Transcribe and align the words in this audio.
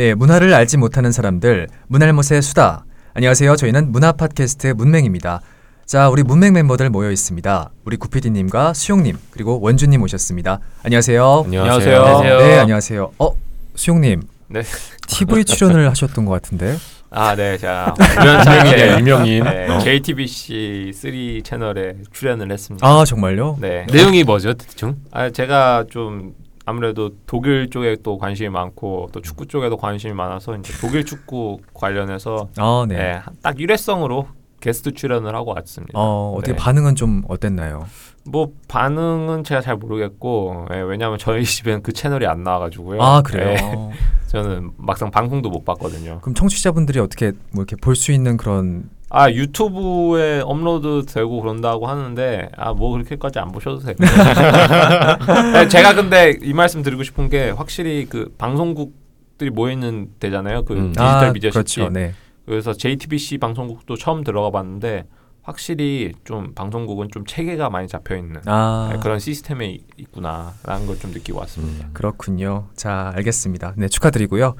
네, 0.00 0.14
문화를 0.14 0.54
알지 0.54 0.78
못하는 0.78 1.12
사람들, 1.12 1.68
문알못의 1.88 2.40
수다. 2.40 2.86
안녕하세요. 3.12 3.54
저희는 3.56 3.92
문화 3.92 4.12
팟캐스트 4.12 4.68
문맹입니다. 4.68 5.42
자, 5.84 6.08
우리 6.08 6.22
문맹 6.22 6.54
멤버들 6.54 6.88
모여 6.88 7.10
있습니다. 7.10 7.70
우리 7.84 7.98
구피디님과 7.98 8.72
수용님 8.72 9.18
그리고 9.30 9.60
원주님 9.60 10.00
오셨습니다. 10.00 10.60
안녕하세요. 10.84 11.42
안녕하세요. 11.44 12.02
안녕하세요. 12.02 12.38
네, 12.38 12.58
안녕하세요. 12.60 13.12
어, 13.18 13.32
수용님. 13.74 14.22
네. 14.48 14.62
TV 15.06 15.44
출연을 15.44 15.90
하셨던 15.90 16.24
것 16.24 16.32
같은데. 16.32 16.78
아, 17.10 17.36
네. 17.36 17.58
자, 17.58 17.94
유명인이야, 18.22 18.98
유명인. 19.00 19.44
네, 19.44 19.68
어. 19.68 19.80
JTBC 19.80 20.92
3 20.94 21.42
채널에 21.44 21.96
출연을 22.10 22.50
했습니다. 22.50 22.88
아, 22.88 23.04
정말요? 23.04 23.58
네. 23.60 23.84
내용이 23.92 24.24
뭐죠, 24.24 24.54
대충? 24.54 24.96
아, 25.10 25.28
제가 25.28 25.84
좀 25.90 26.32
아무래도 26.70 27.10
독일 27.26 27.68
쪽에 27.68 27.96
또 28.02 28.16
관심이 28.16 28.48
많고 28.48 29.08
또 29.12 29.20
축구 29.20 29.46
쪽에도 29.46 29.76
관심이 29.76 30.14
많아서 30.14 30.56
이제 30.56 30.72
독일 30.80 31.04
축구 31.04 31.58
관련해서 31.74 32.48
아, 32.56 32.86
네. 32.88 32.96
네, 32.96 33.22
딱 33.42 33.60
일회성으로 33.60 34.28
게스트 34.60 34.92
출연을 34.92 35.34
하고 35.34 35.52
왔습니다. 35.56 35.98
어, 35.98 36.34
어떻게 36.36 36.52
네. 36.52 36.58
반응은 36.58 36.94
좀 36.94 37.24
어땠나요? 37.26 37.86
뭐 38.24 38.52
반응은 38.68 39.42
제가 39.42 39.62
잘 39.62 39.76
모르겠고 39.76 40.66
예, 40.72 40.80
왜냐하면 40.80 41.18
저희 41.18 41.42
집에는 41.44 41.82
그 41.82 41.92
채널이 41.92 42.26
안 42.26 42.44
나와가지고요. 42.44 43.02
아, 43.02 43.22
그래요? 43.22 43.56
예, 43.58 43.74
어, 43.74 43.90
저는 44.30 44.70
막상 44.76 45.10
방송도 45.10 45.50
못 45.50 45.64
봤거든요. 45.64 46.20
그럼 46.20 46.34
청취자분들이 46.34 47.00
어떻게 47.00 47.32
뭐 47.52 47.64
이렇게 47.64 47.74
볼 47.74 47.96
수 47.96 48.12
있는 48.12 48.36
그런 48.36 48.88
아 49.08 49.28
유튜브에 49.28 50.40
업로드 50.44 51.04
되고 51.04 51.40
그런다고 51.40 51.88
하는데 51.88 52.48
아 52.56 52.72
뭐 52.72 52.92
그렇게까지 52.92 53.40
안 53.40 53.50
보셔도 53.50 53.80
돼요. 53.80 53.96
네, 55.52 55.66
제가 55.68 55.94
근데 55.94 56.38
이 56.42 56.52
말씀 56.52 56.82
드리고 56.82 57.02
싶은 57.02 57.28
게 57.28 57.50
확실히 57.50 58.06
그 58.08 58.32
방송국들이 58.38 59.50
모여 59.50 59.72
있는 59.72 60.10
데잖아요. 60.20 60.64
그 60.64 60.74
음. 60.74 60.86
디지털 60.92 61.04
아, 61.04 61.32
미디어 61.32 61.50
시티. 61.50 61.52
그렇죠. 61.80 61.88
네. 61.92 62.12
그래서 62.46 62.72
JTBC 62.72 63.38
방송국도 63.38 63.96
처음 63.96 64.22
들어가 64.22 64.50
봤는데 64.50 65.06
확실히 65.42 66.12
좀 66.24 66.52
방송국은 66.54 67.08
좀 67.12 67.24
체계가 67.26 67.70
많이 67.70 67.88
잡혀 67.88 68.16
있는 68.16 68.40
아, 68.46 68.90
네, 68.92 68.98
그런 69.00 69.18
시스템에 69.18 69.70
이- 69.70 69.80
있구나라는 69.96 70.86
걸 70.86 70.98
좀 71.00 71.12
느끼고 71.12 71.38
왔습니다. 71.40 71.86
음. 71.86 71.90
그렇군요. 71.94 72.68
자, 72.74 73.10
알겠습니다. 73.16 73.74
네, 73.76 73.88
축하드리고요. 73.88 74.54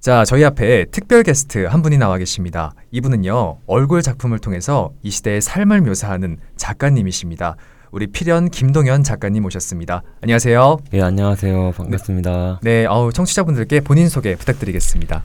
자, 0.00 0.24
저희 0.24 0.44
앞에 0.44 0.86
특별 0.90 1.22
게스트 1.22 1.64
한 1.66 1.80
분이 1.82 1.96
나와 1.98 2.18
계십니다. 2.18 2.72
이분은요, 2.90 3.58
얼굴 3.66 4.02
작품을 4.02 4.38
통해서 4.40 4.92
이 5.02 5.10
시대의 5.10 5.40
삶을 5.40 5.80
묘사하는 5.82 6.38
작가님이십니다. 6.56 7.56
우리 7.92 8.08
필연 8.08 8.50
김동현 8.50 9.04
작가님 9.04 9.44
오셨습니다. 9.46 10.02
안녕하세요. 10.22 10.78
예, 10.92 11.02
안녕하세요. 11.02 11.72
반갑습니다. 11.72 12.60
네, 12.62 12.84
어우, 12.86 13.12
청취자분들께 13.12 13.80
본인 13.80 14.08
소개 14.08 14.34
부탁드리겠습니다. 14.36 15.22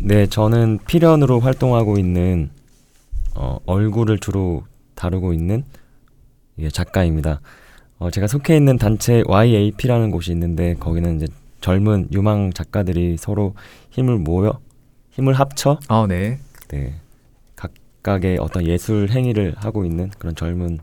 네, 0.00 0.26
저는 0.26 0.80
필연으로 0.86 1.40
활동하고 1.40 1.96
있는 1.98 2.50
어, 3.36 3.58
얼굴을 3.66 4.18
주로 4.18 4.64
다루고 4.94 5.32
있는 5.32 5.64
예, 6.58 6.68
작가입니다. 6.70 7.40
어, 7.98 8.10
제가 8.10 8.26
속해 8.26 8.56
있는 8.56 8.78
단체 8.78 9.22
YAP라는 9.26 10.10
곳이 10.10 10.32
있는데 10.32 10.74
거기는 10.74 11.16
이제 11.16 11.26
젊은 11.60 12.08
유망 12.12 12.52
작가들이 12.52 13.16
서로 13.18 13.54
힘을 13.90 14.18
모여 14.18 14.58
힘을 15.10 15.34
합쳐 15.34 15.78
어, 15.88 16.06
네. 16.06 16.38
네, 16.68 16.94
각각의 17.56 18.38
어떤 18.38 18.66
예술 18.66 19.08
행위를 19.10 19.54
하고 19.58 19.84
있는 19.84 20.10
그런 20.18 20.34
젊은 20.34 20.78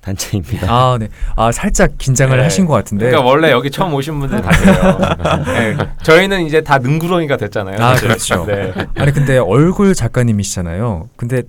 단체입니다. 0.00 0.66
아, 0.68 0.98
네. 0.98 1.08
아, 1.36 1.52
살짝 1.52 1.96
긴장을 1.96 2.36
네. 2.36 2.42
하신 2.42 2.66
것 2.66 2.74
같은데. 2.74 3.06
그러니까 3.06 3.28
원래 3.28 3.52
여기 3.52 3.70
처음 3.70 3.94
오신 3.94 4.18
분들 4.18 4.42
다세요. 4.42 4.98
네, 5.46 5.76
저희는 6.02 6.44
이제 6.44 6.60
다 6.60 6.78
능구렁이가 6.78 7.36
됐잖아요. 7.36 7.76
아, 7.80 7.94
사실. 7.94 8.08
그렇죠. 8.08 8.44
네. 8.46 8.72
아니 8.96 9.12
근데 9.12 9.38
얼굴 9.38 9.94
작가님이시잖아요. 9.94 11.08
근데 11.16 11.42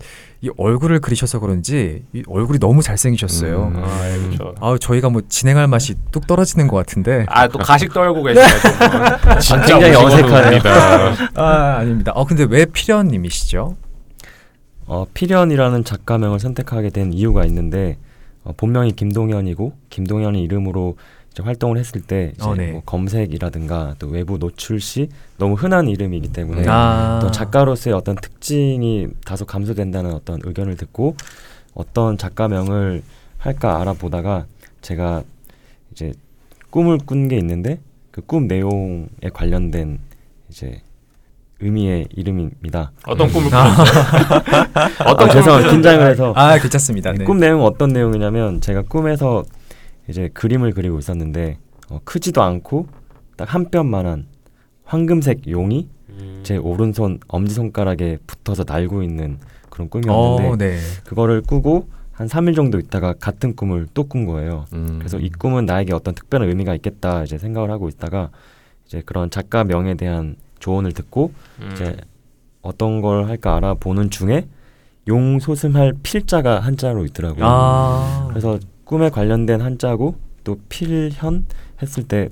이 0.44 0.50
얼굴을 0.58 1.00
그리셔서 1.00 1.40
그런지 1.40 2.04
이 2.12 2.22
얼굴이 2.28 2.59
너무 2.59 2.81
잘생기셨어요. 2.81 3.72
음. 3.76 3.81
아, 3.81 4.09
예, 4.09 4.18
그렇죠. 4.18 4.54
아 4.59 4.76
저희가 4.78 5.09
뭐 5.09 5.22
진행할 5.30 5.70
맛이 5.70 5.96
뚝 6.12 6.28
떨어지는 6.28 6.68
것 6.68 6.76
같은데. 6.76 7.26
아, 7.30 7.48
또 7.48 7.59
가식 7.59 7.94
떨고 7.94 8.22
계시네. 8.24 8.46
또. 9.24 9.40
진짜 9.40 9.80
굉장히. 9.80 9.96
어색합니다. 9.96 11.14
아 11.42 11.78
아닙니다. 11.78 12.12
어 12.14 12.26
근데 12.26 12.46
왜 12.50 12.66
필연님이시죠? 12.66 13.78
어, 14.86 15.06
필연이라는 15.14 15.86
작가명을 15.86 16.42
선택하게 16.42 16.90
된 16.90 17.14
이유가 17.14 17.46
있는데 17.46 17.98
어, 18.44 18.52
본명이 18.58 18.92
김동현이고 18.92 19.72
김동현이 19.90 20.44
이름으로 20.44 20.98
활동을 21.42 21.78
했을 21.78 22.02
때 22.02 22.34
이제 22.36 22.46
어, 22.46 22.54
네. 22.56 22.72
뭐 22.72 22.82
검색이라든가 22.86 23.96
또 23.98 24.08
외부 24.08 24.38
노출 24.38 24.80
시 24.80 25.10
너무 25.38 25.56
흔한 25.56 25.88
이름이기 25.88 26.30
때문에 26.34 26.66
아. 26.68 27.20
또 27.22 27.32
작가로서의 27.32 27.96
어떤 27.96 28.16
특징이 28.16 29.08
다소 29.26 29.46
감소된다는 29.46 30.14
어떤 30.14 30.40
의견을 30.44 30.76
듣고 30.78 31.16
어떤 31.74 32.18
작가명을 32.18 33.02
할까 33.40 33.82
알아보다가 33.82 34.46
제가 34.82 35.24
이제 35.92 36.14
꿈을 36.70 36.98
꾼 37.06 37.28
게 37.28 37.38
있는데 37.38 37.80
그 38.12 38.22
꿈 38.28 38.48
내용에 38.48 39.08
관련된 39.34 39.98
이제 40.50 40.82
의미의 41.60 42.08
이름입니다. 42.16 42.92
어떤 43.08 43.28
꿈을 43.32 43.50
아. 43.54 43.70
꾸셨어요? 43.76 44.64
어떤 45.08 45.30
죄송합니다. 45.32 45.72
긴장을 45.72 46.12
해서 46.12 46.34
아 46.36 46.58
괜찮습니다. 46.60 47.12
네. 47.14 47.24
꿈 47.24 47.38
내용은 47.40 47.66
어떤 47.66 47.90
내용이냐면 47.94 48.62
제가 48.62 48.84
꿈에서 48.84 49.44
이제 50.09 50.30
그림을 50.34 50.74
그리고 50.74 51.00
있었는데 51.00 51.58
어, 51.90 52.00
크지도 52.03 52.41
않고 52.41 52.88
딱 53.38 53.53
한 53.53 53.69
뼘만한 53.69 54.28
황금색 54.86 55.47
용이 55.47 55.88
음. 56.09 56.41
제 56.44 56.58
오른손 56.58 57.19
엄지 57.28 57.53
손가락에 57.56 58.18
붙어서 58.28 58.64
날고 58.68 59.02
있는 59.03 59.40
그런 59.69 59.90
꿈이었는데 59.90 60.47
어, 60.50 60.56
네. 60.56 60.78
그거를 61.03 61.41
꾸고 61.41 61.88
한 62.12 62.28
3일 62.28 62.56
정도 62.56 62.78
있다가 62.78 63.14
같은 63.14 63.56
꿈을 63.56 63.88
또 63.96 64.03
꾼 64.03 64.25
거예요. 64.25 64.66
음. 64.74 64.97
그래서 65.00 65.18
이 65.18 65.30
꿈은 65.30 65.66
나에게 65.66 65.94
어떤 65.94 66.14
특별한 66.14 66.47
의미가 66.47 66.75
있겠다 66.75 67.24
이제 67.24 67.38
생각을 67.40 67.72
하고 67.72 67.90
있다가 67.90 68.30
이제 68.85 69.02
그런 69.06 69.31
작가 69.31 69.64
명에 69.64 69.96
대한 69.96 70.35
조언을 70.59 70.91
듣고 70.91 71.31
음. 71.62 71.72
이제 71.74 71.97
어떤 72.62 73.02
걸 73.02 73.25
할까 73.28 73.56
알아보는 73.56 74.12
중에 74.12 74.47
용 75.08 75.40
소슴할 75.40 75.94
필자가 76.03 76.59
한자로 76.59 77.03
있더라고요. 77.06 77.44
아 77.46 78.28
그래서 78.30 78.59
꿈에 78.86 79.10
관련된 79.10 79.62
한자고 79.62 80.16
또 80.44 80.58
필현 80.70 81.46
했을 81.82 82.04
때 82.04 82.30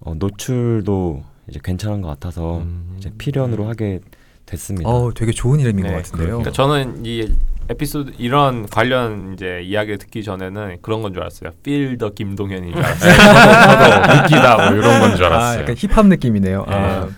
어, 0.00 0.14
노출도 0.14 1.22
이제 1.48 1.60
괜찮은 1.62 2.00
것 2.00 2.08
같아서 2.08 2.58
음. 2.58 2.94
이제 2.98 3.10
필현으로 3.16 3.68
하게 3.68 4.00
됐습니다. 4.46 4.88
어 4.88 5.10
되게 5.14 5.32
좋은 5.32 5.60
이름인 5.60 5.84
네, 5.84 5.90
것 5.90 5.96
같은데요. 5.96 6.26
그러니까 6.38 6.50
저는 6.52 7.04
이 7.06 7.32
에피소드 7.70 8.12
이런 8.18 8.66
관련 8.66 9.32
이제 9.32 9.62
이야기를 9.62 9.96
듣기 9.98 10.22
전에는 10.22 10.78
그런 10.82 11.00
건 11.00 11.14
줄 11.14 11.22
알았어요. 11.22 11.50
Feel 11.60 11.96
the 11.96 12.12
김동현인 12.14 12.74
줄 12.74 12.82
알았어요. 12.84 13.14
저도 14.04 14.22
웃기다 14.22 14.56
뭐 14.70 14.78
이런 14.78 15.00
건줄아 15.00 15.26
알았어요. 15.28 15.60
약간 15.62 15.74
힙합 15.76 16.06
느낌이네요. 16.06 16.64
아. 16.68 17.08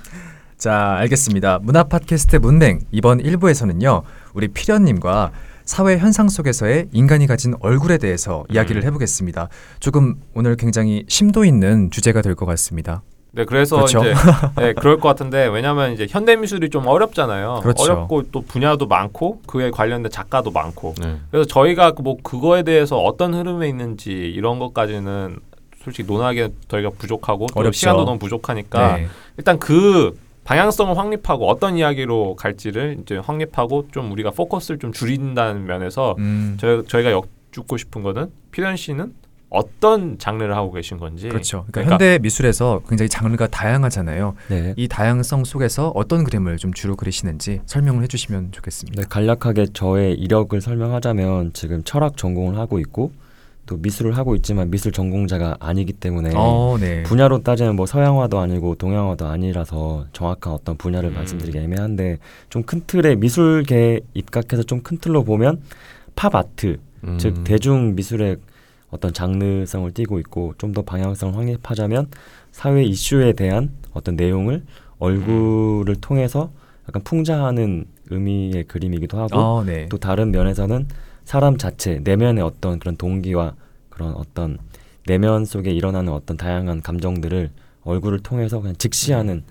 자 0.57 0.95
알겠습니다. 1.01 1.59
문화 1.63 1.83
팟캐스트 1.83 2.37
문맹 2.37 2.81
이번 2.93 3.21
1부에서는요 3.23 4.03
우리 4.35 4.49
필연님과 4.49 5.33
사회 5.67 5.99
현상 5.99 6.29
속에서의 6.29 6.89
인간이 6.93 7.27
가진 7.27 7.55
얼굴에 7.61 7.99
대해서 7.99 8.45
이야기를 8.51 8.83
음. 8.83 8.87
해보겠습니다. 8.87 9.49
조금 9.81 10.15
오늘 10.35 10.57
굉장히 10.57 11.05
심도 11.09 11.45
있는 11.45 11.91
주제가 11.91 12.23
될 12.23 12.37
것 12.37 12.47
같습니다. 12.47 13.03
네, 13.33 13.45
그래서 13.45 13.77
그렇죠. 13.77 14.01
이제 14.01 14.15
네, 14.57 14.73
그럴 14.75 14.99
것 14.99 15.09
같은데 15.09 15.47
왜냐하면 15.47 15.93
이제 15.93 16.07
현대 16.09 16.37
미술이 16.37 16.71
좀 16.71 16.87
어렵잖아요. 16.87 17.61
그렇죠. 17.63 17.83
어렵고 17.83 18.23
또 18.31 18.43
분야도 18.43 18.87
많고 18.87 19.41
그에 19.47 19.71
관련된 19.71 20.11
작가도 20.11 20.53
많고. 20.53 20.95
네. 21.03 21.17
그래서 21.31 21.47
저희가 21.49 21.93
그뭐 21.93 22.17
그거에 22.23 22.63
대해서 22.63 22.97
어떤 22.99 23.35
흐름에 23.35 23.69
있는지 23.69 24.11
이런 24.13 24.59
것까지는 24.59 25.39
솔직히 25.83 26.07
논하기 26.11 26.49
저희가 26.69 26.91
부족하고 26.97 27.47
또 27.49 27.61
어렵죠. 27.61 27.77
시간도 27.79 28.05
너무 28.05 28.19
부족하니까 28.19 28.97
네. 28.99 29.09
일단 29.37 29.59
그 29.59 30.17
방향성을 30.47 30.97
확립하고 30.97 31.49
어떤 31.49 31.77
이야기로 31.77 32.37
갈지를 32.37 32.99
이제 33.03 33.17
확립하고 33.17 33.89
좀 33.91 34.13
우리가 34.13 34.31
포커스를 34.31 34.79
좀 34.79 34.93
줄인다는 34.93 35.67
면에서 35.67 36.15
음, 36.19 36.57
저희, 36.59 36.87
저희가 36.87 37.11
여쭙고 37.11 37.77
싶은 37.77 38.03
거는 38.03 38.31
필연 38.53 38.77
씨는 38.77 39.13
어떤 39.49 40.19
장르를 40.19 40.57
하고 40.57 40.73
계신 40.73 40.99
건지 40.99 41.29
그렇죠. 41.29 41.65
그러니까, 41.71 41.73
그러니까 41.73 41.93
현대 41.93 42.19
미술에서 42.21 42.81
굉장히 42.89 43.09
장르가 43.09 43.47
다양하잖아요. 43.49 44.35
네. 44.49 44.75
이 44.77 44.89
다양성 44.89 45.45
속에서 45.45 45.93
어떤 45.95 46.25
그림을 46.25 46.59
좀 46.59 46.73
주로 46.73 46.95
그리시는지 46.95 47.61
설명을 47.67 48.03
해주시면 48.05 48.53
좋겠습니다. 48.53 49.03
네, 49.03 49.09
간략하게 49.09 49.67
저의 49.73 50.15
이력을 50.15 50.61
설명하자면 50.61 51.53
지금 51.55 51.83
철학 51.85 52.17
전공을 52.17 52.57
하고 52.57 52.79
있고 52.79 53.13
또 53.67 53.77
미술을 53.77 54.17
하고 54.17 54.35
있지만 54.37 54.71
미술 54.71 54.93
전공자가 54.93 55.57
아니기 55.61 55.93
때문에 55.93 56.31
어, 56.35 56.77
네. 56.81 57.03
분야로 57.03 57.43
따지면 57.43 57.77
뭐 57.77 57.85
서양화도 57.87 58.39
아니고 58.39 58.77
동양화도 58.77 59.27
아니라서 59.27 60.07
정확한 60.13 60.53
어떤 60.53 60.77
분야를 60.77 61.11
음. 61.11 61.15
말씀드리기 61.15 61.59
애매한데 61.59 62.19
좀 62.49 62.63
큰 62.63 62.83
틀에 62.87 63.17
미술계에 63.17 64.01
입각해서 64.15 64.63
좀 64.63 64.83
큰 64.83 64.99
틀로 64.99 65.25
보면 65.25 65.61
팝 66.15 66.35
아트 66.35 66.79
음. 67.05 67.19
즉 67.19 67.45
대중 67.45 67.95
미술의 67.97 68.37
어떤 68.91 69.13
장르성을 69.13 69.91
띠고 69.93 70.19
있고 70.21 70.55
좀 70.59 70.73
더 70.73 70.83
방향성을 70.83 71.35
확립하자면 71.37 72.07
사회 72.53 72.85
이슈에 72.85 73.33
대한 73.33 73.71
어떤 73.93 74.15
내용을 74.17 74.63
얼굴을 74.99 75.97
통해서 75.97 76.51
약간 76.89 77.03
풍자하는 77.03 77.85
의미의 78.11 78.65
그림이기도 78.65 79.19
하고 79.19 79.37
어, 79.39 79.65
네. 79.65 79.87
또 79.89 79.99
다른 79.99 80.31
면에서는 80.31 80.87
사람 81.27 81.59
자체 81.59 82.01
내면의 82.03 82.43
어떤 82.43 82.79
그런 82.79 82.97
동기와 82.97 83.55
그런 83.91 84.15
어떤 84.15 84.59
내면 85.07 85.45
속에 85.45 85.73
일어나는 85.73 86.13
어떤 86.13 86.37
다양한 86.37 86.83
감정들을 86.83 87.51
얼굴을 87.83 88.21
통해서 88.21 88.61
그냥 88.61 88.75
직시하는 88.77 89.45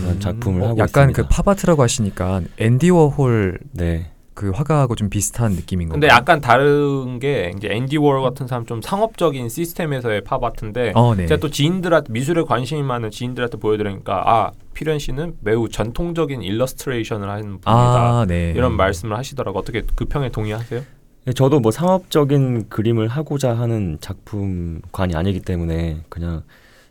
그런 0.00 0.20
작품을 0.20 0.62
어, 0.62 0.68
하고 0.68 0.78
약간 0.78 1.10
있습니다. 1.10 1.22
그 1.28 1.42
팝아트라고 1.42 1.82
하시니까 1.82 2.42
앤디 2.58 2.90
워홀 2.90 3.58
네. 3.72 4.10
그 4.34 4.50
화가하고 4.50 4.94
좀 4.94 5.10
비슷한 5.10 5.52
느낌인 5.52 5.88
건가요? 5.88 6.00
근데 6.00 6.08
약간 6.08 6.40
다른 6.40 7.18
게 7.18 7.52
이제 7.56 7.68
앤디 7.70 7.98
워홀 7.98 8.22
같은 8.22 8.46
사람 8.46 8.64
좀 8.64 8.80
상업적인 8.80 9.48
시스템에서의 9.48 10.24
팝 10.24 10.42
아트인데 10.42 10.92
어, 10.94 11.14
네. 11.14 11.26
제가 11.26 11.40
또 11.40 11.50
지인들한테 11.50 12.12
미술에 12.12 12.42
관심이 12.42 12.82
많은 12.82 13.10
지인들한테 13.10 13.58
보여드리니까 13.58 14.22
아 14.26 14.50
필현 14.74 14.98
씨는 14.98 15.36
매우 15.40 15.68
전통적인 15.68 16.42
일러스트레이션을 16.42 17.28
하는 17.28 17.44
분이다 17.60 17.70
아, 17.70 18.26
네. 18.26 18.52
이런 18.54 18.76
말씀을 18.76 19.16
하시더라고 19.16 19.58
어떻게 19.58 19.82
그 19.94 20.06
평에 20.06 20.30
동의하세요? 20.30 20.82
예, 21.26 21.32
저도 21.32 21.60
뭐 21.60 21.70
상업적인 21.70 22.68
그림을 22.68 23.08
하고자 23.08 23.56
하는 23.56 23.98
작품관이 24.00 25.14
아니기 25.14 25.40
때문에 25.40 26.02
그냥 26.08 26.42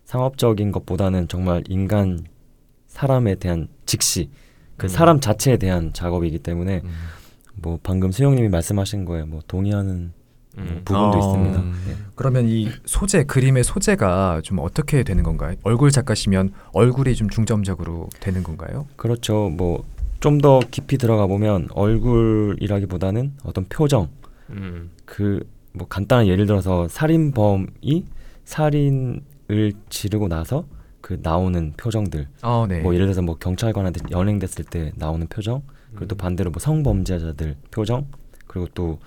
상업적인 0.06 0.72
것보다는 0.72 1.28
정말 1.28 1.64
인간 1.68 2.26
사람에 2.88 3.36
대한 3.36 3.68
직시 3.86 4.30
그 4.78 4.86
음. 4.86 4.90
사람 4.90 5.20
자체에 5.20 5.58
대한 5.58 5.92
작업이기 5.94 6.40
때문에 6.40 6.82
음. 6.84 6.90
뭐 7.56 7.80
방금 7.84 8.12
수영님이 8.12 8.50
말씀하신 8.50 9.06
거에 9.06 9.24
뭐 9.24 9.42
동의하는 9.48 10.14
뭐 10.56 10.66
음. 10.66 10.82
부분도 10.86 11.18
어. 11.18 11.20
있습니다. 11.20 11.60
음. 11.62 11.84
네. 11.88 11.96
그러면 12.16 12.48
이 12.48 12.70
소재 12.86 13.24
그림의 13.24 13.64
소재가 13.64 14.42
좀 14.44 14.60
어떻게 14.60 15.04
되는 15.04 15.24
건가요? 15.24 15.56
얼굴 15.64 15.92
작가시면 15.92 16.54
얼굴이 16.74 17.16
좀 17.16 17.30
중점적으로 17.30 18.10
되는 18.22 18.44
건가요? 18.44 18.88
그렇죠. 18.96 19.50
뭐 19.50 19.84
좀 20.22 20.38
더 20.38 20.60
깊이 20.70 21.00
들어가 21.00 21.26
보면 21.26 21.68
얼굴이라기보다는 21.72 23.34
어떤 23.44 23.66
표정 23.66 24.08
음. 24.54 24.92
그뭐 25.06 25.88
간단한 25.90 26.28
예를 26.28 26.46
들어서 26.46 26.88
살인범이 26.88 28.06
살인을 28.44 29.74
지르고 29.90 30.28
나서 30.28 30.66
그 31.02 31.20
나오는 31.22 31.74
표정들 31.78 32.28
어, 32.44 32.66
네. 32.68 32.82
뭐 32.82 32.94
예를 32.94 33.08
들어서 33.08 33.22
뭐 33.22 33.36
경찰관한테 33.36 34.02
연행됐을 34.12 34.66
때 34.66 34.92
나오는 34.96 35.26
표정 35.28 35.64
그리고 35.94 36.08
또 36.08 36.16
반대로 36.16 36.52
뭐 36.52 36.60
성범죄자들 36.60 37.56
표정 37.72 38.08
그리고 38.48 38.68
또 38.74 39.00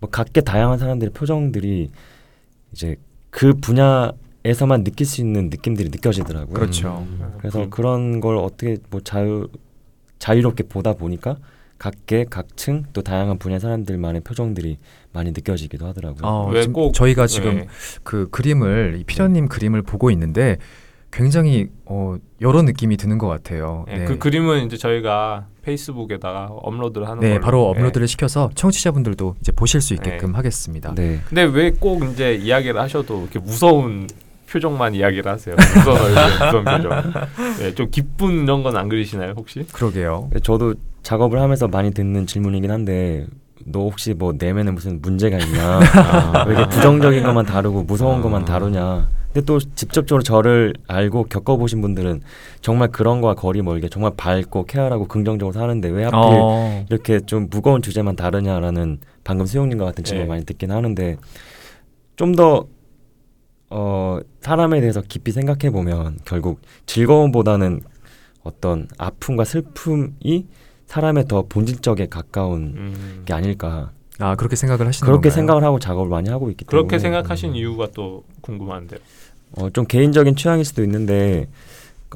뭐 0.00 0.10
각계 0.10 0.40
다양한 0.40 0.78
사람들의 0.78 1.12
표정들이 1.12 1.90
이제 2.72 2.96
그 3.28 3.52
분야에서만 3.54 4.82
느낄 4.82 5.06
수 5.06 5.20
있는 5.20 5.50
느낌들이 5.50 5.90
느껴지더라고요. 5.90 6.54
그렇죠. 6.54 7.06
음. 7.08 7.34
그래서 7.38 7.68
그런 7.68 8.20
걸 8.20 8.36
어떻게 8.36 8.78
뭐 8.90 9.00
자유 9.02 9.48
자유롭게 10.18 10.64
보다 10.64 10.94
보니까 10.94 11.36
각계 11.84 12.26
각층 12.28 12.84
또 12.92 13.00
다양한 13.00 13.38
분야 13.38 13.58
사람들만의 13.58 14.20
표정들이 14.20 14.76
많이 15.14 15.30
느껴지기도 15.32 15.86
하더라고요. 15.86 16.20
어, 16.22 16.50
왜 16.50 16.60
지금 16.60 16.74
꼭- 16.74 16.92
저희가 16.92 17.26
지금 17.26 17.54
네. 17.56 17.66
그 18.02 18.28
그림을 18.30 18.98
이 19.00 19.04
피련님 19.04 19.48
그림을 19.48 19.80
보고 19.80 20.10
있는데 20.10 20.58
굉장히 21.10 21.68
어, 21.86 22.16
여러 22.42 22.60
느낌이 22.62 22.98
드는 22.98 23.16
것 23.16 23.28
같아요. 23.28 23.86
네, 23.88 24.04
그 24.04 24.18
그림은 24.18 24.66
이제 24.66 24.76
저희가 24.76 25.46
페이스북에다가 25.62 26.48
업로드를 26.50 27.08
하는 27.08 27.20
네, 27.20 27.30
걸로. 27.30 27.40
바로 27.40 27.72
네. 27.74 27.80
업로드를 27.80 28.06
시켜서 28.08 28.50
청취자분들도 28.54 29.36
이제 29.40 29.50
보실 29.50 29.80
수 29.80 29.94
있게끔 29.94 30.34
하겠습니다. 30.34 30.94
네. 30.94 31.20
근데 31.28 31.44
왜 31.44 31.70
꼭 31.70 32.04
이제 32.04 32.34
이야기를 32.34 32.78
하셔도 32.78 33.22
이렇게 33.22 33.38
무서운 33.38 34.06
표정만 34.50 34.94
이야기를 34.94 35.32
하세요. 35.32 35.56
무서운 35.56 35.98
얼굴, 35.98 36.44
무서운 36.44 36.64
표정. 36.64 37.12
네, 37.58 37.74
좀 37.74 37.90
기쁜 37.90 38.42
이런 38.44 38.62
건 38.62 38.76
안 38.76 38.88
그리시나요 38.88 39.32
혹시? 39.36 39.64
그러게요. 39.72 40.28
저도 40.42 40.74
작업을 41.02 41.40
하면서 41.40 41.68
많이 41.68 41.92
듣는 41.92 42.26
질문이긴 42.26 42.70
한데 42.70 43.26
너 43.66 43.80
혹시 43.80 44.14
뭐 44.14 44.32
내면에 44.36 44.70
무슨 44.70 45.00
문제가 45.00 45.38
있냐? 45.38 45.80
아. 45.94 46.44
왜 46.46 46.54
이렇게 46.54 46.68
부정적인 46.74 47.22
것만 47.22 47.46
다루고 47.46 47.82
무서운 47.84 48.18
아. 48.18 48.22
것만 48.22 48.44
다루냐? 48.44 49.08
근데 49.32 49.44
또 49.44 49.60
직접적으로 49.60 50.22
저를 50.22 50.74
알고 50.88 51.24
겪어보신 51.24 51.80
분들은 51.80 52.20
정말 52.62 52.88
그런 52.88 53.20
거와 53.20 53.34
거리 53.34 53.62
멀게 53.62 53.88
정말 53.88 54.12
밝고 54.16 54.66
케어하고 54.66 55.06
긍정적으로 55.06 55.52
사는데 55.52 55.88
왜 55.88 56.04
하필 56.04 56.18
어, 56.18 56.84
이렇게 56.90 57.20
좀 57.20 57.46
무거운 57.48 57.80
주제만 57.80 58.16
다루냐라는 58.16 58.98
방금 59.22 59.46
수영님과 59.46 59.84
같은 59.84 60.02
질문 60.02 60.22
네. 60.22 60.24
을 60.24 60.28
많이 60.28 60.44
듣긴 60.44 60.72
하는데 60.72 61.16
좀더 62.16 62.66
어, 63.70 64.18
사람에 64.40 64.80
대해서 64.80 65.00
깊이 65.00 65.30
생각해 65.30 65.70
보면 65.70 66.18
결국 66.24 66.60
즐거움보다는 66.86 67.82
어떤 68.42 68.88
아픔과 68.98 69.44
슬픔이 69.44 70.46
사람의 70.90 71.28
더 71.28 71.44
본질적에 71.48 72.08
가까운 72.08 72.74
음. 72.76 73.22
게 73.24 73.32
아닐까 73.32 73.92
아 74.18 74.34
그렇게 74.34 74.56
생각을 74.56 74.88
하시는 74.88 75.06
그렇게 75.06 75.28
건가요? 75.28 75.36
생각을 75.36 75.64
하고 75.64 75.78
작업을 75.78 76.10
많이 76.10 76.28
하고 76.28 76.50
있기 76.50 76.64
때문에 76.64 76.88
그렇게 76.88 76.98
생각하신 76.98 77.54
이유가 77.54 77.86
또 77.94 78.24
궁금한데요. 78.40 78.98
어, 79.52 79.70
좀 79.70 79.86
개인적인 79.86 80.34
취향일 80.34 80.64
수도 80.64 80.82
있는데 80.82 81.48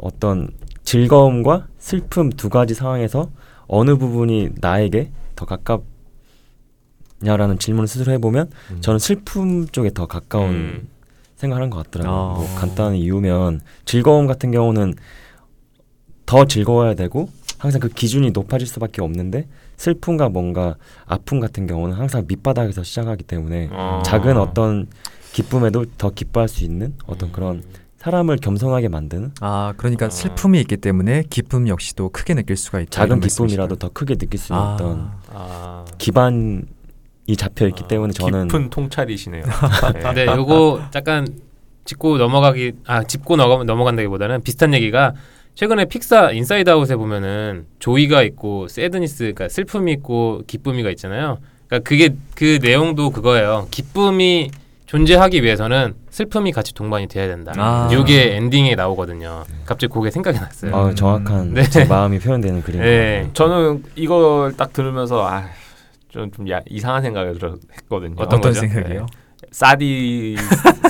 어떤 0.00 0.48
즐거움과 0.82 1.68
슬픔 1.78 2.30
두 2.30 2.48
가지 2.48 2.74
상황에서 2.74 3.30
어느 3.68 3.96
부분이 3.96 4.50
나에게 4.56 5.12
더 5.36 5.46
가깝냐라는 5.46 7.60
질문을 7.60 7.86
스스로 7.86 8.12
해보면 8.12 8.50
음. 8.72 8.80
저는 8.80 8.98
슬픔 8.98 9.68
쪽에 9.68 9.90
더 9.94 10.06
가까운 10.06 10.50
음. 10.50 10.88
생각을 11.36 11.62
한것 11.62 11.84
같더라고요. 11.84 12.20
아. 12.20 12.34
뭐 12.34 12.54
간단한 12.56 12.96
이유면 12.96 13.60
즐거움 13.84 14.26
같은 14.26 14.50
경우는 14.50 14.94
더 16.26 16.44
즐거워야 16.44 16.94
되고 16.94 17.28
항상 17.58 17.80
그 17.80 17.88
기준이 17.88 18.30
높아질 18.30 18.66
수밖에 18.66 19.02
없는데 19.02 19.46
슬픔과 19.76 20.28
뭔가 20.28 20.76
아픔 21.06 21.40
같은 21.40 21.66
경우는 21.66 21.96
항상 21.96 22.24
밑바닥에서 22.26 22.82
시작하기 22.82 23.24
때문에 23.24 23.68
어. 23.72 24.02
작은 24.04 24.36
어떤 24.36 24.86
기쁨에도 25.32 25.84
더 25.98 26.10
기뻐할 26.10 26.48
수 26.48 26.64
있는 26.64 26.94
어떤 27.06 27.32
그런 27.32 27.62
사람을 27.98 28.36
겸손하게 28.36 28.88
만드는 28.88 29.32
아 29.40 29.72
그러니까 29.78 30.06
아. 30.06 30.10
슬픔이 30.10 30.60
있기 30.60 30.76
때문에 30.76 31.24
기쁨 31.30 31.68
역시도 31.68 32.10
크게 32.10 32.34
느낄 32.34 32.56
수가 32.56 32.80
있다. 32.80 32.90
작은 32.90 33.20
기쁨이라도? 33.20 33.76
더 33.76 33.88
크게 33.88 34.16
느낄 34.16 34.38
수 34.38 34.52
있는 34.52 34.62
아. 34.62 34.74
어떤 34.74 35.10
아. 35.32 35.84
기반이 35.96 36.62
잡혀 37.38 37.66
있기 37.68 37.84
아, 37.84 37.88
때문에 37.88 38.12
저는 38.12 38.48
깊은 38.48 38.70
통찰이시네요. 38.70 39.44
네. 39.94 40.12
네, 40.12 40.26
요거 40.26 40.82
잠깐 40.90 41.26
짚고 41.86 42.18
넘어가기 42.18 42.72
아 42.86 43.02
짚고 43.04 43.36
넘어, 43.36 43.64
넘어간다기보다는 43.64 44.42
비슷한 44.42 44.74
얘기가 44.74 45.14
최근에 45.54 45.84
픽사 45.84 46.32
인사이드 46.32 46.68
아웃에 46.68 46.96
보면은 46.96 47.66
Joy가 47.78 48.22
있고 48.22 48.66
Sadness 48.68 49.18
그러니까 49.18 49.48
슬픔이 49.48 49.92
있고 49.92 50.42
기쁨이가 50.46 50.90
있잖아요. 50.90 51.38
그러니까 51.68 51.88
그게 51.88 52.10
그 52.34 52.58
내용도 52.60 53.10
그거예요. 53.10 53.68
기쁨이 53.70 54.50
존재하기 54.86 55.42
위해서는 55.42 55.94
슬픔이 56.10 56.52
같이 56.52 56.74
동반이 56.74 57.06
돼야 57.06 57.26
된다. 57.26 57.52
아. 57.56 57.88
이게 57.92 58.36
엔딩에 58.36 58.74
나오거든요. 58.74 59.44
갑자기 59.64 59.92
그게 59.92 60.10
생각이 60.10 60.38
났어요. 60.38 60.76
아, 60.76 60.94
정확한 60.94 61.54
네. 61.54 61.62
제 61.68 61.84
마음이 61.84 62.18
표현되는 62.18 62.62
그림. 62.62 62.80
네. 62.80 63.30
저는 63.32 63.84
이걸 63.94 64.56
딱 64.56 64.72
들으면서 64.72 65.26
아, 65.26 65.44
좀, 66.08 66.30
좀 66.32 66.48
야, 66.50 66.60
이상한 66.68 67.02
생각을 67.02 67.34
했거든요. 67.76 68.14
어떤 68.18 68.38
어떤? 68.40 68.52
생각이요? 68.52 69.06
사디 69.50 70.36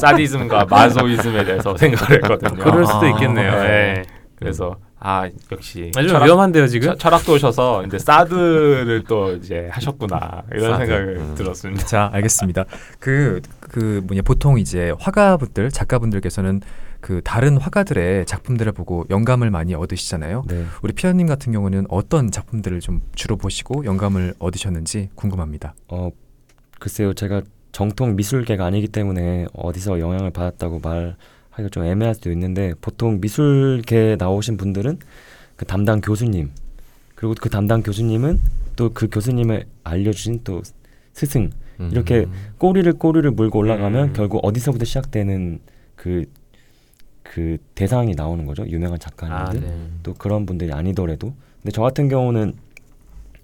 사디즘과 0.01 0.67
마소이즘에 0.67 1.45
대해서 1.45 1.77
생각을 1.79 2.17
했거든요. 2.17 2.63
그럴 2.63 2.87
수도 2.87 3.01
아. 3.01 3.09
있겠네요. 3.11 3.63
네. 3.63 3.69
네. 3.69 4.03
그래서 4.45 4.77
아 5.01 5.29
역시 5.53 5.91
아주 5.97 6.09
철학- 6.09 6.25
위험한데요 6.27 6.67
지금. 6.69 6.89
처- 6.91 6.97
철학도셔서 6.97 7.85
이제 7.87 7.99
사드를 7.99 9.05
또 9.09 9.33
이제 9.35 9.69
하셨구나 9.73 10.45
이런 10.53 10.73
사드. 10.73 10.87
생각을 10.87 11.17
음. 11.19 11.35
들었습니다. 11.35 11.87
자 11.87 12.11
알겠습니다. 12.13 12.65
그그 13.01 14.03
뭐냐 14.07 14.23
보통 14.23 14.59
이제 14.59 14.93
화가분들 14.99 15.71
작가분들께서는 15.71 16.61
그 17.01 17.21
다른 17.23 17.59
화가들의 17.59 18.25
작품들을 18.25 18.73
보고 18.73 19.05
영감을 19.11 19.51
많이 19.51 19.75
얻으시잖아요. 19.75 20.45
네. 20.49 20.65
우리 20.83 20.93
피아님 20.95 21.27
같은 21.27 21.53
경우는 21.53 21.87
어떤 21.91 22.31
작품들을 22.31 22.81
좀 22.81 23.03
주로 23.15 23.37
보시고 23.37 23.85
영감을 23.85 24.35
얻으셨는지 24.39 25.11
궁금합니다. 25.15 25.75
어 25.89 26.11
글쎄요 26.81 27.13
제가 27.13 27.43
정통 27.73 28.17
미술계가 28.17 28.65
아니기 28.65 28.89
때문에 28.89 29.47
어디서 29.53 29.99
영향을 30.01 30.31
받았다고 30.31 30.81
말 30.83 31.17
하기가 31.55 31.69
좀 31.69 31.85
애매할 31.85 32.15
수도 32.15 32.31
있는데 32.33 32.75
보통 32.81 33.21
미술계 33.21 34.17
나오신 34.19 34.57
분들은 34.57 34.99
그 35.57 35.65
담당 35.65 36.01
교수님 36.01 36.51
그리고 37.15 37.35
그 37.41 37.49
담당 37.49 37.83
교수님은 37.83 38.41
또 38.77 38.91
그 38.93 39.09
교수님을 39.09 39.67
알려주신 39.85 40.41
또 40.43 40.63
스승 41.13 41.51
음. 41.79 41.89
이렇게 41.93 42.27
꼬리를 42.59 42.93
꼬리를 42.95 43.31
물고 43.31 43.61
올라가면 43.61 44.09
음. 44.09 44.13
결국 44.15 44.45
어디서부터 44.45 44.85
시작되는 44.85 45.61
그그 45.95 47.59
대상이 47.77 48.15
나오는 48.15 48.45
거죠 48.47 48.67
유명한 48.67 48.99
작가님들 48.99 49.59
아, 49.59 49.67
네. 49.67 49.89
또 50.03 50.15
그런 50.15 50.45
분들이 50.45 50.73
아니더라도 50.73 51.35
근데 51.63 51.71
저 51.73 51.83
같은 51.83 52.09
경우는 52.09 52.55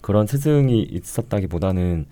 그런 0.01 0.27
스승이 0.27 0.83
있었다기보다는 0.83 2.07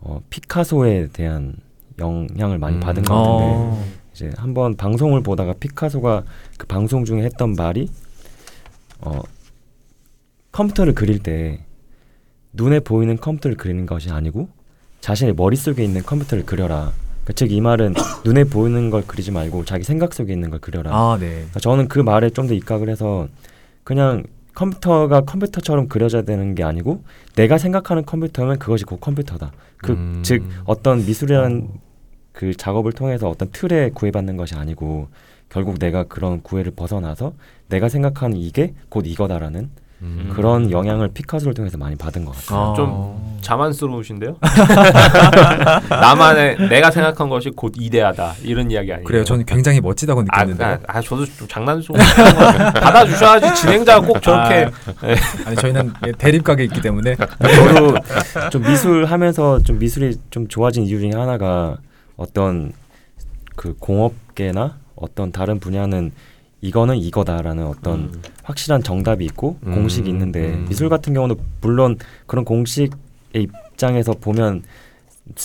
어, 0.00 0.22
피카소에 0.30 1.08
대한 1.12 1.56
영향을 1.98 2.58
많이 2.58 2.76
음. 2.76 2.80
받은 2.80 3.02
것 3.02 3.14
같은데 3.14 3.44
어, 3.44 3.84
이제 4.18 4.32
한번 4.36 4.74
방송을 4.76 5.22
보다가 5.22 5.54
피카소가 5.54 6.24
그 6.58 6.66
방송 6.66 7.04
중에 7.04 7.22
했던 7.22 7.54
말이 7.54 7.88
어 9.00 9.20
컴퓨터를 10.50 10.92
그릴 10.94 11.20
때 11.20 11.64
눈에 12.52 12.80
보이는 12.80 13.16
컴퓨터를 13.16 13.56
그리는 13.56 13.86
것이 13.86 14.10
아니고 14.10 14.48
자신의 15.00 15.34
머릿속에 15.34 15.84
있는 15.84 16.02
컴퓨터를 16.02 16.44
그려라. 16.44 16.92
그러니까 17.22 17.32
즉이 17.34 17.60
말은 17.60 17.94
눈에 18.24 18.42
보이는 18.42 18.90
걸 18.90 19.04
그리지 19.06 19.30
말고 19.30 19.64
자기 19.64 19.84
생각 19.84 20.12
속에 20.12 20.32
있는 20.32 20.50
걸 20.50 20.58
그려라. 20.58 20.90
아, 20.92 21.16
네. 21.20 21.28
그러니까 21.28 21.60
저는 21.60 21.86
그 21.86 22.00
말에 22.00 22.30
좀 22.30 22.48
더 22.48 22.54
입각을 22.54 22.88
해서 22.88 23.28
그냥 23.84 24.24
컴퓨터가 24.54 25.20
컴퓨터처럼 25.20 25.86
그려져야 25.86 26.22
되는 26.22 26.56
게 26.56 26.64
아니고 26.64 27.04
내가 27.36 27.56
생각하는 27.58 28.04
컴퓨터면 28.04 28.58
그것이 28.58 28.84
곧 28.84 29.00
컴퓨터다. 29.00 29.52
그 29.76 29.92
음. 29.92 30.22
즉 30.24 30.42
어떤 30.64 31.06
미술이라는 31.06 31.68
그 32.38 32.54
작업을 32.54 32.92
통해서 32.92 33.28
어떤 33.28 33.50
틀에 33.50 33.90
구애받는 33.92 34.36
것이 34.36 34.54
아니고 34.54 35.08
결국 35.48 35.80
내가 35.80 36.04
그런 36.04 36.40
구애를 36.40 36.70
벗어나서 36.70 37.32
내가 37.68 37.88
생각하는 37.88 38.36
이게 38.36 38.74
곧 38.88 39.08
이거다라는 39.08 39.68
음. 40.02 40.30
그런 40.32 40.70
영향을 40.70 41.08
피카소를 41.08 41.54
통해서 41.54 41.76
많이 41.78 41.96
받은 41.96 42.24
것 42.24 42.30
같아요. 42.36 42.60
아. 42.70 42.74
좀 42.76 43.38
자만스러우신데요? 43.40 44.36
나만의 45.90 46.68
내가 46.68 46.92
생각한 46.92 47.28
것이 47.28 47.50
곧 47.50 47.72
이데아다 47.76 48.34
이런 48.44 48.70
이야기 48.70 48.92
아니에요? 48.92 49.04
그래요. 49.04 49.24
저는 49.24 49.44
굉장히 49.44 49.80
멋지다고 49.80 50.20
아, 50.20 50.44
느꼈는데요. 50.44 50.68
아, 50.86 50.98
아, 50.98 51.00
저도 51.00 51.26
좀 51.26 51.48
장난스러운 51.48 52.00
받아주셔야지 52.80 53.60
진행자가 53.60 54.06
꼭 54.06 54.22
저렇게 54.22 54.68
아 55.44 55.50
니 55.50 55.56
저희는 55.56 55.92
예, 56.06 56.12
대립각에 56.12 56.62
있기 56.62 56.80
때문에 56.82 57.16
저도 57.16 57.96
좀 58.52 58.62
미술 58.62 59.06
하면서 59.06 59.58
좀 59.58 59.80
미술이 59.80 60.14
좀 60.30 60.46
좋아진 60.46 60.84
이유 60.84 61.00
중에 61.00 61.10
하나가 61.18 61.76
어떤 62.18 62.72
그 63.56 63.74
공업계나 63.78 64.76
어떤 64.94 65.32
다른 65.32 65.58
분야는 65.58 66.12
이거는 66.60 66.96
이거다라는 66.96 67.64
어떤 67.66 68.00
음. 68.00 68.22
확실한 68.42 68.82
정답이 68.82 69.24
있고 69.24 69.58
음, 69.64 69.74
공식이 69.74 70.10
있는데 70.10 70.54
음. 70.54 70.66
미술 70.68 70.88
같은 70.88 71.14
경우는 71.14 71.36
물론 71.60 71.96
그런 72.26 72.44
공식의 72.44 72.90
입장에서 73.34 74.12
보면 74.12 74.64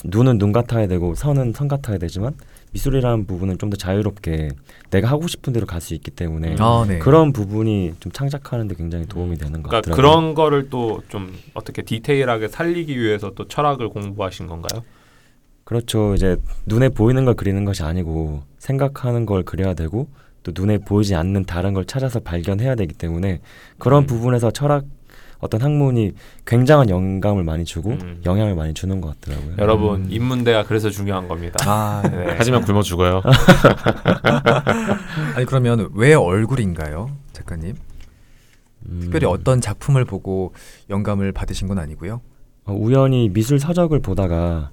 눈은 0.06 0.38
눈 0.40 0.52
같아야 0.52 0.88
되고 0.88 1.14
선은 1.14 1.54
선 1.54 1.68
같아야 1.68 1.98
되지만 2.00 2.34
미술이라는 2.72 3.28
부분은 3.28 3.60
좀 3.60 3.70
더 3.70 3.78
자유롭게 3.78 4.50
내가 4.90 5.08
하고 5.10 5.28
싶은 5.28 5.54
대로 5.54 5.68
갈 5.68 5.80
수 5.82 5.94
있기 5.94 6.10
때문에 6.10 6.56
아, 6.60 6.84
네. 6.88 6.98
그런 6.98 7.32
부분이 7.32 7.94
좀 8.00 8.12
창작하는데 8.12 8.74
굉장히 8.76 9.06
도움이 9.06 9.38
되는 9.38 9.62
것 9.62 9.70
그러니까 9.70 9.92
같더라고요. 9.92 9.96
그런 9.96 10.34
거를 10.34 10.70
또 10.72 11.02
좀 11.10 11.32
어떻게 11.54 11.84
디테일하게 11.84 12.48
살리기 12.48 13.00
위해서 13.00 13.32
또 13.36 13.48
철학을 13.48 13.90
공부하신 13.90 14.48
건가요? 14.48 14.84
그렇죠. 15.64 16.14
이제 16.16 16.38
눈에 16.66 16.90
보이는 16.90 17.24
걸 17.26 17.36
그리는 17.36 17.64
것이 17.66 17.84
아니고 17.84 18.44
생각하는 18.58 19.26
걸 19.26 19.44
그려야 19.44 19.74
되고 19.74 20.08
또 20.44 20.52
눈에 20.54 20.80
보이지 20.80 21.16
않는 21.16 21.46
다른 21.46 21.74
걸 21.74 21.86
찾아서 21.86 22.20
발견해야 22.20 22.76
되기 22.76 22.94
때문에 22.94 23.40
그런 23.78 24.04
음. 24.04 24.08
부분에서 24.08 24.52
철학 24.52 24.86
어떤 25.40 25.62
학문이 25.62 26.14
굉장한 26.46 26.90
영감을 26.90 27.44
많이 27.44 27.66
주고 27.66 27.92
음. 27.92 28.22
영향을 28.26 28.56
많이 28.56 28.74
주는 28.74 29.02
것 29.02 29.20
같더라고요. 29.20 29.56
여러분 29.58 30.06
음. 30.06 30.08
인문대가 30.10 30.64
그래서 30.64 30.90
중요한 30.90 31.28
겁니다. 31.28 31.60
아, 31.68 32.02
네. 32.10 32.36
하지만 32.38 32.64
굶어 32.64 32.82
죽어요. 32.82 33.22
아니 35.36 35.46
그러면 35.46 35.90
왜 35.96 36.14
얼굴인가요, 36.14 37.10
작가님? 37.34 37.76
음, 38.86 39.00
특별히 39.02 39.28
어떤 39.28 39.60
작품을 39.60 40.06
보고 40.06 40.54
영감을 40.90 41.34
받으신 41.34 41.68
건 41.68 41.78
아니고요. 41.78 42.22
어, 42.66 42.74
우연히 42.74 43.30
미술 43.30 43.60
서적을 43.60 44.00
보다가 44.00 44.72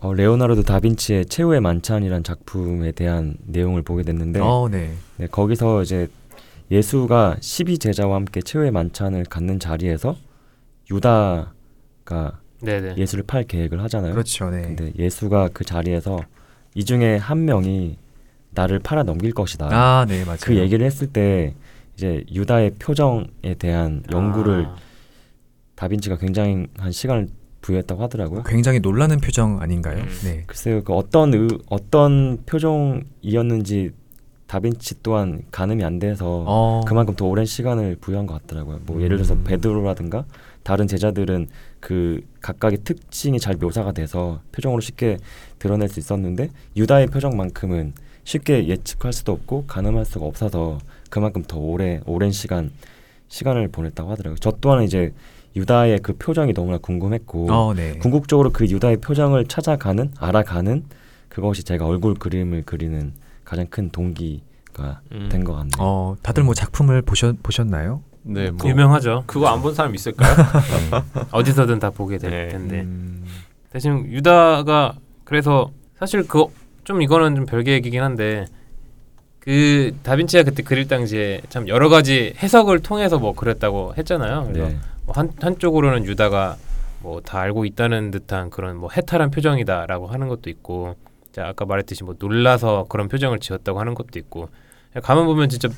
어, 0.00 0.14
레오나르도 0.14 0.62
다빈치의 0.62 1.26
최후의 1.26 1.60
만찬이란 1.60 2.24
작품에 2.24 2.92
대한 2.92 3.36
내용을 3.46 3.82
보게 3.82 4.02
됐는데 4.02 4.40
어, 4.40 4.68
네. 4.70 4.94
네, 5.18 5.26
거기서 5.26 5.82
이제 5.82 6.08
예수가 6.70 7.36
12 7.40 7.78
제자와 7.78 8.16
함께 8.16 8.40
최후의 8.40 8.70
만찬을 8.70 9.24
갖는 9.24 9.58
자리에서 9.58 10.16
유다가 10.90 12.40
네네. 12.62 12.94
예수를 12.96 13.24
팔 13.26 13.44
계획을 13.44 13.82
하잖아요. 13.84 14.12
그렇죠, 14.12 14.50
네. 14.50 14.62
근데 14.62 14.92
예수가 14.98 15.50
그 15.52 15.64
자리에서 15.64 16.18
이 16.74 16.84
중에 16.84 17.16
한 17.16 17.44
명이 17.44 17.98
나를 18.52 18.78
팔아 18.78 19.02
넘길 19.02 19.32
것이다. 19.32 19.68
아, 19.70 20.06
네, 20.06 20.24
맞아요. 20.24 20.38
그 20.42 20.56
얘기를 20.56 20.84
했을 20.84 21.08
때 21.08 21.54
이제 21.94 22.24
유다의 22.32 22.72
표정에 22.78 23.54
대한 23.58 24.02
연구를 24.10 24.66
아, 24.66 24.76
다빈치가 25.74 26.16
굉장히 26.16 26.66
한 26.78 26.90
시간을 26.90 27.28
부여했다고 27.60 28.02
하더라고요. 28.02 28.42
굉장히 28.44 28.80
놀라는 28.80 29.18
표정 29.18 29.60
아닌가요? 29.60 29.98
음. 29.98 30.08
네. 30.24 30.44
글쎄요, 30.46 30.82
그 30.82 30.92
어떤 30.94 31.34
의, 31.34 31.48
어떤 31.68 32.38
표정이었는지 32.46 33.92
다빈치 34.46 35.02
또한 35.02 35.42
가늠이 35.52 35.84
안 35.84 36.00
돼서 36.00 36.44
어. 36.46 36.80
그만큼 36.84 37.14
더 37.14 37.26
오랜 37.26 37.46
시간을 37.46 37.98
부여한 38.00 38.26
것 38.26 38.34
같더라고요. 38.42 38.80
뭐 38.84 39.00
예를 39.00 39.16
들어서 39.16 39.34
음. 39.34 39.44
베드로라든가 39.44 40.24
다른 40.64 40.88
제자들은 40.88 41.46
그 41.78 42.20
각각의 42.40 42.80
특징이 42.82 43.38
잘 43.38 43.54
묘사가 43.54 43.92
돼서 43.92 44.40
표정으로 44.50 44.80
쉽게 44.80 45.18
드러낼 45.60 45.88
수 45.88 46.00
있었는데 46.00 46.50
유다의 46.76 47.06
표정만큼은 47.06 47.94
쉽게 48.24 48.66
예측할 48.66 49.12
수도 49.12 49.32
없고 49.32 49.66
가늠할 49.66 50.04
수가 50.04 50.26
없어서 50.26 50.78
그만큼 51.10 51.44
더 51.46 51.58
오래 51.58 52.00
오랜 52.04 52.32
시간 52.32 52.72
시간을 53.28 53.68
보냈다고 53.68 54.10
하더라고요. 54.10 54.36
저 54.40 54.50
또한 54.60 54.82
이제 54.82 55.12
유다의 55.56 56.00
그 56.02 56.14
표정이 56.16 56.54
너무나 56.54 56.78
궁금했고 56.78 57.52
어, 57.52 57.74
네. 57.74 57.98
궁극적으로 57.98 58.50
그 58.50 58.66
유다의 58.66 58.98
표정을 58.98 59.46
찾아가는 59.46 60.12
알아가는 60.18 60.84
그것이 61.28 61.64
제가 61.64 61.86
얼굴 61.86 62.14
그림을 62.14 62.62
그리는 62.66 63.12
가장 63.44 63.66
큰 63.68 63.90
동기가 63.90 65.00
음. 65.12 65.28
된것 65.30 65.54
같네요. 65.56 65.72
어, 65.78 66.16
다들 66.22 66.44
뭐 66.44 66.54
작품을 66.54 67.02
보셨 67.02 67.42
보셨나요? 67.42 68.02
네, 68.22 68.50
뭐 68.50 68.68
유명하죠. 68.68 69.24
그거 69.26 69.48
안 69.48 69.62
본 69.62 69.74
사람 69.74 69.94
있을까요? 69.94 70.34
어디서든 71.32 71.78
다 71.78 71.90
보게 71.90 72.18
될 72.18 72.30
네. 72.30 72.48
텐데 72.48 72.80
음, 72.82 73.24
대신 73.72 74.04
유다가 74.06 74.94
그래서 75.24 75.70
사실 75.98 76.26
그 76.26 76.46
좀 76.82 77.02
이거는 77.02 77.36
좀 77.36 77.46
별개 77.46 77.72
얘기긴 77.72 78.02
한데 78.02 78.46
그 79.38 79.96
다빈치가 80.02 80.42
그때 80.42 80.62
그릴 80.62 80.88
당시에 80.88 81.40
참 81.48 81.68
여러 81.68 81.88
가지 81.88 82.34
해석을 82.42 82.80
통해서 82.80 83.18
뭐 83.18 83.34
그렸다고 83.34 83.94
했잖아요. 83.96 84.48
그래서 84.50 84.68
네. 84.70 84.78
뭐한 85.10 85.32
한쪽으로는 85.40 86.04
유다가 86.04 86.56
뭐 87.02 87.20
다 87.20 87.40
알고 87.40 87.64
있다는 87.64 88.10
듯한 88.10 88.50
그런 88.50 88.76
뭐 88.76 88.90
해탈한 88.94 89.30
표정이다라고 89.30 90.06
하는 90.06 90.28
것도 90.28 90.50
있고, 90.50 90.96
자 91.32 91.48
아까 91.48 91.64
말했듯이 91.64 92.04
뭐 92.04 92.14
놀라서 92.18 92.86
그런 92.88 93.08
표정을 93.08 93.40
지었다고 93.40 93.80
하는 93.80 93.94
것도 93.94 94.18
있고, 94.18 94.48
가만 95.02 95.26
보면 95.26 95.48
진짜 95.48 95.68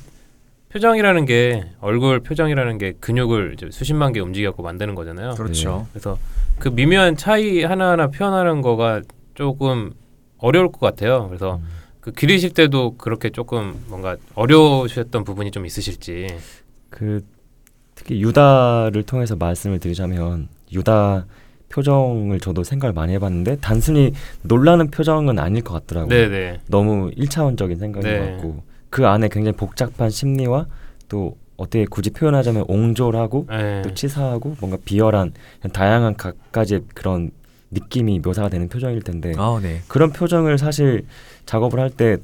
표정이라는 0.69 1.25
게 1.25 1.65
얼굴 1.79 2.19
표정이라는 2.19 2.77
게 2.77 2.93
근육을 2.99 3.53
이제 3.53 3.69
수십만 3.71 4.11
개 4.11 4.19
움직여갖고 4.19 4.63
만드는 4.63 4.95
거잖아요. 4.95 5.35
그렇죠. 5.35 5.87
그래서 5.91 6.17
그 6.59 6.69
미묘한 6.69 7.15
차이 7.15 7.63
하나하나 7.63 8.07
표현하는 8.07 8.61
거가 8.61 9.01
조금 9.35 9.93
어려울 10.39 10.71
것 10.71 10.79
같아요. 10.79 11.27
그래서 11.27 11.57
음. 11.57 11.67
그 12.01 12.11
그리실 12.11 12.53
때도 12.53 12.97
그렇게 12.97 13.29
조금 13.29 13.81
뭔가 13.87 14.17
어려우셨던 14.35 15.23
부분이 15.23 15.51
좀 15.51 15.65
있으실지. 15.65 16.35
그 16.89 17.23
특히 18.03 18.21
유다를 18.21 19.03
통해서 19.03 19.35
말씀을 19.37 19.79
드리자면 19.79 20.49
유다 20.73 21.25
표정을 21.69 22.39
저도 22.39 22.63
생각을 22.63 22.93
많이 22.93 23.13
해봤는데 23.13 23.57
단순히 23.61 24.11
놀라는 24.43 24.91
표정은 24.91 25.39
아닐 25.39 25.63
것 25.63 25.73
같더라고요. 25.73 26.09
네네. 26.09 26.59
너무 26.67 27.11
일차원적인 27.15 27.77
생각인 27.77 28.09
네. 28.09 28.19
것 28.19 28.25
같고 28.25 28.63
그 28.89 29.07
안에 29.07 29.29
굉장히 29.29 29.55
복잡한 29.55 30.09
심리와 30.09 30.67
또 31.07 31.37
어떻게 31.55 31.85
굳이 31.85 32.09
표현하자면 32.09 32.65
옹졸하고 32.67 33.47
네. 33.49 33.81
또 33.83 33.93
치사하고 33.93 34.57
뭔가 34.59 34.77
비열한 34.83 35.31
다양한 35.71 36.15
각가지의 36.15 36.81
그런 36.93 37.31
느낌이 37.71 38.19
묘사가 38.19 38.49
되는 38.49 38.69
표정일 38.69 39.01
텐데 39.01 39.33
아, 39.37 39.59
네. 39.63 39.79
그런 39.87 40.11
표정을 40.11 40.57
사실 40.57 41.05
작업을 41.45 41.79
할 41.79 41.89
때 41.89 42.17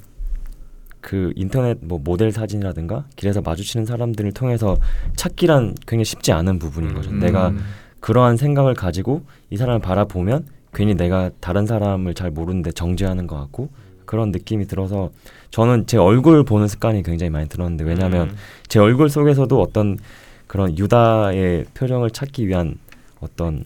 그 1.10 1.34
인터넷 1.36 1.80
뭐 1.82 1.98
모델 1.98 2.32
사진이라든가 2.32 3.06
길에서 3.16 3.42
마주치는 3.42 3.88
사람들을 3.88 4.32
통해서 4.34 4.78
찾기란 5.16 5.74
굉장히 5.88 6.06
쉽지 6.06 6.32
않은 6.32 6.60
부분인 6.60 6.94
거죠. 6.94 7.10
음. 7.10 7.18
내가 7.18 7.48
음, 7.48 7.62
그러한 8.00 8.38
생각을 8.38 8.76
가지고 8.76 9.24
이 9.50 9.58
사람을 9.58 9.80
바라보면 9.80 10.46
괜히 10.72 10.94
내가 10.94 11.32
다른 11.40 11.66
사람을 11.66 12.14
잘 12.14 12.30
모르는데 12.30 12.72
정죄하는 12.74 13.26
것 13.26 13.38
같고 13.38 13.70
그런 14.06 14.30
느낌이 14.30 14.68
들어서 14.68 15.10
저는 15.50 15.88
제 15.88 15.98
얼굴 15.98 16.44
보는 16.44 16.68
습관이 16.68 17.02
굉장히 17.02 17.32
많이 17.32 17.50
들었는데 17.50 17.86
왜냐하면 17.86 18.30
음. 18.30 18.36
제 18.68 18.78
얼굴 18.78 19.10
속에서도 19.10 19.60
어떤 19.60 19.98
그런 20.46 20.78
유다의 20.78 21.66
표정을 21.74 22.12
찾기 22.12 22.48
위한 22.48 22.78
어떤 23.20 23.64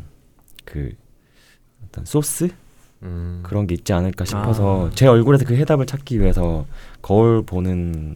그 0.64 0.94
어떤 1.90 2.06
소스 2.06 2.52
음. 3.04 3.40
그런 3.44 3.68
게 3.68 3.76
있지 3.76 3.94
않을까 3.94 4.26
싶어서 4.26 4.88
아. 4.88 4.92
제 4.94 5.08
얼굴에서 5.08 5.46
그 5.46 5.56
해답을 5.56 5.86
찾기 5.86 6.20
위해서 6.20 6.66
거울 7.02 7.44
보는 7.44 8.16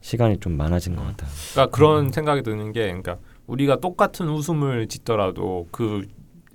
시간이 0.00 0.38
좀 0.38 0.56
많아진 0.56 0.96
것 0.96 1.02
같아요. 1.02 1.30
그러니까 1.52 1.76
그런 1.76 2.12
생각이 2.12 2.42
드는 2.42 2.72
게 2.72 2.86
그러니까 2.86 3.18
우리가 3.46 3.80
똑같은 3.80 4.28
웃음을 4.28 4.86
짓더라도 4.88 5.66
그 5.70 6.06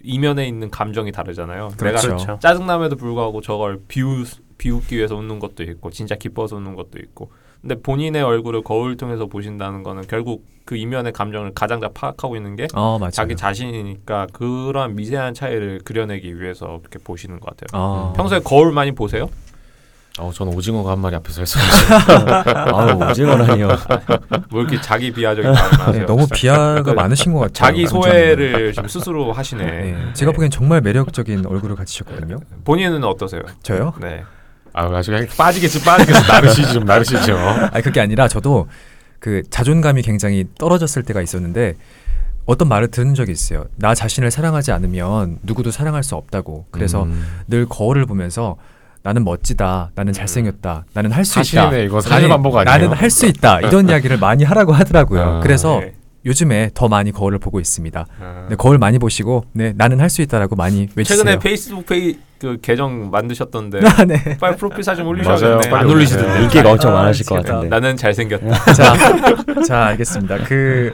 이면에 0.04 0.48
있는 0.48 0.70
감정이 0.70 1.12
다르잖아요. 1.12 1.70
그렇죠. 1.78 1.86
내가 1.86 2.02
그렇죠. 2.02 2.40
짜증남에도 2.42 2.96
불구하고 2.96 3.42
저걸 3.42 3.82
비웃 3.88 4.28
비웃기 4.58 4.96
위해서 4.96 5.16
웃는 5.16 5.40
것도 5.40 5.64
있고 5.64 5.90
진짜 5.92 6.16
기뻐서 6.16 6.56
웃는 6.56 6.76
것도 6.76 7.00
있고 7.00 7.32
근데 7.64 7.76
본인의 7.82 8.22
얼굴을 8.22 8.62
거울 8.62 8.98
통해서 8.98 9.26
보신다는 9.26 9.84
거는 9.84 10.04
결국 10.10 10.46
그 10.66 10.76
이면의 10.76 11.14
감정을 11.14 11.54
가장 11.56 11.80
잘 11.80 11.90
파악하고 11.94 12.36
있는 12.36 12.58
게 12.58 12.68
어. 12.76 13.00
자기 13.10 13.38
자신이니까 13.38 14.28
그러한 14.34 14.96
미세한 14.96 15.34
차이를 15.34 15.80
그려내기 15.86 16.42
위해서 16.42 16.80
이렇게 16.82 17.00
보시는 17.02 17.40
것 17.40 17.56
같아요. 17.56 17.82
어. 17.82 18.14
평소에 18.18 18.40
거울 18.40 18.74
많이 18.74 18.92
보세요? 18.92 19.30
어, 20.20 20.30
저는 20.32 20.54
오징어가 20.54 20.92
한 20.92 21.00
마리 21.00 21.16
앞에서 21.16 21.42
해서 21.42 21.58
아우 22.54 23.10
오징어라니요. 23.10 23.70
뭐 24.52 24.62
이렇게 24.62 24.80
자기 24.82 25.12
비하적인 25.12 25.50
말을 25.50 25.80
하세요? 25.80 26.02
네, 26.02 26.06
너무 26.06 26.28
비하가 26.32 26.84
그 26.84 26.92
많으신 26.92 27.32
것 27.34 27.40
같아요. 27.40 27.54
자기. 27.54 27.88
소외를 27.88 28.74
지금 28.74 28.90
스스로 28.90 29.32
하시네. 29.32 29.66
네, 29.66 30.14
제가 30.14 30.34
보기엔 30.34 30.52
정말 30.52 30.82
매력적인 30.82 31.46
얼굴을 31.46 31.78
가지셨거든요. 31.78 32.38
본인은 32.66 33.06
어떠세요? 33.06 33.42
저요? 33.64 33.94
네. 34.02 34.24
아, 34.74 34.86
아주 34.96 35.12
그냥 35.12 35.28
빠지겠지 35.38 35.84
빠지겠어 35.84 36.32
나르시죠 36.32 36.74
좀 36.74 36.86
나르시죠. 36.86 37.38
아 37.38 37.82
그게 37.82 38.02
아니라 38.02 38.28
저도 38.28 38.68
그 39.20 39.42
자존감이 39.50 40.02
굉장히 40.02 40.46
떨어졌을 40.58 41.04
때가 41.04 41.22
있었는데 41.22 41.76
어떤 42.46 42.68
말을 42.68 42.90
들은 42.90 43.14
적이 43.16 43.32
있어요. 43.32 43.66
나 43.78 43.96
자신을 43.96 44.30
사랑하지 44.32 44.72
않으면 44.74 45.38
누구도 45.44 45.72
사랑할 45.72 46.04
수 46.04 46.16
없다고. 46.16 46.66
그래서 46.72 47.04
음. 47.04 47.26
늘 47.48 47.66
거울을 47.68 48.06
보면서 48.06 48.58
나는 49.04 49.24
멋지다, 49.24 49.92
나는 49.96 50.12
잘생겼다, 50.14 50.86
나는 50.94 51.12
할 51.12 51.24
수 51.26 51.40
있다. 51.40 51.44
사실이네 51.44 51.84
이거 51.86 52.02
사실 52.02 52.28
나는- 52.28 52.30
반복 52.30 52.56
아니에요? 52.58 52.78
나는 52.78 52.98
할 52.98 53.10
수 53.10 53.26
있다 53.28 53.60
이런 53.62 53.88
이야기를 53.90 54.18
많이 54.18 54.44
하라고 54.44 54.74
하더라고요. 54.74 55.22
아, 55.22 55.40
그래서 55.42 55.80
네. 55.82 55.94
요즘에 56.26 56.70
더 56.74 56.88
많이 56.88 57.12
거울을 57.12 57.38
보고 57.40 57.60
있습니다. 57.60 58.06
아. 58.22 58.46
네, 58.50 58.56
거울 58.56 58.78
많이 58.78 58.98
보시고 59.00 59.46
네 59.54 59.74
나는 59.76 60.00
할 60.00 60.10
수 60.10 60.22
있다라고 60.22 60.56
많이 60.56 60.88
외치세요. 60.96 61.18
최근에 61.20 61.40
페이스북 61.40 61.86
페이 61.88 62.18
그 62.40 62.58
계정 62.62 63.10
만드셨던데 63.10 63.80
아, 63.88 64.06
네. 64.06 64.38
빨리 64.40 64.56
프로필 64.58 64.84
사진. 64.84 65.06
올리셔야겠네. 65.06 65.76
안 65.76 65.90
올리시던데. 65.90 66.44
인기가 66.44 66.72
엄청 66.72 66.92
아, 66.96 67.02
많으실 67.02 67.26
것. 67.26 67.36
같은데. 67.36 67.68
나는 67.68 67.98
잘생겼다. 67.98 68.74
자, 68.74 68.94
자 69.68 69.86
알겠습니다. 69.88 70.38
그 70.46 70.94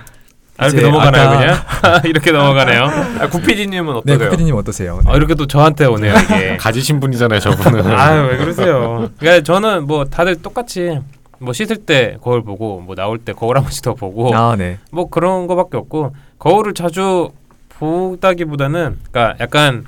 아, 0.57 0.67
이렇게 0.67 0.81
넘어가나요 0.81 1.29
아까- 1.29 1.38
그냥? 1.39 2.01
이렇게 2.05 2.31
넘어가네요. 2.31 2.83
아, 3.19 3.29
구피디님은 3.29 3.93
네, 4.05 4.13
어떠세요? 4.13 4.29
구피디님 4.29 4.55
어떠세요? 4.55 5.01
아, 5.05 5.15
이렇게 5.15 5.36
또 5.36 5.48
저한테 5.48 5.86
오네요 5.86 6.13
이게. 6.24 6.57
가지신 6.62 7.00
분이잖아요 7.00 7.39
저분은. 7.39 7.88
아유 7.91 8.27
왜 8.31 8.38
그러세요? 8.38 9.09
그러니까 9.19 9.43
저는 9.43 9.86
뭐 9.88 10.05
다들 10.05 10.41
똑같이 10.41 11.00
뭐 11.39 11.53
씻을 11.53 11.77
때 11.77 12.17
거울 12.22 12.43
보고 12.43 12.81
뭐 12.81 12.96
나올 12.96 13.17
때 13.17 13.34
거울 13.34 13.58
한 13.58 13.63
번씩 13.63 13.84
더 13.84 13.93
보고 13.93 14.36
아, 14.36 14.55
네. 14.55 14.77
뭐 14.91 15.10
그런 15.10 15.48
거밖에 15.48 15.77
없고 15.77 16.13
거울을 16.38 16.74
자주 16.74 17.31
보다기보다는 17.69 19.00
그러니까 19.12 19.36
약간 19.39 19.86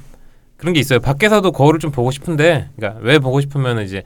그런 0.57 0.73
게 0.73 0.79
있어요. 0.79 0.99
밖에서도 0.99 1.51
거울을 1.51 1.79
좀 1.79 1.91
보고 1.91 2.11
싶은데 2.11 2.69
그러니까 2.75 2.99
왜 3.01 3.19
보고 3.19 3.41
싶으면 3.41 3.81
이제 3.81 4.03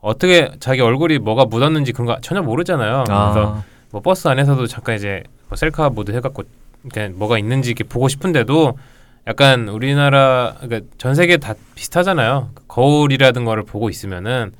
어떻게 0.00 0.52
자기 0.60 0.80
얼굴이 0.80 1.18
뭐가 1.18 1.44
묻었는지 1.46 1.92
그런 1.92 2.06
거 2.06 2.18
전혀 2.20 2.42
모르잖아요. 2.42 3.04
그래서 3.04 3.56
아, 3.56 3.64
뭐 3.90 4.00
버스 4.00 4.28
안에서도 4.28 4.66
잠깐 4.66 4.96
이제 4.96 5.22
뭐 5.48 5.56
셀카 5.56 5.90
모드 5.90 6.12
해갖고 6.12 6.44
그냥 6.92 7.14
뭐가 7.16 7.38
있는지 7.38 7.70
이렇게 7.70 7.84
보고 7.84 8.08
싶은데도 8.08 8.78
약간 9.26 9.68
우리나라 9.68 10.54
그러니까 10.60 10.88
전 10.96 11.14
세계 11.14 11.36
다 11.36 11.54
비슷하잖아요. 11.74 12.50
거울이라든 12.68 13.44
거를 13.44 13.64
보고 13.64 13.90
있으면은 13.90 14.52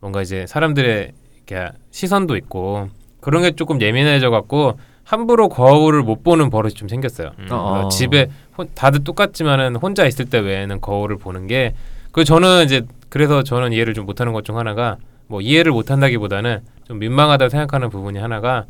뭔가 0.00 0.22
이제 0.22 0.46
사람들의 0.46 1.12
이렇게 1.52 1.72
시선도 1.90 2.36
있고 2.36 2.88
그런 3.20 3.42
게 3.42 3.52
조금 3.52 3.80
예민해져 3.80 4.30
갖고 4.30 4.78
함부로 5.04 5.48
거울을 5.48 6.02
못 6.02 6.22
보는 6.24 6.50
버릇이 6.50 6.74
좀 6.74 6.88
생겼어요. 6.88 7.32
음. 7.38 7.46
어. 7.50 7.88
집에 7.88 8.28
혼- 8.56 8.68
다들 8.74 9.04
똑같지만은 9.04 9.76
혼자 9.76 10.06
있을 10.06 10.24
때 10.26 10.38
외에는 10.38 10.80
거울을 10.80 11.16
보는 11.18 11.46
게 11.46 11.74
그 12.12 12.24
저는 12.24 12.64
이제 12.66 12.82
그래서 13.08 13.42
저는 13.42 13.72
이해를 13.72 13.94
좀 13.94 14.04
못하는 14.04 14.34
것 14.34 14.42
중 14.42 14.58
하나가 14.58 14.98
뭐 15.28 15.40
이해를 15.40 15.72
못한다기보다는 15.72 16.60
좀 16.86 16.98
민망하다고 16.98 17.48
생각하는 17.48 17.88
부분이 17.88 18.18
하나가 18.18 18.66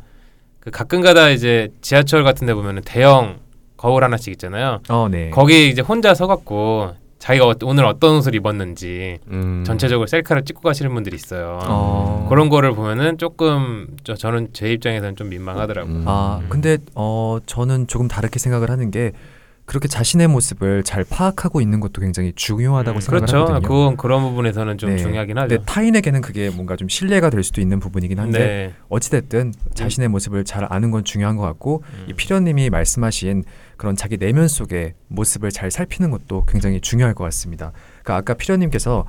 그 0.61 0.71
가끔가다 0.71 1.29
이제 1.31 1.67
지하철 1.81 2.23
같은데 2.23 2.53
보면은 2.53 2.81
대형 2.85 3.39
거울 3.75 4.01
하나씩 4.05 4.31
있잖아요. 4.35 4.79
어, 4.87 5.09
네. 5.11 5.29
거기 5.31 5.67
이제 5.69 5.81
혼자 5.81 6.13
서갖고 6.13 6.93
자기가 7.23 7.47
어- 7.47 7.55
오늘 7.63 7.85
어떤 7.85 8.17
옷을 8.17 8.35
입었는지 8.35 9.17
음. 9.31 9.63
전체적으로 9.65 10.07
셀카를 10.07 10.43
찍고 10.43 10.59
가시는 10.59 10.93
분들이 10.93 11.15
있어요. 11.15 11.57
어. 11.63 12.27
그런 12.29 12.49
거를 12.49 12.73
보면은 12.73 13.17
조금 13.17 13.87
저, 14.03 14.13
저는 14.13 14.49
제 14.51 14.73
입장에서는 14.73 15.15
좀 15.15 15.29
민망하더라고요. 15.29 15.95
음. 15.95 16.03
아, 16.05 16.41
근데 16.49 16.79
어 16.95 17.37
저는 17.45 17.87
조금 17.87 18.09
다르게 18.09 18.39
생각을 18.39 18.69
하는 18.69 18.91
게 18.91 19.13
그렇게 19.65 19.87
자신의 19.87 20.27
모습을 20.27 20.83
잘 20.83 21.05
파악하고 21.05 21.61
있는 21.61 21.79
것도 21.79 22.01
굉장히 22.01 22.33
중요하다고 22.35 22.97
음, 22.97 23.01
생각을 23.01 23.25
그렇죠. 23.25 23.37
하거든요. 23.45 23.67
그건 23.67 23.97
그런 23.97 24.21
부분에서는 24.21 24.77
좀 24.77 24.89
네. 24.89 24.97
중요하긴 24.97 25.37
하죠. 25.37 25.47
근데 25.47 25.63
타인에게는 25.65 26.21
그게 26.21 26.49
뭔가 26.49 26.75
좀 26.75 26.89
신뢰가 26.89 27.29
될 27.29 27.43
수도 27.43 27.61
있는 27.61 27.79
부분이긴 27.79 28.19
한데 28.19 28.39
네. 28.39 28.73
어찌됐든 28.89 29.53
자신의 29.73 30.09
모습을 30.09 30.43
잘 30.43 30.67
아는 30.69 30.91
건 30.91 31.05
중요한 31.05 31.37
것 31.37 31.43
같고 31.43 31.83
음. 31.93 32.05
이 32.09 32.13
피련님이 32.13 32.69
말씀하신 32.69 33.45
그런 33.77 33.95
자기 33.95 34.17
내면 34.17 34.49
속의 34.49 34.95
모습을 35.07 35.51
잘 35.51 35.71
살피는 35.71 36.11
것도 36.11 36.43
굉장히 36.45 36.81
중요할 36.81 37.13
것 37.13 37.23
같습니다. 37.23 37.71
그러니까 38.03 38.17
아까 38.17 38.33
피련님께서 38.33 39.05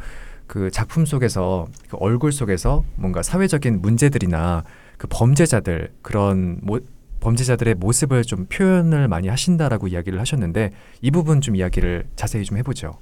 그 0.46 0.70
작품 0.70 1.04
속에서 1.04 1.66
그 1.88 1.96
얼굴 1.98 2.30
속에서 2.30 2.84
뭔가 2.94 3.22
사회적인 3.22 3.82
문제들이나 3.82 4.62
그 4.98 5.08
범죄자들 5.10 5.90
그런 6.02 6.58
모, 6.62 6.78
범죄자들의 7.34 7.74
모습을 7.76 8.22
좀 8.22 8.44
표현을 8.46 9.08
많이 9.08 9.28
하신다라고 9.28 9.88
이야기를 9.88 10.20
하셨는데 10.20 10.72
이 11.00 11.10
부분 11.10 11.40
좀 11.40 11.56
이야기를 11.56 12.04
자세히 12.16 12.44
좀 12.44 12.58
해보죠. 12.58 12.98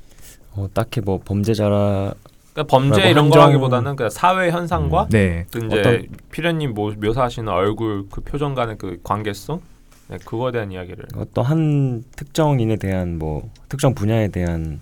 어, 0.52 0.68
딱히 0.72 1.00
뭐 1.00 1.20
범죄자라 1.24 2.14
그러니까 2.52 2.70
범죄 2.70 3.10
이런 3.10 3.24
한정- 3.26 3.30
거라기보다는 3.30 3.96
그 3.96 4.10
사회 4.10 4.50
현상과 4.50 5.08
네, 5.10 5.46
그 5.50 5.64
이제 5.66 5.80
어떤- 5.80 6.06
피련님 6.30 6.74
모, 6.74 6.92
묘사하시는 6.92 7.48
얼굴 7.52 8.06
그 8.10 8.20
표정 8.20 8.54
간의 8.54 8.78
그 8.78 9.00
관계성? 9.02 9.60
네, 10.08 10.18
그거에 10.24 10.52
대한 10.52 10.70
이야기를. 10.70 11.04
어떤 11.16 11.44
한 11.44 12.04
특정인에 12.14 12.76
대한 12.76 13.18
뭐 13.18 13.50
특정 13.68 13.94
분야에 13.94 14.28
대한 14.28 14.80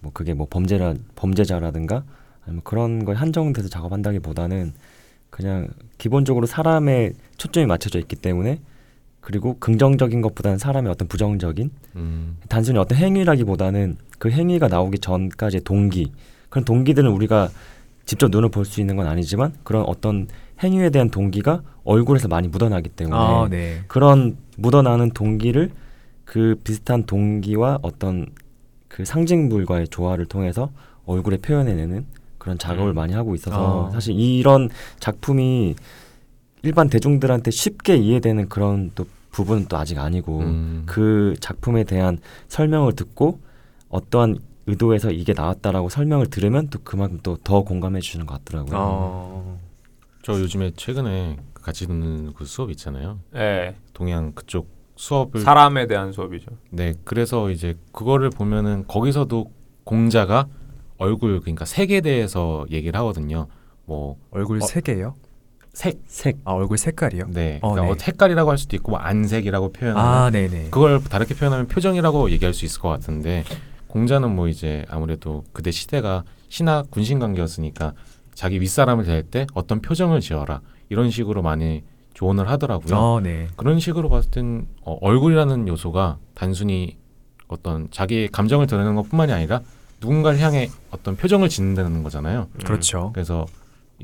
뭐 0.00 0.10
그게 0.12 0.34
뭐 0.34 0.46
범죄라 0.50 0.94
범죄자라든가 1.14 2.02
아니면 2.44 2.60
그런 2.64 3.04
거에 3.06 3.14
한정돼서 3.14 3.68
작업한다기보다는 3.68 4.74
그냥 5.30 5.68
기본적으로 5.96 6.44
사람의 6.46 7.14
초점이 7.38 7.66
맞춰져 7.66 7.98
있기 8.00 8.16
때문에 8.16 8.60
그리고 9.24 9.56
긍정적인 9.58 10.20
것보다는 10.20 10.58
사람의 10.58 10.92
어떤 10.92 11.08
부정적인 11.08 11.70
음. 11.96 12.36
단순히 12.48 12.78
어떤 12.78 12.98
행위라기보다는 12.98 13.96
그 14.18 14.30
행위가 14.30 14.68
나오기 14.68 14.98
전까지의 14.98 15.62
동기 15.62 16.12
그런 16.50 16.64
동기들은 16.66 17.10
우리가 17.10 17.48
직접 18.04 18.30
눈을 18.30 18.50
볼 18.50 18.66
수 18.66 18.82
있는 18.82 18.96
건 18.96 19.06
아니지만 19.06 19.54
그런 19.62 19.82
어떤 19.84 20.28
행위에 20.62 20.90
대한 20.90 21.08
동기가 21.08 21.62
얼굴에서 21.84 22.28
많이 22.28 22.48
묻어나기 22.48 22.90
때문에 22.90 23.16
아, 23.16 23.48
네, 23.48 23.82
그런 23.88 24.36
묻어나는 24.58 25.10
동기를 25.12 25.70
그 26.26 26.60
비슷한 26.62 27.04
동기와 27.04 27.78
어떤 27.80 28.26
그 28.88 29.06
상징물과의 29.06 29.88
조화를 29.88 30.26
통해서 30.26 30.70
얼굴에 31.06 31.38
표현해내는 31.38 32.04
그런 32.36 32.58
작업을 32.58 32.92
음. 32.92 32.94
많이 32.94 33.14
하고 33.14 33.34
있어서 33.34 33.88
아. 33.88 33.90
사실 33.90 34.18
이런 34.18 34.68
작품이 35.00 35.76
일반 36.64 36.88
대중들한테 36.88 37.50
쉽게 37.50 37.96
이해되는 37.96 38.48
그런 38.48 38.90
또 38.94 39.06
부분은 39.32 39.66
또 39.68 39.76
아직 39.76 39.98
아니고 39.98 40.40
음. 40.40 40.82
그 40.86 41.34
작품에 41.40 41.84
대한 41.84 42.18
설명을 42.48 42.94
듣고 42.94 43.38
어떠한 43.90 44.38
의도에서 44.66 45.10
이게 45.10 45.34
나왔다라고 45.34 45.90
설명을 45.90 46.28
들으면 46.28 46.68
또 46.70 46.78
그만큼 46.82 47.20
또 47.22 47.36
더 47.44 47.62
공감해 47.62 48.00
주시는 48.00 48.24
것 48.24 48.42
같더라고요. 48.44 48.76
어, 48.78 49.60
저 50.22 50.32
요즘에 50.40 50.70
최근에 50.74 51.36
같이 51.52 51.86
듣는 51.86 52.32
그 52.32 52.46
수업 52.46 52.70
있잖아요. 52.70 53.18
네, 53.32 53.76
동양 53.92 54.32
그쪽 54.32 54.68
수업을 54.96 55.40
사람에 55.42 55.86
대한 55.86 56.12
수업이죠. 56.12 56.52
네 56.70 56.94
그래서 57.04 57.50
이제 57.50 57.74
그거를 57.92 58.30
보면은 58.30 58.84
거기서도 58.86 59.50
공자가 59.84 60.46
얼굴 60.96 61.40
그러니까 61.40 61.66
색에 61.66 62.00
대해서 62.00 62.64
얘기를 62.70 62.98
하거든요. 63.00 63.48
뭐 63.84 64.16
얼굴 64.30 64.62
어, 64.62 64.66
세 64.66 64.80
개요? 64.80 65.14
색, 65.74 66.00
색 66.06 66.38
아, 66.44 66.52
얼굴 66.52 66.78
색깔이요? 66.78 67.26
네, 67.30 67.58
어, 67.60 67.72
그러니까 67.72 67.94
네. 67.96 68.04
색깔이라고 68.04 68.50
할 68.50 68.58
수도 68.58 68.76
있고 68.76 68.92
뭐 68.92 69.00
안색이라고 69.00 69.72
표현하는 69.72 70.00
아, 70.00 70.30
네, 70.30 70.48
네. 70.48 70.68
그걸 70.70 71.02
다르게 71.02 71.34
표현하면 71.34 71.66
표정이라고 71.66 72.30
얘기할 72.30 72.54
수 72.54 72.64
있을 72.64 72.80
것 72.80 72.88
같은데 72.88 73.44
공자는 73.88 74.34
뭐 74.34 74.48
이제 74.48 74.84
아무래도 74.88 75.44
그때 75.52 75.70
시대가 75.70 76.24
신하 76.48 76.82
군신 76.90 77.18
관계였으니까 77.18 77.92
자기 78.34 78.60
윗사람을 78.60 79.04
대할 79.04 79.24
때 79.24 79.46
어떤 79.54 79.80
표정을 79.80 80.20
지어라 80.20 80.60
이런 80.88 81.10
식으로 81.10 81.42
많이 81.42 81.82
조언을 82.14 82.48
하더라고요. 82.48 82.96
어, 82.96 83.20
네. 83.20 83.48
그런 83.56 83.80
식으로 83.80 84.08
봤을 84.08 84.30
땐 84.30 84.66
어, 84.82 84.96
얼굴이라는 85.00 85.66
요소가 85.66 86.18
단순히 86.34 86.96
어떤 87.48 87.88
자기의 87.90 88.28
감정을 88.28 88.68
드러내는 88.68 88.94
것뿐만이 88.94 89.32
아니라 89.32 89.60
누군가를 90.00 90.38
향해 90.38 90.70
어떤 90.90 91.16
표정을 91.16 91.48
짓는다는 91.48 92.04
거잖아요. 92.04 92.46
음. 92.52 92.60
그렇죠. 92.64 93.10
그래서 93.12 93.46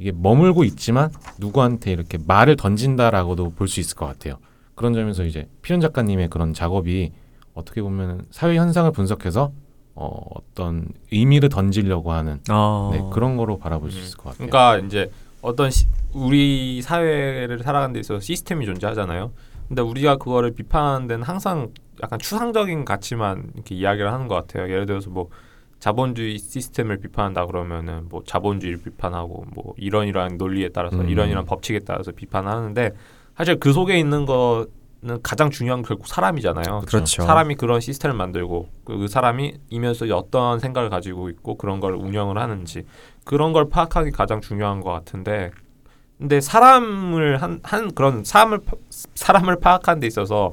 이게 0.01 0.13
머물고 0.15 0.65
있지만 0.65 1.11
누구한테 1.39 1.93
이렇게 1.93 2.19
말을 2.27 2.57
던진다라고도 2.57 3.51
볼 3.51 3.69
수 3.69 3.81
있을 3.81 3.97
것 3.97 4.07
같아요. 4.07 4.37
그런 4.75 4.95
점에서 4.95 5.25
이제 5.25 5.47
피련 5.61 5.81
작가님의 5.81 6.29
그런 6.29 6.55
작업이 6.55 7.13
어떻게 7.55 7.83
보면 7.83 8.27
사회 8.31 8.57
현상을 8.57 8.91
분석해서 8.93 9.53
어, 9.95 10.21
어떤 10.35 10.89
의미를 11.13 11.51
던지려고 11.51 12.13
하는 12.13 12.41
어, 12.51 12.91
네, 12.95 13.03
그런 13.13 13.37
거로 13.37 13.59
바라볼 13.59 13.91
수 13.91 13.99
음. 13.99 14.03
있을 14.03 14.17
것 14.17 14.31
같아요. 14.31 14.49
그러니까 14.49 14.87
이제 14.87 15.11
어떤 15.43 15.71
시, 15.71 15.87
우리 16.15 16.81
사회를 16.81 17.63
살아가는 17.63 17.93
데 17.93 18.01
있어서 18.01 18.21
시스템이 18.21 18.65
존재하잖아요. 18.65 19.33
근데 19.69 19.83
우리가 19.83 20.17
그거를 20.17 20.53
비판하는 20.53 21.07
데는 21.09 21.23
항상 21.25 21.69
약간 22.03 22.19
추상적인 22.19 22.87
가치만 22.87 23.51
이렇게 23.55 23.75
이야기를 23.75 24.11
하는 24.11 24.27
것 24.29 24.35
같아요. 24.35 24.65
예를 24.73 24.87
들어서 24.87 25.11
뭐 25.11 25.29
자본주의 25.81 26.39
시스템을 26.39 26.99
비판한다 26.99 27.47
그러면은 27.47 28.07
뭐 28.09 28.23
자본주의를 28.27 28.83
비판하고 28.83 29.47
뭐 29.55 29.75
이런 29.77 30.07
이러한 30.07 30.37
논리에 30.37 30.69
따라서 30.69 30.99
음. 30.99 31.09
이런 31.09 31.29
이런 31.29 31.45
법칙에 31.47 31.81
따라서 31.81 32.13
비판하는데 32.13 32.93
사실 33.37 33.59
그 33.59 33.73
속에 33.73 33.99
있는 33.99 34.27
거는 34.27 34.67
가장 35.23 35.51
중요한 35.51 35.81
건 35.81 35.89
결국 35.89 36.07
사람이잖아요. 36.07 36.83
그렇죠. 36.87 37.23
사람이 37.23 37.55
그런 37.55 37.81
시스템을 37.81 38.15
만들고 38.15 38.69
그 38.85 39.09
사람이 39.09 39.55
이면서 39.71 40.05
어떤 40.15 40.61
생각을 40.61 40.91
가지고 40.91 41.31
있고 41.31 41.57
그런 41.57 41.81
걸 41.81 41.95
운영을 41.95 42.37
하는지 42.37 42.85
그런 43.25 43.53
걸 43.55 43.71
파악하기 43.71 44.11
가장 44.11 44.43
중요한 44.43 44.81
것 44.81 44.91
같은데 44.93 45.51
근데 46.19 46.43
사람을 46.43 47.41
한, 47.41 47.61
한 47.63 47.95
그런 47.95 48.23
사람을 48.25 48.59
파- 48.59 48.77
사람을 49.15 49.57
파악하는 49.61 50.01
데 50.01 50.07
있어서 50.07 50.53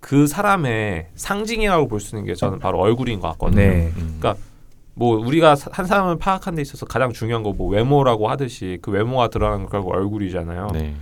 그 0.00 0.26
사람의 0.26 1.08
상징이라고 1.14 1.86
볼 1.88 2.00
수 2.00 2.16
있는 2.16 2.24
게 2.26 2.34
저는 2.34 2.58
바로 2.58 2.78
얼굴인 2.80 3.20
것 3.20 3.28
같거든요. 3.32 3.60
네. 3.60 3.92
음. 3.98 4.16
그러니까 4.18 4.42
뭐 4.94 5.16
우리가 5.18 5.56
사- 5.56 5.70
한 5.72 5.86
사람을 5.86 6.18
파악하는 6.18 6.56
데 6.56 6.62
있어서 6.62 6.84
가장 6.86 7.12
중요한 7.12 7.42
거 7.42 7.52
뭐 7.52 7.68
외모라고 7.70 8.28
하듯이 8.28 8.78
그 8.82 8.90
외모가 8.90 9.28
드러나는 9.28 9.64
거 9.66 9.70
결국 9.70 9.92
얼굴이잖아요. 9.94 10.68
네. 10.72 10.94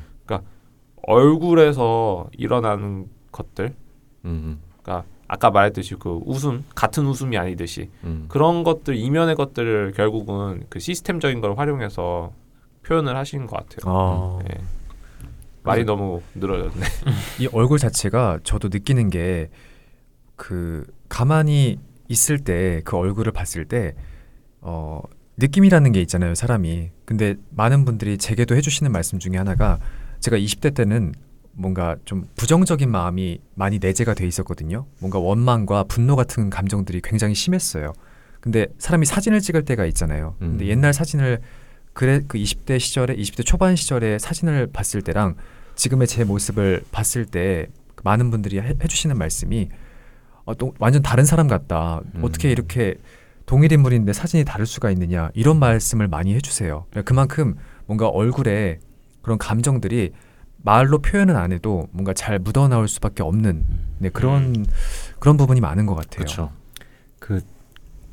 얼굴에서 1.02 2.28
일어나는 2.36 3.06
것들, 3.32 3.74
음. 4.26 4.60
그러니까 4.82 5.08
아까 5.28 5.50
말했듯이 5.50 5.94
그 5.98 6.20
웃음 6.26 6.64
같은 6.74 7.06
웃음이 7.06 7.38
아니듯이 7.38 7.88
음. 8.04 8.26
그런 8.28 8.64
것들 8.64 8.96
이면의 8.96 9.34
것들을 9.34 9.92
결국은 9.96 10.64
그 10.68 10.78
시스템적인 10.78 11.40
걸 11.40 11.56
활용해서 11.56 12.32
표현을 12.84 13.16
하시는 13.16 13.46
것 13.46 13.56
같아요. 13.56 13.92
어, 13.92 14.38
예. 14.52 14.60
말이 15.62 15.84
너무 15.84 16.20
늘어졌네. 16.34 16.84
이 17.40 17.48
얼굴 17.52 17.78
자체가 17.78 18.40
저도 18.44 18.68
느끼는 18.68 19.10
게 19.10 19.48
그 20.36 20.86
가만히 21.10 21.78
있을 22.10 22.38
때 22.40 22.82
그 22.84 22.96
얼굴을 22.96 23.32
봤을 23.32 23.64
때 23.64 23.94
어, 24.60 25.00
느낌이라는 25.38 25.92
게 25.92 26.02
있잖아요, 26.02 26.34
사람이. 26.34 26.90
근데 27.06 27.36
많은 27.50 27.86
분들이 27.86 28.18
제게도 28.18 28.56
해주시는 28.56 28.92
말씀 28.92 29.18
중에 29.18 29.38
하나가 29.38 29.78
제가 30.18 30.36
20대 30.36 30.74
때는 30.74 31.14
뭔가 31.52 31.96
좀 32.04 32.28
부정적인 32.36 32.90
마음이 32.90 33.40
많이 33.54 33.78
내재가 33.78 34.14
돼 34.14 34.26
있었거든요. 34.26 34.86
뭔가 34.98 35.18
원망과 35.18 35.84
분노 35.84 36.14
같은 36.14 36.50
감정들이 36.50 37.00
굉장히 37.02 37.34
심했어요. 37.34 37.92
근데 38.40 38.66
사람이 38.78 39.06
사진을 39.06 39.40
찍을 39.40 39.64
때가 39.64 39.86
있잖아요. 39.86 40.36
근데 40.38 40.66
음. 40.66 40.68
옛날 40.68 40.92
사진을 40.92 41.40
그래 41.92 42.20
그 42.26 42.38
20대 42.38 42.78
시절에 42.78 43.16
20대 43.16 43.44
초반 43.44 43.76
시절에 43.76 44.18
사진을 44.18 44.68
봤을 44.72 45.02
때랑 45.02 45.36
지금의 45.74 46.06
제 46.06 46.24
모습을 46.24 46.82
봤을 46.92 47.24
때 47.24 47.68
많은 48.04 48.30
분들이 48.30 48.58
해, 48.60 48.74
해주시는 48.82 49.16
말씀이 49.16 49.68
어, 50.50 50.54
또 50.56 50.74
완전 50.80 51.00
다른 51.00 51.24
사람 51.24 51.46
같다. 51.46 52.00
음. 52.16 52.24
어떻게 52.24 52.50
이렇게 52.50 52.96
동일 53.46 53.72
인물인데 53.72 54.12
사진이 54.12 54.44
다를 54.44 54.66
수가 54.66 54.90
있느냐 54.90 55.30
이런 55.34 55.58
말씀을 55.58 56.08
많이 56.08 56.34
해주세요. 56.34 56.86
그만큼 57.04 57.54
뭔가 57.86 58.08
얼굴에 58.08 58.80
그런 59.22 59.38
감정들이 59.38 60.10
말로 60.62 60.98
표현은 60.98 61.36
안 61.36 61.52
해도 61.52 61.88
뭔가 61.92 62.12
잘 62.12 62.38
묻어 62.38 62.68
나올 62.68 62.88
수밖에 62.88 63.22
없는 63.22 63.64
네, 63.98 64.08
그런 64.08 64.66
그런 65.20 65.36
부분이 65.36 65.60
많은 65.60 65.86
것 65.86 65.94
같아요. 65.94 66.16
그렇죠. 66.16 66.52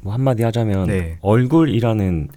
뭐 0.01 0.13
한마디 0.13 0.43
하자면 0.43 0.87
네. 0.87 1.17
얼굴이라는 1.21 2.29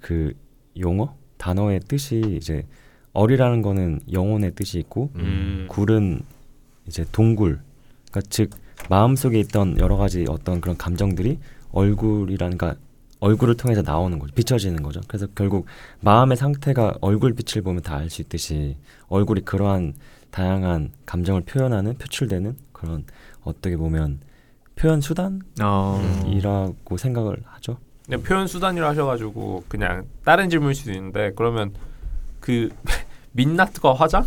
그 0.00 0.34
용어 0.78 1.14
단어의 1.38 1.80
뜻이 1.86 2.20
이제 2.36 2.66
얼이라는 3.12 3.62
거는 3.62 4.00
영혼의 4.12 4.54
뜻이 4.56 4.80
있고 4.80 5.10
음. 5.16 5.66
굴은 5.70 6.22
이제 6.86 7.04
동굴 7.12 7.60
그러니까 8.10 8.28
즉 8.28 8.50
마음속에 8.90 9.38
있던 9.40 9.78
여러 9.78 9.96
가지 9.96 10.24
어떤 10.28 10.60
그런 10.60 10.76
감정들이 10.76 11.38
얼굴이라는 11.72 12.58
가 12.58 12.74
얼굴을 13.20 13.56
통해서 13.56 13.80
나오는 13.82 14.18
거죠 14.18 14.34
비춰지는 14.34 14.82
거죠 14.82 15.00
그래서 15.08 15.26
결국 15.34 15.66
마음의 16.00 16.36
상태가 16.36 16.94
얼굴 17.00 17.32
빛을 17.34 17.62
보면 17.62 17.82
다 17.82 17.96
알 17.96 18.10
수 18.10 18.20
있듯이 18.22 18.76
얼굴이 19.08 19.42
그러한 19.42 19.94
다양한 20.30 20.90
감정을 21.06 21.42
표현하는 21.42 21.96
표출되는 21.96 22.56
그런 22.72 23.04
어떻게 23.42 23.76
보면 23.76 24.20
표현 24.76 25.00
수단이라고 25.00 25.44
어, 25.62 26.96
생각을 26.98 27.38
하죠 27.44 27.78
그냥 28.04 28.22
표현 28.22 28.46
수단이라 28.46 28.88
하셔가지고 28.90 29.64
그냥 29.68 30.04
다른 30.24 30.50
질문일 30.50 30.74
수도 30.74 30.92
있는데 30.92 31.32
그러면 31.36 31.72
그 32.40 32.68
민낯과 33.32 33.94
화장? 33.94 34.26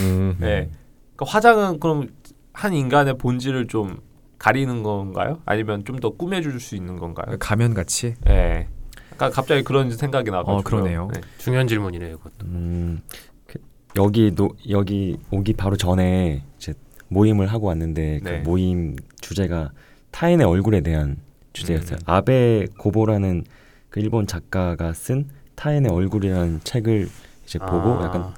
음. 0.00 0.36
네. 0.38 0.68
그러니까 1.16 1.24
화장은 1.26 1.80
그럼 1.80 2.08
한 2.56 2.72
인간의 2.72 3.18
본질을 3.18 3.66
좀 3.68 3.98
가리는 4.38 4.82
건가요? 4.82 5.40
아니면 5.44 5.84
좀 5.84 6.00
더 6.00 6.10
꾸며줄 6.10 6.58
수 6.58 6.74
있는 6.74 6.96
건가요? 6.98 7.36
가면 7.38 7.74
같이 7.74 8.14
네. 8.24 8.66
아까 9.12 9.28
갑자기 9.30 9.62
그런 9.62 9.90
생각이 9.90 10.30
나가지고. 10.30 10.52
어, 10.56 10.62
그러네요. 10.62 11.08
중요한 11.38 11.66
질문이네요, 11.68 12.14
이것도. 12.14 12.46
음, 12.46 13.02
그, 13.46 13.58
여기 13.96 14.34
노, 14.34 14.50
여기 14.70 15.18
오기 15.30 15.52
바로 15.54 15.76
전에 15.76 16.44
이제 16.56 16.72
모임을 17.08 17.46
하고 17.46 17.66
왔는데 17.66 18.20
네. 18.22 18.42
그 18.42 18.48
모임 18.48 18.96
주제가 19.20 19.70
타인의 20.10 20.46
얼굴에 20.46 20.80
대한 20.80 21.18
주제였어요. 21.52 21.98
음. 22.00 22.04
아베 22.06 22.66
고보라는 22.78 23.44
그 23.90 24.00
일본 24.00 24.26
작가가 24.26 24.94
쓴 24.94 25.28
타인의 25.56 25.92
얼굴이라는 25.92 26.60
책을 26.64 27.08
이제 27.44 27.58
보고 27.58 28.00
아. 28.00 28.04
약간 28.04 28.32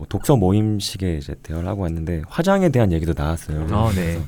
뭐 0.00 0.06
독서 0.08 0.34
모임식의 0.34 1.18
이제 1.18 1.34
대화를 1.42 1.68
하고 1.68 1.82
왔는데 1.82 2.22
화장에 2.26 2.70
대한 2.70 2.90
얘기도 2.90 3.12
나왔어요. 3.14 3.66
아, 3.70 3.92
네. 3.94 4.18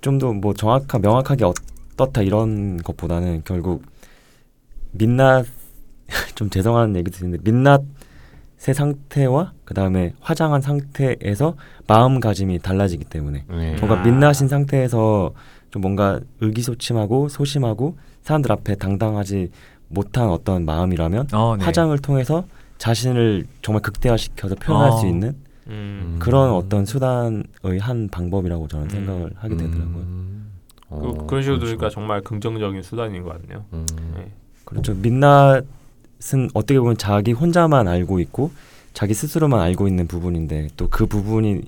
좀 0.00 0.18
더 0.18 0.32
뭐 0.32 0.54
정확한 0.54 1.02
명확하게 1.02 1.44
어떻다 1.44 2.22
이런 2.22 2.78
것보다는 2.78 3.42
결국 3.44 3.82
민낯 4.92 5.44
좀 6.36 6.48
죄송한 6.48 6.96
얘기 6.96 7.10
드리는데 7.10 7.42
민낯의 7.50 8.72
상태와 8.74 9.52
그 9.66 9.74
다음에 9.74 10.14
화장한 10.20 10.62
상태에서 10.62 11.56
마음가짐이 11.86 12.60
달라지기 12.60 13.04
때문에 13.04 13.44
네. 13.50 13.76
뭔가 13.78 14.00
아. 14.00 14.02
민낯인 14.02 14.48
상태에서 14.48 15.32
좀 15.70 15.82
뭔가 15.82 16.18
의기소침하고 16.40 17.28
소심하고 17.28 17.98
사람들 18.22 18.50
앞에 18.52 18.76
당당하지 18.76 19.50
못한 19.88 20.28
어떤 20.30 20.64
마음이라면 20.64 21.28
어, 21.34 21.56
네. 21.58 21.64
화장을 21.64 21.96
통해서 21.98 22.44
자신을 22.78 23.46
정말 23.62 23.82
극대화시켜서 23.82 24.54
표현할 24.56 24.90
어. 24.90 24.96
수 24.98 25.06
있는 25.06 25.34
음. 25.68 26.16
그런 26.20 26.50
어떤 26.52 26.86
수단의 26.86 27.44
한 27.80 28.08
방법이라고 28.08 28.68
저는 28.68 28.86
음. 28.86 28.90
생각을 28.90 29.30
하게 29.36 29.56
되더라고요. 29.56 29.96
음. 30.02 30.50
그, 30.88 30.94
어, 30.94 31.26
그 31.26 31.34
런 31.34 31.42
식으로 31.42 31.58
그렇죠. 31.58 31.58
들으니까 31.60 31.90
정말 31.90 32.20
긍정적인 32.20 32.82
수단인 32.82 33.22
것 33.22 33.30
같네요. 33.40 33.64
음. 33.72 33.86
네. 34.16 34.30
그렇죠. 34.64 34.94
민낯은 34.94 36.50
어떻게 36.54 36.78
보면 36.78 36.96
자기 36.96 37.32
혼자만 37.32 37.88
알고 37.88 38.20
있고 38.20 38.50
자기 38.94 39.14
스스로만 39.14 39.60
알고 39.60 39.88
있는 39.88 40.06
부분인데 40.06 40.68
또 40.76 40.88
그 40.88 41.06
부분이 41.06 41.62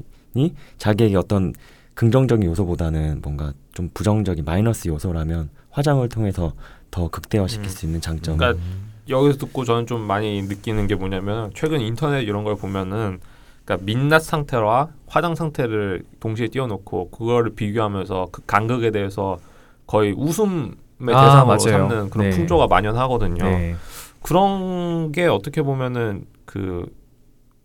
자기에게 0.78 1.16
어떤 1.16 1.52
긍정적인 1.94 2.48
요소보다는 2.48 3.20
뭔가 3.22 3.52
좀 3.72 3.90
부정적인 3.92 4.44
마이너스 4.44 4.86
요소라면 4.88 5.48
화장을 5.70 6.08
통해서 6.08 6.52
더 6.92 7.08
극대화시킬 7.08 7.66
음. 7.66 7.68
수 7.68 7.86
있는 7.86 8.00
장점. 8.00 8.36
그러니까 8.36 8.62
여기서 9.08 9.38
듣고 9.38 9.64
저는 9.64 9.86
좀 9.86 10.02
많이 10.02 10.42
느끼는 10.42 10.86
게 10.86 10.94
뭐냐면 10.94 11.50
최근 11.54 11.80
인터넷 11.80 12.22
이런 12.22 12.44
걸 12.44 12.56
보면은 12.56 13.20
그러니까 13.64 13.84
민낯 13.84 14.22
상태와 14.22 14.88
화장 15.06 15.34
상태를 15.34 16.02
동시에 16.20 16.48
띄워놓고 16.48 17.10
그거를 17.10 17.54
비교하면서 17.54 18.28
그 18.32 18.42
간극에 18.46 18.90
대해서 18.90 19.38
거의 19.86 20.12
웃음의 20.12 20.74
아, 21.14 21.24
대상으로 21.24 21.46
맞아요. 21.46 21.58
삼는 21.58 22.10
그런 22.10 22.30
네. 22.30 22.36
풍조가 22.36 22.66
만연하거든요. 22.66 23.44
네. 23.44 23.76
그런 24.22 25.12
게 25.12 25.26
어떻게 25.26 25.62
보면은 25.62 26.24
그 26.44 26.86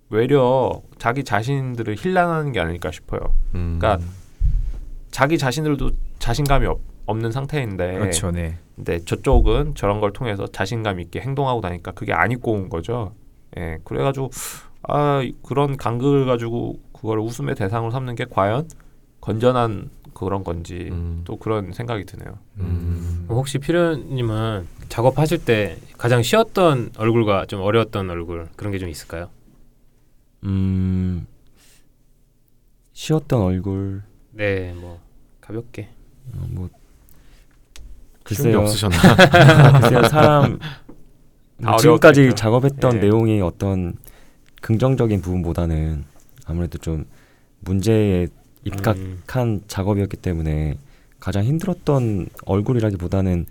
외려 0.10 0.82
자기 1.00 1.24
자신들을 1.24 1.96
힐난하는 1.98 2.52
게 2.52 2.60
아닐까 2.60 2.92
싶어요. 2.92 3.20
음. 3.56 3.78
그러니까 3.80 4.06
자기 5.10 5.38
자신들도 5.38 5.92
자신감이 6.20 6.66
없, 6.68 6.80
없는 7.06 7.32
상태인데 7.32 7.94
그렇죠. 8.00 8.32
네. 8.32 8.58
근데 8.76 9.00
저쪽은 9.04 9.76
저런 9.76 10.00
걸 10.00 10.14
통해서 10.14 10.48
자신감 10.48 11.00
있게 11.00 11.20
행동하고 11.22 11.62
나니까 11.62 11.92
그게 11.92 12.14
안 12.14 12.32
입고 12.32 12.52
온 12.54 12.70
거죠. 12.70 13.14
예, 13.58 13.78
그래가지고 13.84 14.32
아 14.84 15.22
그런 15.44 15.78
간극을 15.78 16.26
가지고 16.26 16.80
그걸 16.94 17.20
웃음의 17.20 17.56
대상으로 17.56 17.92
삼는 17.92 18.16
게 18.16 18.26
과연 18.30 18.68
건전한 19.22 19.90
그런 20.14 20.44
건지 20.44 20.90
음. 20.92 21.22
또 21.26 21.38
그런 21.38 21.72
생각이 21.74 22.06
드네요. 22.06 22.38
음. 22.60 23.26
혹시 23.30 23.58
피련님은 23.60 24.68
작업하실 24.90 25.46
때 25.46 25.78
가장 25.98 26.22
쉬웠던 26.22 26.92
얼굴과 26.98 27.46
좀 27.48 27.62
어려웠던 27.62 28.10
얼굴 28.10 28.48
그런 28.56 28.72
게 28.72 28.80
좀 28.80 28.90
있을까요? 28.90 29.30
음, 30.44 31.26
쉬었던 32.94 33.42
얼굴 33.42 34.04
네, 34.32 34.74
뭐 34.74 35.00
가볍게. 35.42 35.90
어, 36.36 36.46
뭐 36.50 36.70
글쎄요. 38.24 38.60
없으셨나? 38.60 38.98
글쎄요 39.82 40.04
사람 40.04 40.60
다 41.62 41.78
지금까지. 41.78 42.34
작업했던 42.36 42.96
예. 42.98 43.00
내용이 43.00 43.42
어떤 43.42 43.94
긍정적인 44.62 45.22
부분보다는 45.22 46.06
아무래도 46.46 46.78
좀 46.78 47.06
문제에 47.60 48.28
입각한 48.66 49.48
음. 49.48 49.62
작업이었기 49.68 50.18
때문에 50.18 50.78
가장 51.20 51.44
힘들었던 51.44 52.28
얼굴이라기보다는 52.46 53.46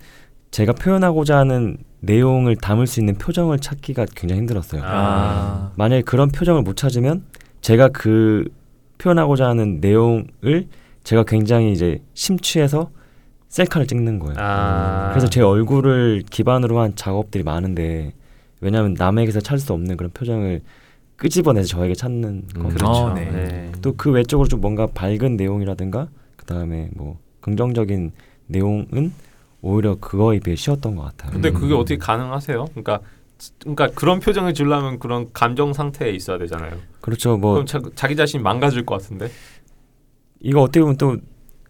제가 0.51 0.73
표현하고자 0.73 1.37
하는 1.37 1.77
내용을 2.01 2.55
담을 2.55 2.85
수 2.85 2.99
있는 2.99 3.15
표정을 3.15 3.59
찾기가 3.59 4.05
굉장히 4.15 4.41
힘들었어요. 4.41 4.81
아. 4.83 5.71
만약에 5.75 6.01
그런 6.03 6.29
표정을 6.29 6.61
못 6.61 6.75
찾으면 6.75 7.23
제가 7.61 7.87
그 7.89 8.45
표현하고자 8.99 9.47
하는 9.47 9.79
내용을 9.79 10.67
제가 11.03 11.23
굉장히 11.23 11.71
이제 11.71 12.01
심취해서 12.13 12.91
셀카를 13.53 13.85
찍는 13.85 14.17
거예요. 14.17 14.35
아. 14.39 15.09
그래서 15.11 15.29
제 15.29 15.39
얼굴을 15.41 16.23
기반으로 16.27 16.79
한 16.79 16.95
작업들이 16.95 17.43
많은데 17.43 18.13
왜냐하면 18.61 18.95
남에게서 18.97 19.41
찾을 19.41 19.59
수 19.59 19.73
없는 19.73 19.95
그런 19.95 20.09
표정을 20.11 20.61
끄집어내서 21.17 21.67
저에게 21.67 21.93
찾는 21.93 22.45
음. 22.55 22.61
거. 22.63 22.69
그렇죠. 22.69 22.87
어, 22.87 23.13
네. 23.13 23.29
네. 23.29 23.71
또그 23.83 24.09
외적으로 24.09 24.47
좀 24.47 24.59
뭔가 24.59 24.87
밝은 24.87 25.37
내용이라든가 25.37 26.07
그 26.35 26.45
다음에 26.45 26.89
뭐 26.95 27.19
긍정적인 27.41 28.13
내용은 28.47 29.13
오히려 29.61 29.97
그거에 29.99 30.39
비해 30.39 30.55
쉬웠던 30.55 30.95
것 30.95 31.03
같아요. 31.03 31.33
근데 31.33 31.49
음. 31.49 31.53
그게 31.53 31.75
어떻게 31.75 31.97
가능하세요? 31.97 32.65
그러니까 32.71 33.01
그러니까 33.59 33.87
그런 33.89 34.19
표정을 34.19 34.55
주려면 34.55 34.97
그런 34.97 35.31
감정 35.31 35.73
상태에 35.73 36.09
있어야 36.09 36.39
되잖아요. 36.39 36.71
그렇죠. 37.01 37.37
뭐 37.37 37.53
그럼 37.53 37.67
자, 37.67 37.79
자기 37.93 38.15
자신이 38.15 38.41
망가질 38.41 38.83
것 38.83 38.99
같은데. 38.99 39.29
이거 40.39 40.61
어떻게 40.61 40.79
보면 40.81 40.97
또 40.97 41.17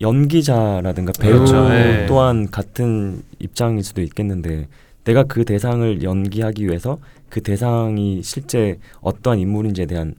연기자라든가 0.03 1.13
배우 1.19 1.33
그렇죠. 1.33 1.69
네. 1.69 2.05
또한 2.05 2.51
같은 2.51 3.23
입장일 3.39 3.83
수도 3.83 4.01
있겠는데 4.01 4.67
내가 5.05 5.23
그 5.23 5.45
대상을 5.45 6.03
연기하기 6.03 6.65
위해서 6.67 6.99
그 7.29 7.41
대상이 7.41 8.21
실제 8.21 8.77
어떠한 9.01 9.39
인물인지에 9.39 9.85
대한 9.87 10.13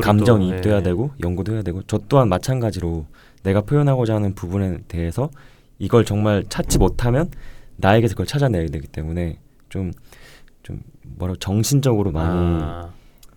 감정이 0.00 0.62
또, 0.62 0.70
네. 0.70 0.82
되고 0.82 1.10
연구도 1.22 1.52
해야 1.52 1.62
되고 1.62 1.82
저 1.86 1.98
또한 2.08 2.28
마찬가지로 2.28 3.06
내가 3.42 3.60
표현하고자 3.60 4.14
하는 4.14 4.34
부분에 4.34 4.78
대해서 4.88 5.30
이걸 5.78 6.04
정말 6.04 6.44
찾지 6.48 6.78
못하면 6.78 7.30
나에게서 7.76 8.14
그걸 8.14 8.26
찾아내야 8.26 8.68
되기 8.68 8.86
때문에 8.86 9.38
좀좀 9.68 10.80
뭐라고 11.02 11.38
정신적으로 11.38 12.12
많이 12.12 12.62
아. 12.62 12.90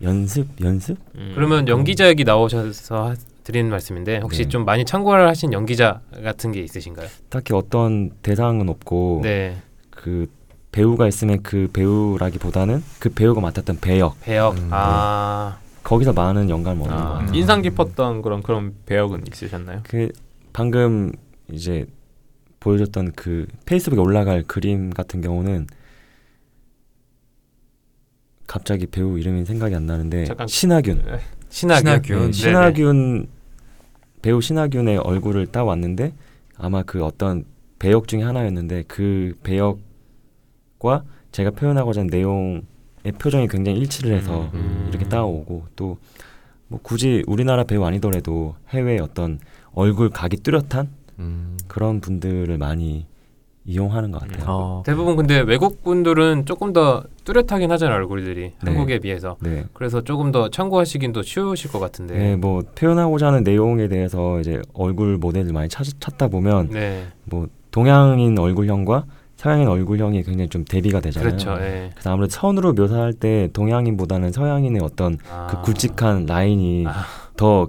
연습 0.04 0.48
연습 0.62 0.98
음. 1.16 1.32
그러면 1.36 1.68
연기자 1.68 2.08
얘기 2.08 2.24
나오셔서 2.24 3.10
하- 3.10 3.16
드리는 3.48 3.70
말씀인데 3.72 4.18
혹시 4.18 4.44
네. 4.44 4.50
좀 4.50 4.66
많이 4.66 4.84
참고를 4.84 5.26
하신 5.30 5.54
연기자 5.54 6.02
같은 6.22 6.52
게 6.52 6.60
있으신가요? 6.60 7.08
딱히 7.30 7.54
어떤 7.54 8.12
대상은 8.22 8.68
없고 8.68 9.22
네. 9.24 9.56
그 9.90 10.30
배우가 10.74 11.08
있으면 11.08 11.42
그 11.44 11.70
배우라기보다는 11.72 12.84
그 13.00 13.08
배우가 13.10 13.40
맡았던 13.40 13.78
배역 13.80 14.20
배역. 14.20 14.58
음, 14.58 14.68
아. 14.72 15.60
거기서 15.82 16.12
많은 16.12 16.50
영감을 16.50 16.84
얻는 16.84 16.98
것 16.98 17.02
아, 17.02 17.14
같아요. 17.20 17.38
인상 17.40 17.62
깊었던 17.62 18.22
그런 18.22 18.44
그런 18.44 18.74
배역은 18.86 19.24
있으셨나요? 19.32 19.80
그 19.84 20.10
방금 20.52 21.14
이제 21.50 21.86
보여줬던 22.60 23.14
그 23.16 23.48
페이스북에 23.66 24.02
올라갈 24.02 24.44
그림 24.44 24.90
같은 24.90 25.22
경우는 25.22 25.68
갑자기 28.46 28.88
배우 28.88 29.18
이름이 29.18 29.46
생각이 29.46 29.74
안 29.74 29.86
나는데 29.86 30.26
잠깐- 30.26 30.48
신하균 30.50 31.02
신하균. 31.50 31.86
신하균. 31.86 32.16
네, 32.18 32.22
네네. 32.24 32.32
신하균 32.34 33.28
배우 34.22 34.42
신하균의 34.42 34.98
얼굴을 34.98 35.48
따왔는데 35.48 36.14
아마 36.58 36.84
그 36.84 37.04
어떤 37.04 37.46
배역 37.80 38.08
중에 38.08 38.24
하나였는데 38.24 38.84
그 38.88 39.38
배역과 39.44 41.04
제가 41.32 41.52
표현하고자 41.52 42.02
하는 42.02 42.10
내용의 42.10 42.64
표정이 43.20 43.48
굉장히 43.48 43.80
일치를 43.80 44.16
해서 44.18 44.50
음. 44.54 44.88
이렇게 44.90 45.08
따오고 45.08 45.66
또 45.76 45.98
뭐 46.68 46.80
굳이 46.82 47.24
우리나라 47.28 47.64
배우 47.64 47.84
아니더라도 47.84 48.56
해외 48.70 49.00
어떤 49.00 49.40
얼굴 49.74 50.10
각이 50.10 50.38
뚜렷한 50.38 50.90
음. 51.20 51.58
그런 51.68 52.02
분들을 52.02 52.58
많이 52.58 53.06
이용하는 53.68 54.12
것 54.12 54.22
같아요. 54.22 54.46
어, 54.48 54.84
대부분 54.86 55.18
근데 55.18 55.42
외국 55.42 55.84
분들은 55.84 56.46
조금 56.46 56.72
더 56.72 57.04
뚜렷하긴 57.26 57.70
하잖아요 57.74 57.98
얼굴들이 57.98 58.54
네. 58.64 58.72
한국에 58.72 59.00
비해서 59.00 59.36
네. 59.42 59.66
그래서 59.74 60.02
조금 60.02 60.32
더 60.32 60.50
참고하시긴 60.50 61.12
더 61.12 61.22
쉬우실 61.22 61.72
것 61.72 61.80
같은데 61.80 62.18
네, 62.18 62.36
뭐 62.38 62.64
표현하고자 62.76 63.28
하는 63.28 63.44
내용에 63.44 63.90
대해서 63.90 64.40
이제 64.40 64.62
얼굴 64.74 65.18
모델을 65.18 65.52
많이 65.52 65.68
찾, 65.68 65.86
찾다 66.00 66.30
보면 66.30 66.70
네, 66.70 67.08
뭐 67.26 67.48
동양인 67.72 68.40
얼굴형과 68.40 69.04
서양인 69.36 69.68
얼굴형이 69.68 70.24
굉장히 70.24 70.50
좀 70.50 70.66
대비가 70.66 71.00
되잖아요. 71.00 71.30
그렇죠 71.30 71.58
예. 71.62 71.92
그래서 71.94 72.12
아무래도 72.12 72.32
선으로 72.32 72.74
묘사할 72.74 73.14
때 73.14 73.50
동양인보다는 73.54 74.32
서양인의 74.32 74.82
어떤 74.82 75.18
아. 75.30 75.48
그 75.48 75.62
굵직한 75.62 76.26
라인이 76.26 76.86
아. 76.88 77.06
더 77.36 77.68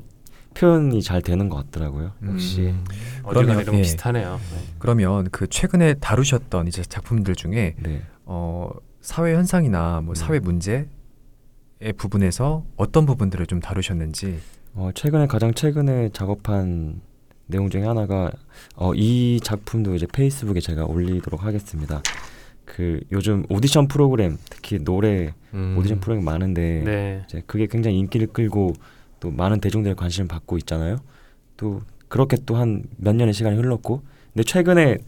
표현이 0.58 1.02
잘 1.02 1.22
되는 1.22 1.48
것 1.48 1.56
같더라고요. 1.56 2.12
역시 2.26 2.62
음, 2.62 2.84
그러면, 3.28 3.60
이런 3.60 3.76
예. 3.76 3.82
비슷하네요 3.82 4.40
네. 4.52 4.58
그러면 4.78 5.28
그 5.30 5.46
최근에 5.46 5.94
다루셨던 5.94 6.66
이제 6.66 6.82
작품들 6.82 7.36
중에 7.36 7.76
네. 7.78 8.02
어, 8.24 8.70
사회 9.00 9.34
현상이나 9.34 10.00
뭐 10.00 10.12
음. 10.12 10.14
사회 10.16 10.40
문제의 10.40 10.88
부분에서 11.96 12.64
어떤 12.76 13.06
부분들을 13.06 13.46
좀 13.46 13.60
다루셨는지 13.60 14.40
어, 14.74 14.90
최근에 14.94 15.28
가장 15.28 15.54
최근에 15.54 16.10
작업한 16.12 17.02
내용 17.46 17.70
중에 17.70 17.84
하나가 17.84 18.32
어, 18.74 18.92
이 18.94 19.40
작품도 19.42 19.94
이제 19.94 20.06
페이스북에 20.12 20.58
제가 20.58 20.86
올리도록 20.86 21.44
하겠습니다. 21.44 22.02
그 22.64 23.00
요즘 23.12 23.44
오디션 23.48 23.86
프로그램 23.86 24.36
특히 24.50 24.78
노래 24.78 25.32
음. 25.54 25.76
오디션 25.78 26.00
프로그램 26.00 26.24
많은데 26.24 26.82
네. 26.84 27.22
이제 27.26 27.42
그게 27.46 27.66
굉장히 27.66 27.98
인기를 27.98 28.26
끌고 28.28 28.74
또 29.20 29.30
많은 29.30 29.60
대중들의 29.60 29.94
관심을 29.96 30.28
받고 30.28 30.58
있잖아요. 30.58 30.96
또 31.56 31.80
그렇게 32.08 32.36
또 32.46 32.56
한 32.56 32.84
몇 32.96 33.14
년의 33.16 33.34
시간이 33.34 33.56
흘렀고 33.56 34.02
근데 34.32 34.44
최근에 34.44 34.98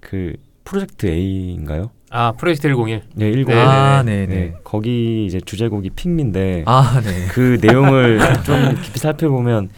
그 0.00 0.34
프로젝트 0.64 1.06
A인가요? 1.06 1.90
아 2.10 2.32
프로젝트 2.32 2.68
101 2.68 3.02
네, 3.14 3.28
일곱. 3.28 3.52
네, 3.52 3.58
아, 3.60 4.02
네, 4.02 4.26
네, 4.26 4.26
네, 4.26 4.34
네. 4.50 4.54
거기 4.64 5.26
이제 5.26 5.40
주제곡이 5.40 5.90
핑미인데 5.90 6.64
아, 6.66 7.00
네. 7.04 7.26
그 7.32 7.58
내용을 7.60 8.18
좀 8.44 8.80
깊이 8.82 8.98
살펴보면 8.98 9.68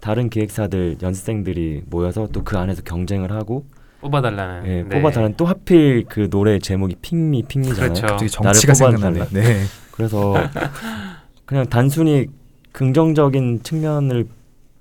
다른 0.00 0.28
기획사들 0.30 0.98
연습생들이 1.02 1.82
모여서 1.86 2.26
또 2.28 2.42
그 2.44 2.56
안에서 2.58 2.82
경쟁을 2.82 3.32
하고 3.32 3.66
뽑아달라는 4.00 4.66
예, 4.66 4.82
네. 4.82 4.88
뽑아달라는 4.88 5.34
또 5.36 5.44
하필 5.46 6.04
그 6.08 6.28
노래 6.30 6.58
제목이 6.58 6.96
핑미 7.02 7.44
핑미잖아요. 7.48 7.92
그렇죠. 7.94 8.06
갑자기 8.06 8.30
나를 8.42 8.52
정치가 8.60 8.72
뽑아달라. 8.74 9.24
생각나네. 9.24 9.30
네. 9.48 9.64
그래서 9.92 10.34
그냥 11.46 11.66
단순히 11.66 12.26
긍정적인 12.74 13.62
측면을 13.62 14.26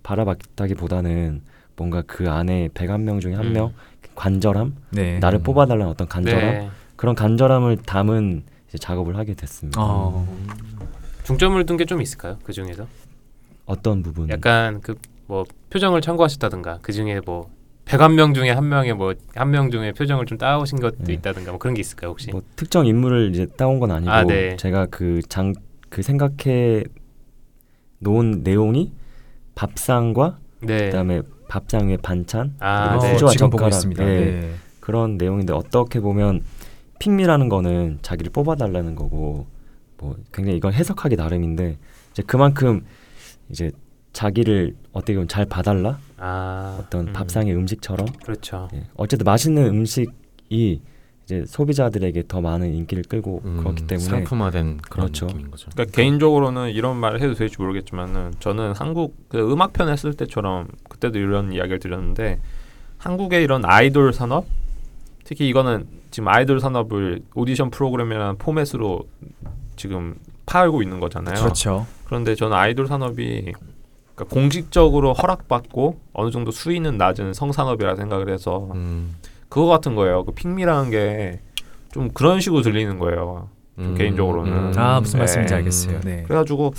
바라봤다기보다는 0.02 1.42
뭔가 1.76 2.02
그 2.08 2.30
안에 2.30 2.70
101명 2.74 3.22
중에 3.22 3.36
한 3.36 3.46
음. 3.48 3.54
명 3.54 3.74
간절함, 4.16 4.76
네. 4.90 5.20
나를 5.20 5.40
음. 5.40 5.44
뽑아달라는 5.44 5.88
어떤 5.88 6.08
간절함 6.08 6.42
네. 6.42 6.70
그런 6.96 7.14
간절함을 7.16 7.78
담은 7.78 8.44
이제 8.68 8.78
작업을 8.80 9.16
하게 9.16 9.36
됐습니다. 9.36 9.80
어. 9.80 10.28
중점을 11.24 11.64
둔 11.66 11.78
게 11.78 11.86
좀 11.86 12.02
있을까요 12.02 12.38
그 12.44 12.52
중에서 12.52 12.86
어떤 13.66 14.02
부분? 14.04 14.28
약간 14.30 14.82
그 14.82 14.96
뭐 15.26 15.46
표정을 15.70 16.02
참고하셨다든가 16.02 16.80
그 16.82 16.92
중에 16.92 17.22
뭐 17.26 17.50
101명 17.86 18.36
중에 18.36 18.52
한 18.52 18.68
명의 18.68 18.94
뭐 18.94 19.14
한 19.36 19.52
명 19.52 19.72
중에 19.72 19.94
표정을 19.94 20.26
좀 20.26 20.38
따오신 20.38 20.82
것도 20.82 20.98
네. 21.06 21.14
있다든가 21.14 21.52
뭐 21.52 21.60
그런 21.60 21.74
게 21.76 21.80
있을까요 21.80 22.10
혹시 22.12 22.30
뭐 22.32 22.42
특정 22.58 22.86
인물을 22.86 23.30
이제 23.34 23.46
따온 23.56 23.80
건 23.80 23.92
아니고 23.92 24.12
아, 24.12 24.24
네. 24.26 24.58
제가 24.58 24.88
그 24.88 25.22
장 25.30 25.54
그 25.90 26.02
생각해 26.02 26.84
놓은 28.04 28.42
내용이 28.44 28.92
밥상과 29.56 30.40
네. 30.62 30.86
그다음에 30.86 31.22
밥상 31.48 31.88
위에 31.88 31.98
반찬 31.98 32.56
아, 32.60 32.90
그리고 32.90 33.04
네. 33.04 33.14
수저와 33.14 33.32
지금 33.32 33.50
보고 33.50 33.70
젓가락. 33.70 34.00
예. 34.00 34.06
네. 34.06 34.54
그런 34.80 35.18
내용인데 35.18 35.54
어떻게 35.54 36.00
보면 36.00 36.44
핑미라는 37.00 37.50
거는 37.50 38.00
자기를 38.02 38.32
뽑아달라는 38.32 38.96
거고 38.96 39.48
뭐 39.98 40.16
굉장히 40.34 40.58
이건 40.58 40.74
해석하기 40.74 41.16
나름인데 41.16 41.78
이제 42.12 42.24
그만큼 42.26 42.84
이제 43.50 43.72
자기를 44.14 44.76
어떻게 44.92 45.14
보면 45.14 45.28
잘 45.28 45.46
봐달라 45.46 46.00
아 46.18 46.78
어떤 46.80 47.08
음, 47.08 47.14
밥상의 47.14 47.56
음식처럼 47.56 48.08
그렇죠 48.24 48.68
예. 48.74 48.84
어쨌든 48.96 49.26
맛있는 49.26 49.66
음식이 49.66 50.82
이제 51.26 51.46
소비자들에게 51.46 52.24
더 52.28 52.42
많은 52.42 52.74
인기를 52.74 53.04
끌고 53.04 53.42
음, 53.46 53.58
그렇기 53.58 53.88
때문에 53.88 54.10
상품화된 54.10 54.78
그런 54.78 55.08
그렇죠. 55.08 55.26
느낌인 55.28 55.52
거죠. 55.52 55.70
그러니까 55.74 55.96
개인적으로는 55.96 56.72
이런 56.72 56.98
말을 56.98 57.22
해도 57.22 57.34
될지 57.34 57.56
모르겠지만은 57.60 58.34
저는 58.40 58.74
한국 58.74 59.16
그 59.30 59.52
음악 59.52 59.74
편 59.74 59.90
했을 59.90 60.14
때처럼 60.14 60.68
그때도 60.90 61.20
이런 61.20 61.54
이야기를 61.54 61.80
드렸는데 61.80 62.40
한국의 62.98 63.44
이런 63.44 63.64
아이돌 63.66 64.14
산업 64.14 64.46
특히 65.24 65.48
이거는 65.48 65.88
지금 66.12 66.28
아이돌 66.28 66.60
산업을 66.60 67.22
오디션 67.34 67.72
프로그램이라는 67.72 68.38
포맷으로 68.38 69.08
지금 69.76 70.16
파알고 70.46 70.84
있는 70.84 71.00
거잖아요. 71.00 71.36
그렇죠. 71.36 71.88
그런데 72.06 72.36
저는 72.36 72.56
아이돌 72.56 72.88
산업이 72.88 73.54
그러니까 74.14 74.34
공식적으로 74.34 75.14
허락받고 75.14 76.00
어느 76.14 76.32
정도 76.32 76.52
수위는 76.52 76.98
낮은 76.98 77.34
성산업이라 77.34 77.96
생각을 77.96 78.30
해서 78.30 78.70
음. 78.76 79.16
그거 79.54 79.68
같은 79.68 79.94
거예요. 79.96 80.26
그 80.26 80.32
핑미라는 80.32 80.90
게 80.90 81.40
좀 81.94 82.10
그런 82.10 82.40
식으로 82.42 82.62
들리는 82.62 82.98
거예요. 83.00 83.50
음. 83.78 83.96
개인적으로는. 83.98 84.52
음. 84.52 84.74
아 84.76 85.00
무슨 85.00 85.18
네. 85.18 85.20
말씀인지 85.20 85.54
알겠어요. 85.54 86.02
네. 86.02 86.24
그래가지고 86.24 86.74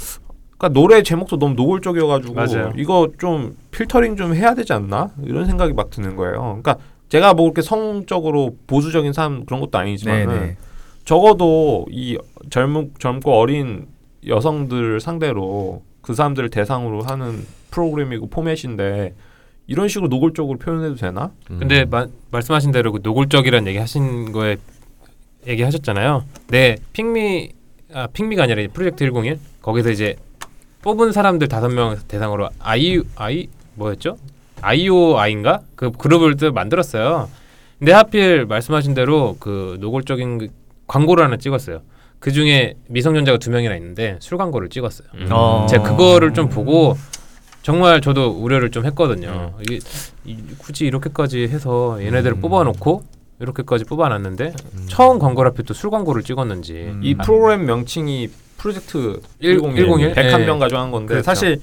그러니까 0.59 0.69
노래 0.81 1.03
제목도 1.03 1.39
너무 1.39 1.55
노골적이어가지고 1.55 2.35
맞아요. 2.35 2.73
이거 2.77 3.09
좀 3.19 3.57
필터링 3.71 4.17
좀 4.17 4.35
해야 4.35 4.55
되지 4.55 4.73
않나 4.73 5.13
이런 5.23 5.47
생각이 5.47 5.73
막 5.73 5.91
드는 5.91 6.17
거예요. 6.17 6.41
그러니까 6.63 6.77
제가 7.09 7.35
뭐 7.35 7.47
그렇게 7.47 7.63
성적으로 7.63 8.57
보수적인 8.67 9.13
사람 9.13 9.45
그런 9.47 9.61
것도 9.61 9.79
아니지만은 9.79 10.27
네네. 10.27 10.57
적어도 11.05 11.87
이 11.91 12.19
젊은 12.51 12.93
젊고 12.99 13.33
어린 13.39 13.87
여성들 14.27 15.01
상대로 15.01 15.83
그 16.01 16.15
사람들을 16.15 16.51
대상으로 16.51 17.03
하는 17.03 17.47
프로그램이고 17.71 18.29
포맷인데 18.31 19.15
이런 19.67 19.89
식으로 19.89 20.09
노골적으로 20.09 20.59
표현해도 20.59 20.97
되나? 20.97 21.31
음. 21.51 21.59
근데 21.59 21.85
마, 21.85 22.07
말씀하신 22.31 22.71
대로 22.73 22.93
그 22.93 23.01
노골적이라는 23.03 23.67
얘기 23.69 23.79
하신 23.79 24.33
거에 24.33 24.57
얘기하셨잖아요. 25.47 26.25
네, 26.49 26.77
핑미 26.93 27.53
아 27.93 28.09
핑미가 28.09 28.45
아니라 28.45 28.67
프로젝트 28.73 29.05
101 29.11 29.39
거기서 29.63 29.91
이제 29.91 30.17
뽑은 30.83 31.13
사람들 31.13 31.49
다섯 31.49 31.69
명 31.69 31.97
대상으로 32.09 32.51
아이 32.59 33.01
아이 33.17 33.49
뭐였죠? 33.75 34.17
IOI인가 34.61 35.61
그 35.77 35.91
그룹을 35.93 36.37
또 36.37 36.53
만들었어요. 36.53 37.29
근데 37.79 37.93
하필 37.93 38.47
말씀하신 38.47 38.95
대로 38.95 39.37
그 39.39 39.77
노골적인 39.81 40.39
그 40.39 40.49
광고를 40.87 41.25
하나 41.25 41.37
찍었어요. 41.37 41.83
그 42.19 42.33
중에 42.33 42.75
미성년자가 42.89 43.39
두 43.39 43.51
명이나 43.51 43.77
있는데 43.77 44.17
술 44.21 44.39
광고를 44.39 44.71
찍었어요. 44.71 45.09
음. 45.15 45.29
어. 45.31 45.67
제가 45.69 45.83
그거를 45.83 46.33
좀 46.33 46.49
보고 46.49 46.97
정말 47.65 48.03
저도 48.03 48.29
우려를 48.31 48.71
좀 48.71 48.85
했거든요. 48.85 49.53
음. 49.57 49.63
이게 49.63 49.79
이- 50.27 50.37
굳이 50.59 50.85
이렇게까지 50.85 51.49
해서 51.49 51.97
얘네들을 51.99 52.37
뽑아놓고 52.41 53.03
이렇게까지 53.41 53.85
뽑아놨는데 53.87 54.53
처음 54.87 55.19
광고를 55.19 55.51
앞에 55.51 55.63
또 55.63 55.73
술 55.73 55.89
광고를 55.91 56.23
찍었는지 56.23 56.73
음. 56.75 57.01
이 57.03 57.15
프로그램 57.15 57.65
명칭이 57.65 58.29
프로젝트 58.59 59.19
일- 59.41 59.61
101, 59.61 59.87
101? 59.87 60.15
101명 60.15 60.57
예. 60.57 60.59
가져간 60.59 60.91
건데 60.91 61.09
그렇죠. 61.15 61.25
사실 61.25 61.61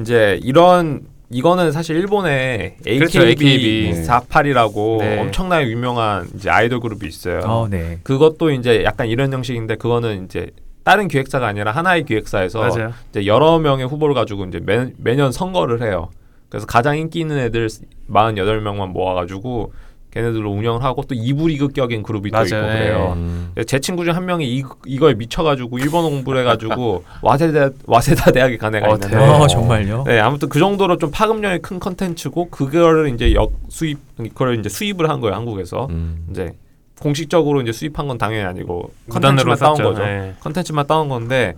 이제 0.00 0.38
이런 0.44 1.02
이거는 1.30 1.72
사실 1.72 1.96
일본의 1.96 2.76
그렇죠, 2.84 3.22
AKB, 3.26 3.46
AKB. 3.90 4.06
48이라고 4.06 4.98
네. 4.98 5.18
엄청나게 5.20 5.66
유명한 5.68 6.28
이제 6.36 6.48
아이돌 6.48 6.78
그룹이 6.78 7.08
있어요. 7.08 7.40
어, 7.44 7.66
네. 7.68 7.98
그것도 8.04 8.52
이제 8.52 8.84
약간 8.84 9.08
이런 9.08 9.32
형식인데 9.32 9.74
그거는 9.76 10.26
이제 10.26 10.50
다른 10.84 11.08
기획사가 11.08 11.46
아니라 11.46 11.72
하나의 11.72 12.04
기획사에서 12.04 12.60
맞아요. 12.60 12.92
이제 13.10 13.26
여러 13.26 13.58
명의 13.58 13.86
후보를 13.86 14.14
가지고 14.14 14.44
이제 14.44 14.60
매, 14.62 14.92
매년 14.98 15.32
선거를 15.32 15.82
해요. 15.82 16.10
그래서 16.50 16.66
가장 16.66 16.96
인기 16.98 17.20
있는 17.20 17.38
애들 17.38 17.68
48명만 18.10 18.88
모아가지고 18.90 19.72
걔네들로 20.12 20.48
운영을 20.52 20.84
하고 20.84 21.02
또 21.08 21.14
2부 21.16 21.48
리그격인 21.48 22.04
그룹이 22.04 22.30
또 22.30 22.36
맞아요. 22.36 22.46
있고 22.46 22.56
예. 22.56 22.60
그래요. 22.78 23.12
음. 23.16 23.52
제 23.66 23.80
친구 23.80 24.04
중 24.04 24.14
한 24.14 24.26
명이 24.26 24.46
이, 24.46 24.62
이거에 24.86 25.14
미쳐가지고 25.14 25.78
일본어 25.78 26.08
공부를 26.08 26.42
해가지고 26.42 27.02
와세다 27.22 27.70
와세다 27.86 28.30
대학에 28.30 28.56
간 28.56 28.72
애가 28.76 28.86
어, 28.88 28.94
있는데. 28.94 29.16
어, 29.16 29.46
정말요? 29.48 30.04
네 30.06 30.20
아무튼 30.20 30.48
그 30.50 30.60
정도로 30.60 30.98
좀 30.98 31.10
파급력이 31.10 31.62
큰 31.62 31.80
컨텐츠고 31.80 32.50
그거를 32.50 33.12
이제 33.12 33.34
역 33.34 33.52
수입 33.70 33.98
그걸 34.16 34.60
이제 34.60 34.68
수입을 34.68 35.08
한 35.10 35.20
거예요 35.20 35.34
한국에서 35.34 35.88
음. 35.90 36.26
이제 36.30 36.52
공식적으로 37.00 37.60
이제 37.60 37.72
수입한 37.72 38.08
건 38.08 38.18
당연히 38.18 38.44
아니고 38.44 38.92
무단으로 39.06 39.44
컨텐츠만 39.44 39.58
따온. 39.58 39.94
거죠. 39.94 40.02
예. 40.02 40.34
컨텐츠만 40.40 40.86
따온 40.86 41.08
건데 41.08 41.54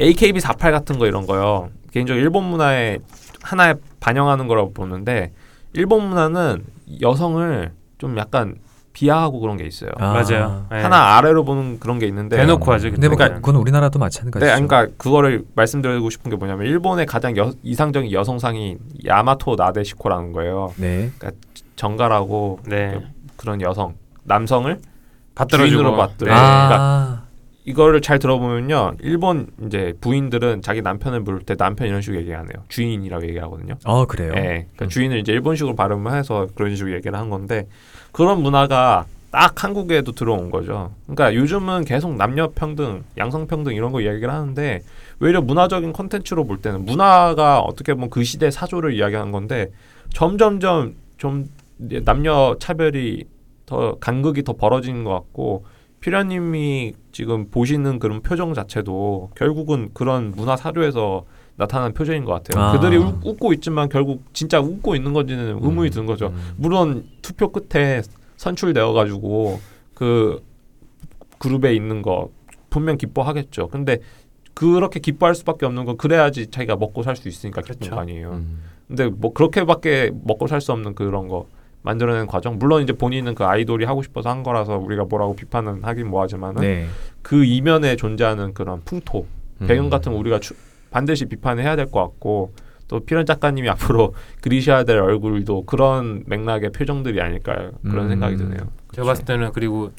AKB 0.00 0.40
48 0.40 0.72
같은 0.72 0.98
거 0.98 1.06
이런 1.06 1.26
거요. 1.26 1.70
개인적으로 1.92 2.22
일본 2.22 2.44
문화의 2.44 3.00
하나에 3.42 3.74
반영하는 4.00 4.46
거라고 4.46 4.72
보는데 4.72 5.32
일본 5.72 6.08
문화는 6.08 6.64
여성을 7.00 7.72
좀 7.98 8.16
약간 8.16 8.56
비하하고 8.92 9.38
그런 9.38 9.56
게 9.56 9.64
있어요. 9.64 9.90
아. 9.96 10.12
맞아요. 10.12 10.66
예. 10.72 10.76
하나 10.76 11.16
아래로 11.16 11.44
보는 11.44 11.78
그런 11.78 11.98
게 11.98 12.06
있는데 12.06 12.36
대놓고 12.36 12.72
하죠. 12.72 12.90
근데 12.90 13.08
뭐 13.08 13.16
그러니까 13.16 13.40
그건 13.40 13.56
우리나라도 13.56 13.98
마찬가지죠. 13.98 14.44
네, 14.44 14.52
그러니까 14.52 14.92
그거를 14.96 15.44
말씀드리고 15.54 16.10
싶은 16.10 16.30
게 16.30 16.36
뭐냐면 16.36 16.66
일본의 16.66 17.06
가장 17.06 17.36
여, 17.36 17.52
이상적인 17.62 18.10
여성상이 18.10 18.76
야마토 19.06 19.54
나데시코라는 19.56 20.32
거예요. 20.32 20.74
네. 20.76 21.10
정갈하고 21.76 22.60
네. 22.66 23.00
그런 23.36 23.60
여성, 23.62 23.94
남성을 24.28 24.78
받들어주고 25.34 25.96
받들어. 25.96 26.32
네. 26.32 26.38
아. 26.40 27.22
이거를 27.64 28.00
잘 28.00 28.18
들어보면요, 28.18 28.94
일본 29.00 29.48
이제 29.66 29.92
부인들은 30.00 30.62
자기 30.62 30.80
남편을 30.80 31.22
부를 31.22 31.40
때 31.40 31.54
남편 31.54 31.86
이런 31.88 32.00
식으로 32.00 32.18
얘기 32.18 32.32
안 32.32 32.44
해요. 32.44 32.64
주인이라고 32.68 33.28
얘기하거든요. 33.28 33.74
어, 33.84 34.06
그래요. 34.06 34.32
예, 34.36 34.66
그러니까 34.74 34.86
주인을 34.88 35.18
이제 35.18 35.32
일본식으로 35.32 35.76
발음을 35.76 36.14
해서 36.14 36.48
그런 36.54 36.74
식으로 36.74 36.94
얘기를 36.94 37.18
한 37.18 37.28
건데 37.28 37.66
그런 38.10 38.42
문화가 38.42 39.04
딱 39.30 39.62
한국에도 39.62 40.12
들어온 40.12 40.50
거죠. 40.50 40.92
그러니까 41.04 41.34
요즘은 41.34 41.84
계속 41.84 42.16
남녀 42.16 42.48
평등, 42.54 43.04
양성 43.18 43.46
평등 43.46 43.74
이런 43.74 43.92
거 43.92 44.00
이야기를 44.00 44.32
하는데 44.32 44.80
오히려 45.20 45.42
문화적인 45.42 45.92
콘텐츠로 45.92 46.46
볼 46.46 46.62
때는 46.62 46.86
문화가 46.86 47.60
어떻게 47.60 47.92
보면 47.92 48.08
그 48.08 48.24
시대 48.24 48.50
사조를 48.50 48.94
이야기하는 48.94 49.30
건데 49.30 49.70
점점점 50.14 50.94
좀 51.18 51.50
남녀 51.76 52.56
차별이 52.58 53.24
더 53.68 53.96
간극이 54.00 54.42
더 54.44 54.54
벌어지는 54.54 55.04
것 55.04 55.12
같고 55.12 55.64
피라님이 56.00 56.94
지금 57.12 57.50
보시는 57.50 57.98
그런 57.98 58.22
표정 58.22 58.54
자체도 58.54 59.30
결국은 59.36 59.90
그런 59.92 60.32
문화 60.34 60.56
사료에서 60.56 61.24
나타난 61.56 61.92
표정인 61.92 62.24
것 62.24 62.32
같아요. 62.32 62.64
아. 62.64 62.72
그들이 62.72 62.96
웃, 62.96 63.16
웃고 63.24 63.52
있지만 63.54 63.88
결국 63.88 64.22
진짜 64.32 64.58
웃고 64.60 64.96
있는 64.96 65.12
건지는 65.12 65.58
의문이 65.62 65.88
음, 65.88 65.90
드는 65.90 66.06
거죠. 66.06 66.28
음. 66.28 66.54
물론 66.56 67.04
투표 67.20 67.50
끝에 67.52 68.00
선출되어 68.36 68.92
가지고 68.92 69.60
그 69.94 70.42
그룹에 71.38 71.74
있는 71.74 72.00
거 72.00 72.30
분명 72.70 72.96
기뻐하겠죠. 72.96 73.68
근데 73.68 73.98
그렇게 74.54 75.00
기뻐할 75.00 75.34
수밖에 75.34 75.66
없는 75.66 75.84
건 75.84 75.96
그래야지 75.96 76.46
자기가 76.46 76.76
먹고 76.76 77.02
살 77.02 77.16
수 77.16 77.28
있으니까 77.28 77.60
기쁜 77.60 77.78
그렇죠. 77.80 77.94
거 77.96 78.00
아니에요. 78.00 78.30
음. 78.32 78.62
근데 78.86 79.08
뭐 79.08 79.32
그렇게밖에 79.34 80.12
먹고 80.24 80.46
살 80.46 80.60
수 80.60 80.72
없는 80.72 80.94
그런 80.94 81.28
거 81.28 81.46
만들어내는 81.88 82.26
과정. 82.26 82.58
물론 82.58 82.82
이제 82.82 82.92
본인은 82.92 83.34
그 83.34 83.44
아이돌이 83.44 83.86
하고 83.86 84.02
싶어서 84.02 84.28
한 84.28 84.42
거라서 84.42 84.76
우리가 84.76 85.04
뭐라고 85.04 85.34
비판은 85.34 85.82
하긴 85.82 86.08
뭐하지만은 86.08 86.60
네. 86.60 86.86
그 87.22 87.44
이면에 87.44 87.96
존재하는 87.96 88.52
그런 88.52 88.82
풍토 88.84 89.26
배경 89.66 89.86
음. 89.86 89.90
같은 89.90 90.12
거 90.12 90.18
우리가 90.18 90.38
추, 90.38 90.54
반드시 90.90 91.24
비판을 91.24 91.64
해야 91.64 91.76
될 91.76 91.86
것 91.86 92.02
같고 92.02 92.52
또 92.88 93.00
피런 93.00 93.24
작가님이 93.24 93.70
앞으로 93.70 94.14
그리셔야 94.42 94.84
될 94.84 94.98
얼굴도 94.98 95.64
그런 95.64 96.24
맥락의 96.26 96.72
표정들이 96.72 97.22
아닐까 97.22 97.70
그런 97.82 98.04
음. 98.04 98.08
생각이 98.10 98.36
드네요. 98.36 98.60
제가 98.92 99.06
봤을 99.06 99.24
때는 99.24 99.52
그리고 99.54 99.90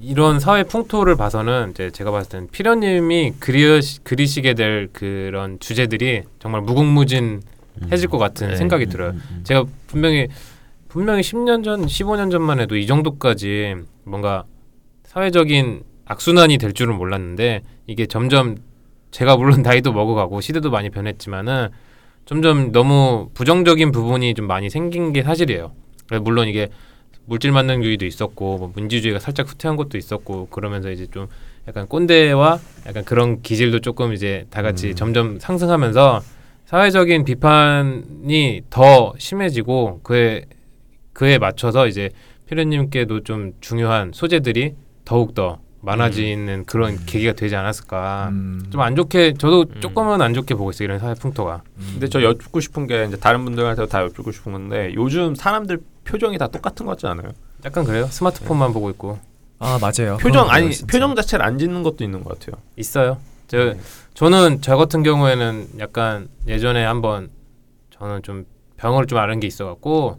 이런 0.00 0.38
사회 0.38 0.62
풍토를 0.62 1.16
봐서는 1.16 1.70
이제 1.72 1.90
제가 1.90 2.12
봤을 2.12 2.30
때는 2.30 2.48
피려님이 2.52 3.34
그리 3.40 3.80
그리시게 4.04 4.54
될 4.54 4.88
그런 4.92 5.58
주제들이 5.58 6.22
정말 6.38 6.60
무궁무진해질 6.60 8.08
것 8.08 8.18
같은 8.18 8.48
네. 8.50 8.56
생각이 8.56 8.86
들어요. 8.86 9.10
음, 9.10 9.22
음. 9.32 9.40
제가 9.42 9.64
분명히 9.88 10.28
분명히 10.94 11.22
10년 11.22 11.64
전, 11.64 11.86
15년 11.86 12.30
전만 12.30 12.60
해도 12.60 12.76
이 12.76 12.86
정도까지 12.86 13.74
뭔가 14.04 14.44
사회적인 15.02 15.82
악순환이 16.04 16.56
될 16.56 16.72
줄은 16.72 16.94
몰랐는데 16.94 17.62
이게 17.88 18.06
점점 18.06 18.58
제가 19.10 19.36
물론 19.36 19.62
나이도 19.66 19.92
먹어가고 19.92 20.40
시대도 20.40 20.70
많이 20.70 20.90
변했지만은 20.90 21.70
점점 22.26 22.70
너무 22.70 23.28
부정적인 23.34 23.90
부분이 23.90 24.34
좀 24.34 24.46
많이 24.46 24.70
생긴 24.70 25.12
게 25.12 25.24
사실이에요. 25.24 25.72
물론 26.22 26.46
이게 26.46 26.68
물질 27.24 27.50
만능주의도 27.50 28.06
있었고 28.06 28.58
뭐 28.58 28.72
민주주의가 28.76 29.18
살짝 29.18 29.50
후퇴한 29.50 29.76
것도 29.76 29.98
있었고 29.98 30.46
그러면서 30.46 30.92
이제 30.92 31.08
좀 31.08 31.26
약간 31.66 31.88
꼰대와 31.88 32.60
약간 32.86 33.04
그런 33.04 33.42
기질도 33.42 33.80
조금 33.80 34.12
이제 34.12 34.46
다 34.48 34.62
같이 34.62 34.90
음. 34.90 34.94
점점 34.94 35.40
상승하면서 35.40 36.22
사회적인 36.66 37.24
비판이 37.24 38.62
더 38.70 39.12
심해지고 39.18 39.98
그에 40.04 40.44
그에 41.14 41.38
맞춰서 41.38 41.86
이제 41.86 42.10
피르님께도 42.46 43.24
좀 43.24 43.52
중요한 43.60 44.10
소재들이 44.12 44.74
더욱 45.06 45.34
더 45.34 45.60
많아지는 45.80 46.64
그런 46.64 47.04
계기가 47.04 47.32
되지 47.32 47.56
않았을까. 47.56 48.28
음. 48.30 48.66
좀안 48.70 48.96
좋게 48.96 49.34
저도 49.34 49.66
음. 49.74 49.80
조금은 49.80 50.20
안 50.22 50.34
좋게 50.34 50.54
보고 50.54 50.70
있어요 50.70 50.86
이런 50.86 50.98
사회 50.98 51.14
풍토가. 51.14 51.62
근데 51.92 52.08
저 52.08 52.22
여쭙고 52.22 52.60
싶은 52.60 52.86
게 52.86 53.04
이제 53.06 53.16
다른 53.16 53.44
분들한테 53.44 53.86
다 53.86 54.02
여쭙고 54.02 54.32
싶은 54.32 54.52
건데 54.52 54.92
요즘 54.94 55.34
사람들 55.34 55.80
표정이 56.04 56.36
다 56.38 56.48
똑같은 56.48 56.86
것 56.86 56.92
같지 56.92 57.06
않아요? 57.06 57.32
약간 57.64 57.84
그래요. 57.84 58.06
스마트폰만 58.06 58.72
보고 58.72 58.90
있고 58.90 59.18
아, 59.58 59.78
맞아요. 59.80 60.16
표정 60.18 60.50
아니 60.50 60.72
진짜. 60.72 60.90
표정 60.90 61.14
자체를 61.14 61.44
안 61.44 61.58
짓는 61.58 61.82
것도 61.82 62.02
있는 62.02 62.24
것 62.24 62.38
같아요. 62.38 62.60
있어요. 62.76 63.18
저 63.46 63.58
네. 63.58 63.78
저는 64.14 64.62
저 64.62 64.76
같은 64.76 65.02
경우에는 65.02 65.68
약간 65.78 66.28
예전에 66.46 66.84
한번 66.84 67.30
저는 67.90 68.22
좀 68.22 68.46
병을 68.78 69.06
좀 69.06 69.18
앓은 69.18 69.40
게 69.40 69.46
있어갖고 69.46 70.18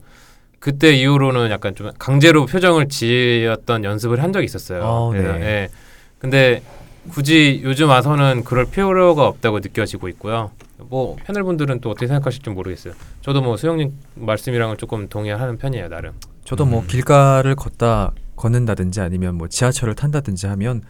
그때 0.66 0.96
이후로는 0.96 1.52
약간 1.52 1.76
좀 1.76 1.92
강제로 2.00 2.48
표정을 2.48 2.90
지었던 2.90 3.84
연습을 3.84 4.24
한 4.24 4.34
적이 4.34 4.46
있었어요. 4.46 4.82
어, 4.82 5.14
네. 5.14 5.20
예. 5.20 5.70
근데 6.18 6.64
굳이 7.12 7.62
요즘 7.64 7.90
와서는 7.90 8.44
그럴 8.44 8.66
필요가 8.66 9.28
없다고 9.28 9.60
느껴지고 9.60 10.08
있고요. 10.10 10.50
뭐 10.80 11.18
패널 11.24 11.44
분들은 11.44 11.82
또 11.82 11.92
어떻게 11.92 12.08
생각하실지 12.08 12.50
모르겠어요. 12.50 12.96
저도 13.22 13.44
뭐 13.44 13.58
수영님 13.58 13.94
말씀이랑은 14.16 14.78
조금 14.78 15.08
동의하는 15.08 15.60
편이에요, 15.60 15.88
나름. 15.88 16.14
저도 16.46 16.66
뭐 16.66 16.82
음. 16.82 16.88
길가를 16.88 17.54
걷다 17.54 18.14
걷는다든지 18.36 19.02
아니면 19.02 19.36
뭐 19.36 19.48
지하철을 19.48 19.94
탄다든지 19.94 20.48
하면 20.48 20.82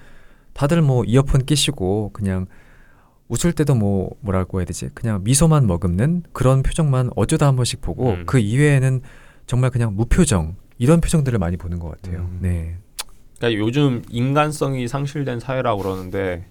다들 0.54 0.82
뭐 0.84 1.04
이어폰 1.04 1.44
끼시고 1.44 2.12
그냥 2.14 2.46
웃을 3.28 3.52
때도 3.52 3.76
뭐 3.76 4.12
뭐라고 4.22 4.62
해야 4.62 4.66
되지? 4.66 4.88
그냥 4.94 5.20
미소만 5.26 5.68
머금는 5.68 6.24
그런 6.32 6.64
표정만 6.64 7.10
어쩌다 7.18 7.48
한 7.48 7.58
번씩 7.58 7.82
보고 7.82 8.12
음. 8.12 8.24
그 8.26 8.40
이외에는 8.40 9.02
정말 9.46 9.70
그냥 9.70 9.96
무표정 9.96 10.56
이런 10.78 11.02
표정들을 11.02 11.40
많이 11.40 11.58
보는 11.58 11.80
것 11.80 11.90
같아요. 11.90 12.22
음. 12.22 12.40
네. 12.42 12.78
그러니까 13.38 13.60
요즘 13.60 14.02
인간성이 14.10 14.88
상실된 14.88 15.40
사회라고 15.40 15.82
그러는데 15.82 16.46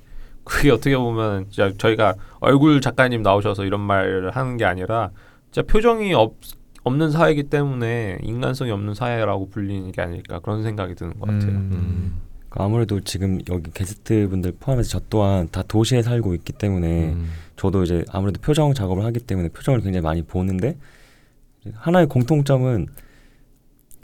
그게 0.45 0.71
어떻게 0.71 0.97
보면 0.97 1.47
진짜 1.51 1.73
저희가 1.77 2.15
얼굴 2.41 2.81
작가님 2.81 3.23
나오셔서 3.23 3.65
이런 3.65 3.81
말을 3.81 4.31
하는 4.31 4.57
게 4.57 4.65
아니라 4.65 5.11
진짜 5.51 5.67
표정이 5.67 6.13
없, 6.15 6.35
없는 6.85 7.11
사회이기 7.11 7.45
때문에 7.45 8.19
인간성이 8.23 8.71
없는 8.71 8.95
사회라고 8.95 9.49
불리는 9.49 9.91
게 9.93 10.03
아닐까 10.03 10.39
그런 10.41 10.63
생각이 10.63 10.95
드는 10.95 11.19
것 11.19 11.27
같아요. 11.27 11.51
음. 11.51 12.21
그 12.51 12.63
아무래도 12.63 13.01
지금 13.01 13.41
여기 13.51 13.71
게스트 13.73 14.29
분들 14.29 14.53
포함해서 14.61 14.99
저 14.99 15.05
또한 15.11 15.49
다 15.51 15.63
도시에 15.67 16.03
살고 16.03 16.35
있기 16.37 16.53
때문에 16.53 17.13
음. 17.13 17.31
저도 17.57 17.83
이제 17.83 18.05
아무래도 18.11 18.41
표정 18.41 18.75
작업을 18.75 19.05
하기 19.05 19.21
때문에 19.21 19.49
표정을 19.49 19.81
굉장히 19.81 20.03
많이 20.03 20.23
보는데 20.23 20.77
하나의 21.73 22.07
공통점은 22.07 22.87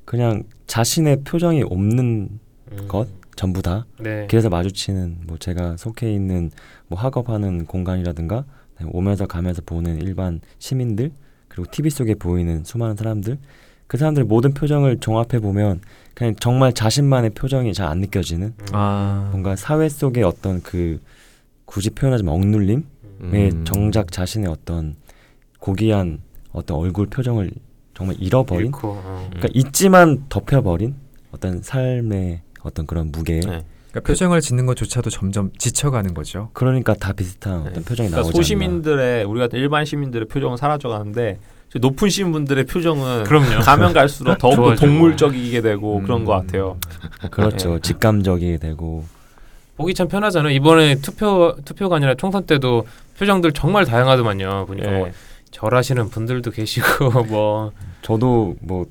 그냥 0.04 0.44
자신의 0.66 1.22
표정이 1.24 1.62
없는 1.62 2.38
음. 2.72 2.88
것 2.88 3.08
전부 3.36 3.62
다 3.62 3.86
네. 3.98 4.26
길에서 4.28 4.48
마주치는 4.48 5.18
뭐 5.26 5.38
제가 5.38 5.76
속해 5.76 6.12
있는 6.12 6.50
뭐 6.88 6.98
학업하는 6.98 7.66
공간이라든가 7.66 8.44
오면서 8.92 9.26
가면서 9.26 9.62
보는 9.64 10.00
일반 10.00 10.40
시민들 10.58 11.12
그리고 11.48 11.70
TV 11.70 11.90
속에 11.90 12.14
보이는 12.14 12.64
수많은 12.64 12.96
사람들 12.96 13.38
그 13.86 13.96
사람들 13.96 14.24
모든 14.24 14.54
표정을 14.54 14.98
종합해 15.00 15.40
보면 15.40 15.80
그냥 16.14 16.34
정말 16.38 16.72
자신만의 16.72 17.30
표정이 17.30 17.72
잘 17.74 17.88
안 17.88 17.98
느껴지는 18.00 18.54
음. 18.58 18.66
아. 18.72 19.28
뭔가 19.30 19.56
사회 19.56 19.88
속의 19.88 20.22
어떤 20.22 20.62
그 20.62 21.00
굳이 21.64 21.90
표현하자면 21.90 22.32
억눌림에 22.32 22.82
음. 23.22 23.64
정작 23.64 24.12
자신의 24.12 24.48
어떤 24.50 24.96
고귀한 25.58 26.20
어떤 26.52 26.76
얼굴 26.78 27.06
표정을 27.06 27.50
정말 27.94 28.16
잃어버린 28.18 28.66
잃고, 28.66 28.88
어. 28.88 29.26
그러니까 29.30 29.48
있지만 29.54 30.24
덮여버린 30.28 30.94
어떤 31.32 31.62
삶의 31.62 32.40
어떤 32.62 32.86
그런 32.86 33.10
무게 33.12 33.34
네. 33.40 33.64
그러니까 33.90 34.00
표정을 34.06 34.40
짓는 34.40 34.66
것조차도 34.66 35.10
점점 35.10 35.50
지쳐가는 35.58 36.14
거죠. 36.14 36.50
그러니까 36.52 36.94
다 36.94 37.12
비슷한 37.12 37.60
어떤 37.60 37.72
네. 37.74 37.80
표정이 37.84 38.08
그러니까 38.10 38.18
않나 38.20 38.32
소시민들의 38.32 39.24
우리 39.24 39.40
같은 39.40 39.58
일반 39.58 39.84
시민들의 39.84 40.28
표정은 40.28 40.56
사라져가는데 40.56 41.38
저 41.72 41.78
높은 41.78 42.08
시민분들의 42.08 42.66
표정은 42.66 43.24
그럼요. 43.24 43.60
가면 43.60 43.92
갈수록 43.92 44.36
더욱더. 44.38 44.74
동물적이게 44.74 45.60
되고 45.60 45.98
음. 45.98 46.02
그런 46.02 46.24
것 46.24 46.32
같아요. 46.32 46.78
그렇죠 47.30 47.74
네. 47.74 47.80
직감적이 47.80 48.58
되고 48.58 49.04
보기 49.76 49.94
참 49.94 50.08
편하잖아요. 50.08 50.52
이번에 50.52 50.96
투표 50.96 51.56
투표가 51.64 51.96
아니라 51.96 52.14
총선 52.14 52.44
때도 52.44 52.86
표정들 53.18 53.52
정말 53.52 53.84
다양하더만요. 53.84 54.66
보니까 54.66 54.92
예. 54.92 54.98
뭐 54.98 55.10
절하시는 55.50 56.08
분들도 56.08 56.50
계시고 56.50 57.24
뭐 57.28 57.72
저도 58.02 58.56
뭐 58.60 58.86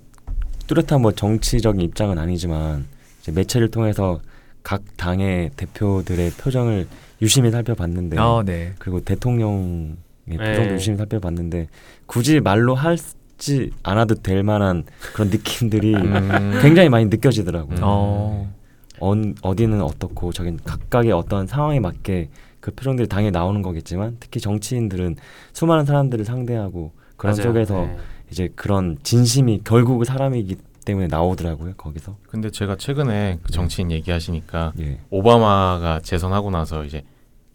뚜렷한 0.68 1.02
뭐 1.02 1.12
정치적인 1.12 1.82
입장은 1.82 2.18
아니지만 2.18 2.86
이제 3.22 3.32
매체를 3.32 3.72
통해서 3.72 4.20
각 4.64 4.84
당의 4.98 5.52
대표들의 5.56 6.32
표정을 6.32 6.88
유심히 7.22 7.52
살펴봤는데 7.52 8.18
아, 8.20 8.44
네. 8.46 8.74
그리고 8.78 9.02
대통령의 9.02 9.98
표정도 10.28 10.70
네. 10.70 10.74
유심히 10.74 10.98
살펴봤는데 10.98 11.68
굳이 12.06 12.40
말로 12.40 12.76
하지 12.76 13.72
않아도 13.84 14.16
될 14.16 14.44
만한 14.44 14.84
그런 15.14 15.30
느낌들이 15.30 15.96
음. 15.96 16.60
굉장히 16.62 16.90
많이 16.90 17.06
느껴지더라고요. 17.06 17.78
음. 17.78 17.82
어. 17.84 18.54
언, 19.00 19.34
어디는 19.42 19.82
어떻고 19.82 20.34
저긴 20.34 20.60
각각의 20.64 21.14
어떤 21.14 21.48
상황에 21.48 21.80
맞게 21.80 22.30
그 22.60 22.72
표정들이 22.72 23.08
당연히 23.08 23.32
나오는 23.32 23.62
거겠지만 23.62 24.18
특히 24.20 24.40
정치인들은 24.40 25.16
수많은 25.54 25.86
사람들을 25.86 26.26
상대하고 26.26 26.92
그런 27.18 27.36
맞아요. 27.36 27.44
속에서 27.50 27.82
네. 27.86 27.98
이제 28.32 28.50
그런 28.56 28.98
진심이 29.04 29.62
결국 29.64 30.04
사람이기 30.06 30.58
때문에 30.86 31.08
나오더라고요 31.08 31.74
거기서 31.76 32.18
근데 32.28 32.50
제가 32.50 32.76
최근에 32.76 33.40
그 33.44 33.52
정치인 33.52 33.92
얘기하시니까 33.92 34.74
예 34.80 35.00
오바마가 35.10 36.00
재선하고 36.02 36.52
나서 36.52 36.84
이제 36.86 37.04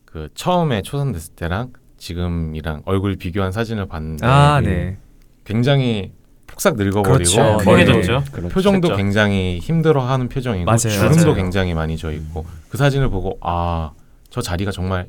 그 0.05 0.29
처음에 0.35 0.83
초선됐을 0.83 1.35
때랑 1.35 1.73
지금이랑 1.97 2.83
얼굴 2.85 3.17
비교한 3.17 3.51
사진을 3.53 3.87
봤는데 3.87 4.27
아, 4.27 4.61
네. 4.61 4.69
네. 4.69 4.97
굉장히 5.45 6.13
폭삭 6.47 6.77
늙어버리고 6.77 7.13
그렇죠. 7.13 7.59
머리 7.65 7.85
네. 7.85 8.01
표정도 8.49 8.89
그렇죠. 8.89 8.97
굉장히 8.97 9.59
힘들어하는 9.59 10.29
표정이고 10.29 10.67
맞아요. 10.67 10.79
주름도 10.79 11.23
맞아요. 11.23 11.35
굉장히 11.35 11.75
많이 11.75 11.97
져 11.97 12.13
있고 12.13 12.47
그 12.69 12.77
사진을 12.79 13.09
보고 13.09 13.39
아 13.41 13.93
저 14.35 14.41
자리가 14.41 14.73
정말 14.73 15.07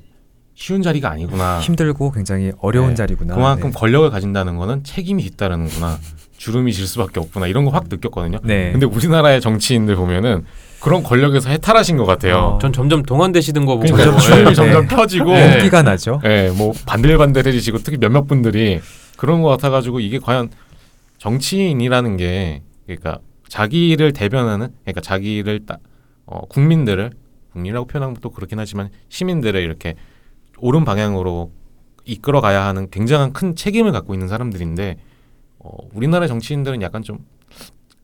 쉬운 0.54 0.84
자리가 0.84 1.10
아니구나. 1.10 1.58
힘들고 1.66 2.12
굉장히 2.12 2.52
어려운 2.60 2.90
네. 2.90 2.94
자리구나. 2.96 3.34
그만큼 3.34 3.72
네. 3.72 3.76
권력을 3.76 4.08
가진다는 4.12 4.56
거는 4.56 4.84
책임이 4.84 5.24
뒤따르는구나. 5.24 5.98
주름이 6.38 6.72
질 6.74 6.86
수밖에 6.86 7.20
없구나. 7.20 7.48
이런 7.48 7.66
거 7.66 7.72
확 7.72 7.86
느꼈거든요. 7.90 8.38
네. 8.44 8.72
근데 8.72 8.86
우리나라의 8.86 9.42
정치인들 9.42 9.96
보면은 9.96 10.46
그런 10.80 11.02
권력에서 11.02 11.50
해탈하신 11.50 11.98
것 11.98 12.06
같아요. 12.06 12.38
어. 12.38 12.60
전 12.62 12.72
점점 12.72 13.02
동안되시는 13.02 13.66
거 13.66 13.78
보고 13.78 13.88
점점 13.88 14.20
주름이 14.20 14.44
네. 14.44 14.54
점점 14.54 14.86
펴지고 14.86 15.34
네. 15.34 15.54
용기가 15.56 15.82
나죠. 15.82 16.22
예, 16.24 16.52
뭐 16.56 16.72
반들반들해지시고 16.86 17.80
특히 17.80 17.98
몇몇 17.98 18.28
분들이 18.28 18.80
그런 19.18 19.42
것 19.42 19.50
같아가지고 19.50 20.02
이게 20.02 20.20
과연 20.20 20.52
정치인이라는 21.18 22.18
게 22.18 22.62
그러니까 22.86 23.18
자기를 23.50 24.14
대변하는 24.14 24.68
그러니까 24.84 25.02
자기를 25.02 25.66
따, 25.66 25.80
어, 26.28 26.42
국민들을 26.48 27.10
국민이라고 27.56 27.88
표현하면 27.88 28.18
또 28.22 28.30
그렇긴 28.30 28.60
하지만 28.60 28.90
시민들을 29.10 29.62
이렇게 29.62 29.96
옳은 30.60 30.86
방향으로 30.86 31.52
이끌어가야 32.06 32.66
하는 32.66 32.90
굉장한 32.92 33.34
큰 33.34 33.56
책임을 33.56 33.92
갖고 33.92 34.14
있는 34.14 34.28
사람들인데 34.28 34.98
어, 35.60 35.70
우리나라 35.94 36.28
정치인들은 36.28 36.82
약간 36.82 37.02
좀 37.02 37.20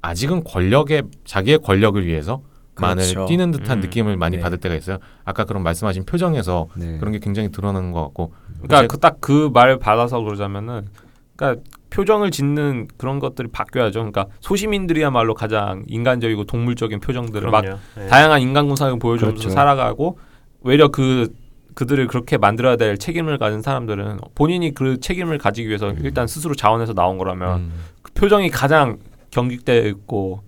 아직은 0.02 0.44
권력에 0.44 1.04
자기의 1.26 1.60
권력을 1.60 2.04
위해서 2.06 2.42
만을 2.80 3.04
그렇죠. 3.04 3.26
뛰는 3.28 3.52
듯한 3.52 3.78
음, 3.78 3.82
느낌을 3.82 4.18
많이 4.18 4.38
네. 4.38 4.42
받을 4.42 4.58
때가 4.58 4.74
있어요. 4.74 4.98
아까 5.24 5.44
그런 5.46 5.62
말씀하신 5.62 6.06
표정에서 6.06 6.68
네. 6.76 6.98
그런 6.98 7.12
게 7.12 7.20
굉장히 7.20 7.52
드러나는 7.52 7.92
것 7.92 8.02
같고 8.06 8.34
그러니까 8.64 8.88
그 8.88 8.98
딱 8.98 9.18
그 9.20 9.50
말 9.54 9.78
받아서 9.78 10.20
그러자면은 10.22 10.88
그러니까 11.36 11.62
표정을 11.92 12.32
짓는 12.32 12.88
그런 12.98 13.20
것들이 13.20 13.50
바뀌어야죠. 13.50 14.00
그러니까 14.00 14.28
소시민들이야말로 14.40 15.36
가장 15.36 15.84
인간적이고 15.88 16.46
동물적인 16.46 17.00
표정들을 17.00 17.52
막 17.52 17.62
그럼요. 17.62 17.80
네. 17.98 18.08
다양한 18.08 18.42
인간 18.42 18.68
군상을 18.68 18.98
보여주면서 18.98 19.38
그렇죠. 19.38 19.50
살아가고 19.54 20.18
외려 20.62 20.88
그 20.88 21.32
그들을 21.76 22.08
그렇게 22.08 22.38
만들어야 22.38 22.76
될 22.76 22.98
책임을 22.98 23.38
가진 23.38 23.62
사람들은 23.62 24.20
본인이 24.36 24.74
그 24.74 25.00
책임을 25.00 25.38
가지기 25.38 25.68
위해서 25.68 25.92
일단 26.02 26.28
스스로 26.28 26.54
자원해서 26.56 26.94
나온 26.94 27.18
거라면 27.18 27.60
음. 27.60 27.72
그 28.02 28.12
표정이 28.14 28.50
가장 28.50 28.98
경직돼 29.30 29.88
있고 29.90 30.42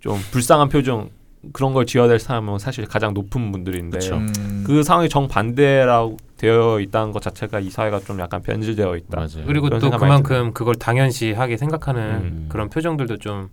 좀 0.00 0.18
불쌍한 0.30 0.68
표정 0.70 1.10
그런 1.52 1.72
걸 1.72 1.86
지어야 1.86 2.06
될 2.08 2.18
사람은 2.18 2.58
사실 2.58 2.84
가장 2.86 3.14
높은 3.14 3.50
분들인데. 3.52 3.98
음. 4.12 4.64
그 4.66 4.82
상황이 4.82 5.08
정반대라고 5.08 6.16
되어 6.36 6.80
있다는 6.80 7.12
것 7.12 7.22
자체가 7.22 7.60
이 7.60 7.70
사회가 7.70 8.00
좀 8.00 8.18
약간 8.20 8.42
변질되어 8.42 8.96
있다. 8.96 9.16
맞아요. 9.16 9.46
그리고 9.46 9.68
또 9.70 9.90
그만큼 9.90 10.52
그걸 10.52 10.74
당연시하게 10.74 11.56
생각하는 11.56 12.02
음. 12.22 12.46
그런 12.48 12.68
표정들도 12.68 13.18
좀 13.18 13.48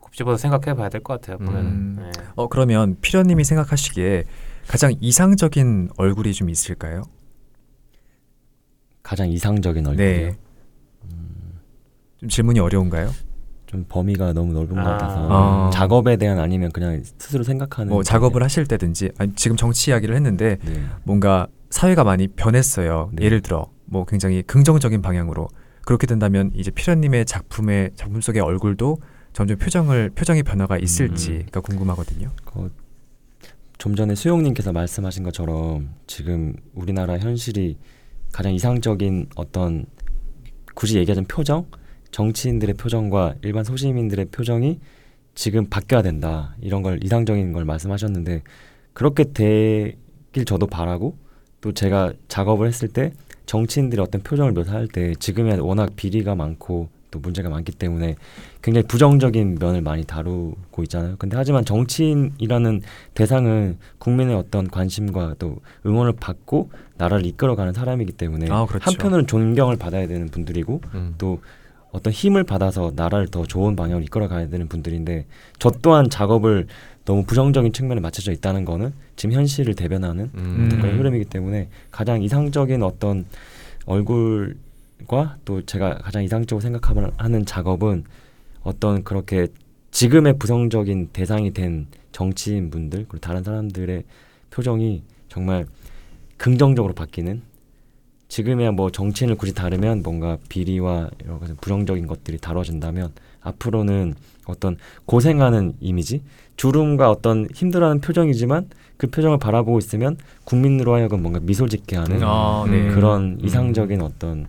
곱씹어서 0.00 0.36
생각해 0.38 0.76
봐야 0.76 0.88
될 0.88 1.02
것 1.02 1.20
같아요. 1.20 1.38
보면. 1.38 1.56
음. 1.66 1.96
네. 1.98 2.10
어 2.34 2.48
그러면 2.48 2.96
피련님이 3.00 3.44
생각하시기에 3.44 4.24
가장 4.68 4.92
이상적인 5.00 5.90
얼굴이 5.96 6.32
좀 6.34 6.50
있을까요? 6.50 7.02
가장 9.02 9.30
이상적인 9.30 9.86
얼굴이요. 9.86 10.28
네. 10.28 10.36
좀 12.20 12.28
질문이 12.28 12.58
어려운가요? 12.60 13.10
좀 13.68 13.84
범위가 13.86 14.32
너무 14.32 14.54
넓은 14.54 14.74
것 14.74 14.80
아. 14.80 14.84
같아서 14.96 15.28
아. 15.30 15.70
작업에 15.70 16.16
대한 16.16 16.40
아니면 16.40 16.72
그냥 16.72 17.02
스스로 17.18 17.44
생각하는 17.44 17.92
뭐 17.92 18.02
작업을 18.02 18.42
하실 18.42 18.66
때든지 18.66 19.10
아니, 19.18 19.34
지금 19.34 19.56
정치 19.56 19.90
이야기를 19.90 20.16
했는데 20.16 20.56
네. 20.64 20.82
뭔가 21.04 21.46
사회가 21.70 22.02
많이 22.02 22.28
변했어요. 22.28 23.10
네. 23.12 23.26
예를 23.26 23.42
들어 23.42 23.70
뭐 23.84 24.06
굉장히 24.06 24.42
긍정적인 24.42 25.02
방향으로 25.02 25.48
그렇게 25.84 26.06
된다면 26.06 26.50
이제 26.54 26.70
피련님의 26.70 27.26
작품의 27.26 27.90
작품 27.94 28.22
속의 28.22 28.40
얼굴도 28.40 28.98
점점 29.34 29.58
표정을 29.58 30.10
표정의 30.10 30.42
변화가 30.42 30.78
있을지가 30.78 31.60
궁금하거든요. 31.60 32.30
그, 32.46 32.72
좀 33.76 33.94
전에 33.94 34.14
수용님께서 34.14 34.72
말씀하신 34.72 35.24
것처럼 35.24 35.90
지금 36.06 36.54
우리나라 36.74 37.18
현실이 37.18 37.76
가장 38.32 38.54
이상적인 38.54 39.28
어떤 39.36 39.84
굳이 40.74 40.96
얘기하자면 40.98 41.28
표정, 41.28 41.66
정치인들의 42.10 42.74
표정과 42.76 43.36
일반 43.42 43.64
소시민들의 43.64 44.26
표정이 44.26 44.78
지금 45.34 45.66
바뀌어야 45.66 46.02
된다 46.02 46.54
이런 46.60 46.82
걸 46.82 47.02
이상적인 47.02 47.52
걸 47.52 47.64
말씀하셨는데 47.64 48.42
그렇게 48.92 49.24
되길 49.32 50.44
저도 50.44 50.66
바라고 50.66 51.16
또 51.60 51.72
제가 51.72 52.12
작업을 52.28 52.66
했을 52.66 52.88
때 52.88 53.12
정치인들의 53.46 54.04
어떤 54.04 54.22
표정을 54.22 54.52
묘사할 54.52 54.88
때 54.88 55.14
지금이야 55.14 55.58
워낙 55.60 55.94
비리가 55.96 56.34
많고 56.34 56.88
또 57.10 57.18
문제가 57.20 57.48
많기 57.48 57.72
때문에 57.72 58.16
굉장히 58.62 58.86
부정적인 58.86 59.58
면을 59.58 59.80
많이 59.80 60.04
다루고 60.04 60.82
있잖아요. 60.82 61.16
근데 61.18 61.36
하지만 61.36 61.64
정치인이라는 61.64 62.82
대상은 63.14 63.78
국민의 63.98 64.36
어떤 64.36 64.68
관심과 64.68 65.36
또 65.38 65.60
응원을 65.86 66.14
받고 66.14 66.70
나라를 66.96 67.24
이끌어가는 67.26 67.72
사람이기 67.72 68.12
때문에 68.12 68.50
아, 68.50 68.66
그렇죠. 68.66 68.90
한편으로는 68.90 69.26
존경을 69.26 69.76
받아야 69.76 70.06
되는 70.06 70.28
분들이고 70.28 70.80
음. 70.94 71.14
또 71.18 71.40
어떤 71.98 72.12
힘을 72.12 72.44
받아서 72.44 72.92
나라를 72.94 73.28
더 73.28 73.44
좋은 73.44 73.76
방향으로 73.76 74.04
이끌어 74.04 74.28
가야 74.28 74.48
되는 74.48 74.68
분들인데 74.68 75.26
저 75.58 75.70
또한 75.82 76.08
작업을 76.08 76.66
너무 77.04 77.24
부정적인 77.24 77.72
측면에 77.72 78.00
맞춰져 78.00 78.32
있다는 78.32 78.64
거는 78.64 78.92
지금 79.16 79.34
현실을 79.34 79.74
대변하는 79.74 80.30
음. 80.34 80.68
그런 80.70 80.94
음. 80.94 80.98
흐름이기 80.98 81.24
때문에 81.26 81.68
가장 81.90 82.22
이상적인 82.22 82.82
어떤 82.82 83.26
얼굴과 83.86 85.38
또 85.44 85.62
제가 85.64 85.98
가장 85.98 86.22
이상적으로 86.22 86.60
생각하는 86.60 87.44
작업은 87.44 88.04
어떤 88.62 89.02
그렇게 89.02 89.48
지금의 89.90 90.38
부정적인 90.38 91.08
대상이 91.12 91.52
된 91.52 91.86
정치인 92.12 92.70
분들 92.70 93.06
그리고 93.08 93.18
다른 93.18 93.42
사람들의 93.42 94.04
표정이 94.50 95.02
정말 95.28 95.66
긍정적으로 96.36 96.94
바뀌는 96.94 97.42
지금의 98.28 98.72
뭐 98.72 98.90
정치인을 98.90 99.36
굳이 99.36 99.54
다르면 99.54 100.02
뭔가 100.02 100.36
비리와 100.48 101.10
여러 101.24 101.38
가지 101.38 101.54
부정적인 101.54 102.06
것들이 102.06 102.38
다뤄진다면 102.38 103.12
앞으로는 103.40 104.14
어떤 104.46 104.76
고생하는 105.06 105.74
이미지 105.80 106.22
주름과 106.56 107.10
어떤 107.10 107.48
힘들어하는 107.54 108.00
표정이지만 108.00 108.68
그 108.96 109.06
표정을 109.06 109.38
바라보고 109.38 109.78
있으면 109.78 110.16
국민으로 110.44 110.94
하여금 110.94 111.22
뭔가 111.22 111.40
미소 111.40 111.68
짓게 111.68 111.96
하는 111.96 112.20
아, 112.22 112.64
네. 112.68 112.88
음. 112.88 112.94
그런 112.94 113.38
이상적인 113.40 114.02
어떤 114.02 114.46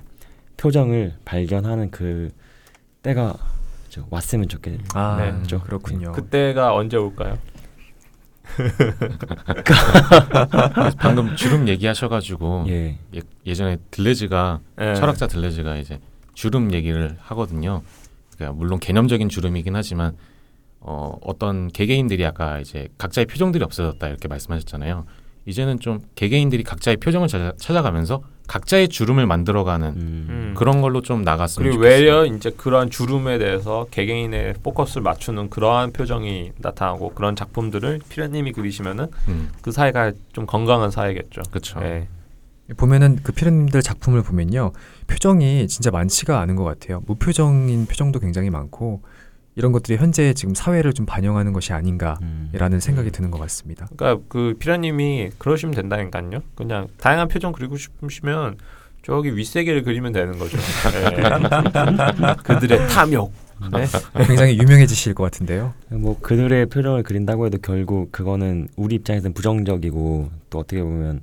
표정을 0.57 1.13
발견하는 1.23 1.91
그 1.91 2.31
때가 3.03 3.35
저 3.89 4.03
왔으면 4.09 4.47
좋겠네요. 4.47 4.83
아, 4.93 5.17
네. 5.47 5.57
그렇군요. 5.63 6.11
그때가 6.11 6.75
언제 6.75 6.97
올까요? 6.97 7.37
방금 10.99 11.35
주름 11.35 11.67
얘기하셔가지고 11.67 12.65
예. 12.67 12.97
예, 13.15 13.21
예전에 13.45 13.77
들레즈가 13.91 14.59
예. 14.81 14.95
철학자 14.95 15.27
들레즈가 15.27 15.77
이제 15.77 15.99
주름 16.33 16.73
얘기를 16.73 17.15
하거든요. 17.19 17.83
그러니까 18.35 18.57
물론 18.57 18.79
개념적인 18.79 19.29
주름이긴 19.29 19.75
하지만 19.75 20.17
어, 20.79 21.17
어떤 21.21 21.67
개개인들이 21.67 22.25
아까 22.25 22.59
이제 22.59 22.87
각자의 22.97 23.25
표정들이 23.25 23.63
없어졌다 23.63 24.07
이렇게 24.07 24.27
말씀하셨잖아요. 24.27 25.05
이제는 25.49 25.79
좀 25.79 25.99
개개인들이 26.13 26.63
각자의 26.63 26.97
표정을 26.97 27.27
찾아, 27.27 27.53
찾아가면서 27.57 28.21
각자의 28.47 28.87
주름을 28.89 29.25
만들어가는 29.25 29.87
음. 29.87 30.27
음. 30.29 30.53
그런 30.55 30.81
걸로 30.81 31.01
좀 31.01 31.23
나갔으면 31.23 31.69
그리고 31.69 31.83
좋겠어요. 31.83 31.99
외려 31.99 32.25
이제 32.25 32.51
그러한 32.51 32.91
주름에 32.91 33.39
대해서 33.39 33.87
개개인의 33.89 34.55
포커스를 34.63 35.01
맞추는 35.01 35.49
그러한 35.49 35.91
표정이 35.91 36.51
나타나고 36.57 37.13
그런 37.13 37.35
작품들을 37.35 37.99
피라님이 38.09 38.51
그리시면은 38.51 39.07
음, 39.27 39.49
그 39.61 39.71
사회가 39.71 40.13
좀 40.33 40.45
건강한 40.45 40.91
사회겠죠. 40.91 41.41
그렇죠. 41.49 41.79
예. 41.83 42.07
보면은 42.77 43.19
그 43.23 43.31
피르님들 43.31 43.81
작품을 43.81 44.21
보면요 44.21 44.73
표정이 45.07 45.67
진짜 45.67 45.89
많지가 45.89 46.39
않은 46.41 46.55
것 46.55 46.63
같아요 46.63 47.01
무표정인 47.07 47.87
표정도 47.87 48.19
굉장히 48.19 48.51
많고 48.51 49.01
이런 49.55 49.71
것들이 49.71 49.97
현재 49.97 50.33
지금 50.33 50.55
사회를 50.55 50.93
좀 50.93 51.05
반영하는 51.05 51.53
것이 51.53 51.73
아닌가라는 51.73 52.21
음. 52.73 52.79
생각이 52.79 53.11
드는 53.11 53.31
것 53.31 53.39
같습니다 53.39 53.87
그러니까 53.95 54.23
그 54.29 54.55
피라님이 54.57 55.31
그러시면 55.37 55.75
된다니까요. 55.75 56.41
그냥 56.55 56.87
다양한 56.97 57.27
표정 57.27 57.51
그리고 57.51 57.75
싶으시면 57.75 58.57
저기 59.03 59.35
윗세계를 59.35 59.83
그리면 59.83 60.11
되는 60.11 60.37
거죠. 60.37 60.57
예. 60.57 61.15
그들의 62.43 62.87
탐욕. 62.89 63.33
네? 63.73 63.85
굉장히 64.25 64.57
유명해지실 64.57 65.13
것 65.13 65.23
같은데요 65.25 65.73
뭐 65.89 66.17
그들의 66.21 66.67
표정을 66.67 67.03
그린다고 67.03 67.45
해도 67.45 67.57
결국 67.61 68.09
그거는 68.09 68.69
우리 68.77 68.95
입장에서는 68.95 69.33
부정적이고 69.33 70.29
또 70.49 70.59
어떻게 70.59 70.81
보면 70.81 71.19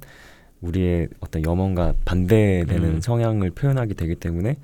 우리의 0.60 1.08
어떤 1.20 1.42
염원과 1.44 1.94
반대되는 2.04 2.84
음. 2.84 3.00
성향을 3.00 3.50
표현하게 3.52 3.94
되기 3.94 4.14
때문에 4.14 4.56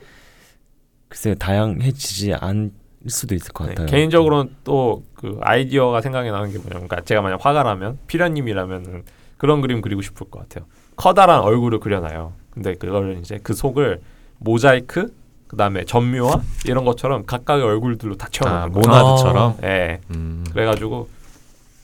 글쎄 1.08 1.34
다양해지지 1.34 2.34
않을 2.34 2.70
수도 3.08 3.34
있을 3.34 3.52
것 3.52 3.64
네, 3.64 3.70
같아요. 3.74 3.86
개인적으로는 3.86 4.54
또 4.64 5.02
그 5.22 5.38
아이디어가 5.40 6.00
생각이 6.00 6.32
나는 6.32 6.50
게 6.50 6.58
뭐냐면 6.58 6.88
그러니까 6.88 7.00
제가 7.02 7.22
만약 7.22 7.46
화가 7.46 7.62
나면 7.62 7.98
피라님이라면은 8.08 9.04
그런 9.38 9.60
그림 9.60 9.80
그리고 9.80 10.02
싶을 10.02 10.28
것 10.28 10.40
같아요. 10.40 10.66
커다란 10.96 11.40
얼굴을 11.42 11.78
그려놔요. 11.78 12.32
근데 12.50 12.74
그걸 12.74 13.18
이제 13.20 13.38
그 13.40 13.54
속을 13.54 14.00
모자이크 14.38 15.14
그다음에 15.46 15.84
전묘화 15.84 16.42
이런 16.66 16.84
것처럼 16.84 17.24
각각의 17.24 17.64
얼굴들로 17.64 18.16
다 18.16 18.26
아, 18.26 18.30
채워놓는 18.30 18.72
거예요. 18.72 18.82
모나드처럼. 18.84 19.56
예. 19.62 20.00
음, 20.10 20.44
그래가지고 20.50 21.08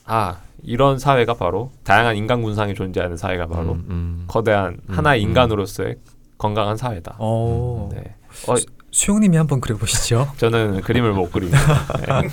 아 0.05 0.39
이런 0.61 0.99
사회가 0.99 1.35
바로 1.35 1.71
다양한 1.85 2.17
인간 2.17 2.41
군상이 2.41 2.75
존재하는 2.75 3.15
사회가 3.15 3.47
바로 3.47 3.71
음, 3.71 3.85
음. 3.89 4.25
거대한 4.27 4.79
음, 4.89 4.95
하나의 4.95 5.23
음. 5.23 5.29
인간으로서의 5.29 5.95
건강한 6.37 6.75
사회다. 6.75 7.15
어, 7.19 7.89
네. 7.93 8.15
어, 8.49 8.55
수영님이 8.91 9.37
한번 9.37 9.61
그려보시죠 9.61 10.31
저는 10.37 10.81
그림을 10.81 11.13
못 11.13 11.31
그립니다. 11.31 11.59
네. 11.97 12.29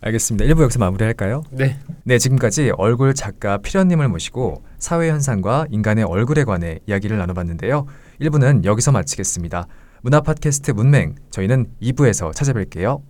알겠습니다 0.00 0.44
1부 0.44 0.62
여기서 0.62 0.78
마무리할까요? 0.78 1.42
네. 1.50 1.78
네 2.04 2.18
지금까지 2.18 2.72
얼굴 2.76 3.14
작가 3.14 3.58
피련님을 3.58 4.08
모시고 4.08 4.62
사회 4.78 5.10
현상과 5.10 5.66
인간의 5.70 6.04
얼굴에 6.04 6.44
관해 6.44 6.78
이야기를 6.86 7.18
나눠봤는데요 7.18 7.86
1부는 8.20 8.64
여기서 8.64 8.92
마치겠습니다 8.92 9.66
문화 10.02 10.20
팟캐스트 10.20 10.72
문맹 10.72 11.16
저희는 11.30 11.66
2부에서 11.82 12.32
찾아뵐게요 12.32 13.00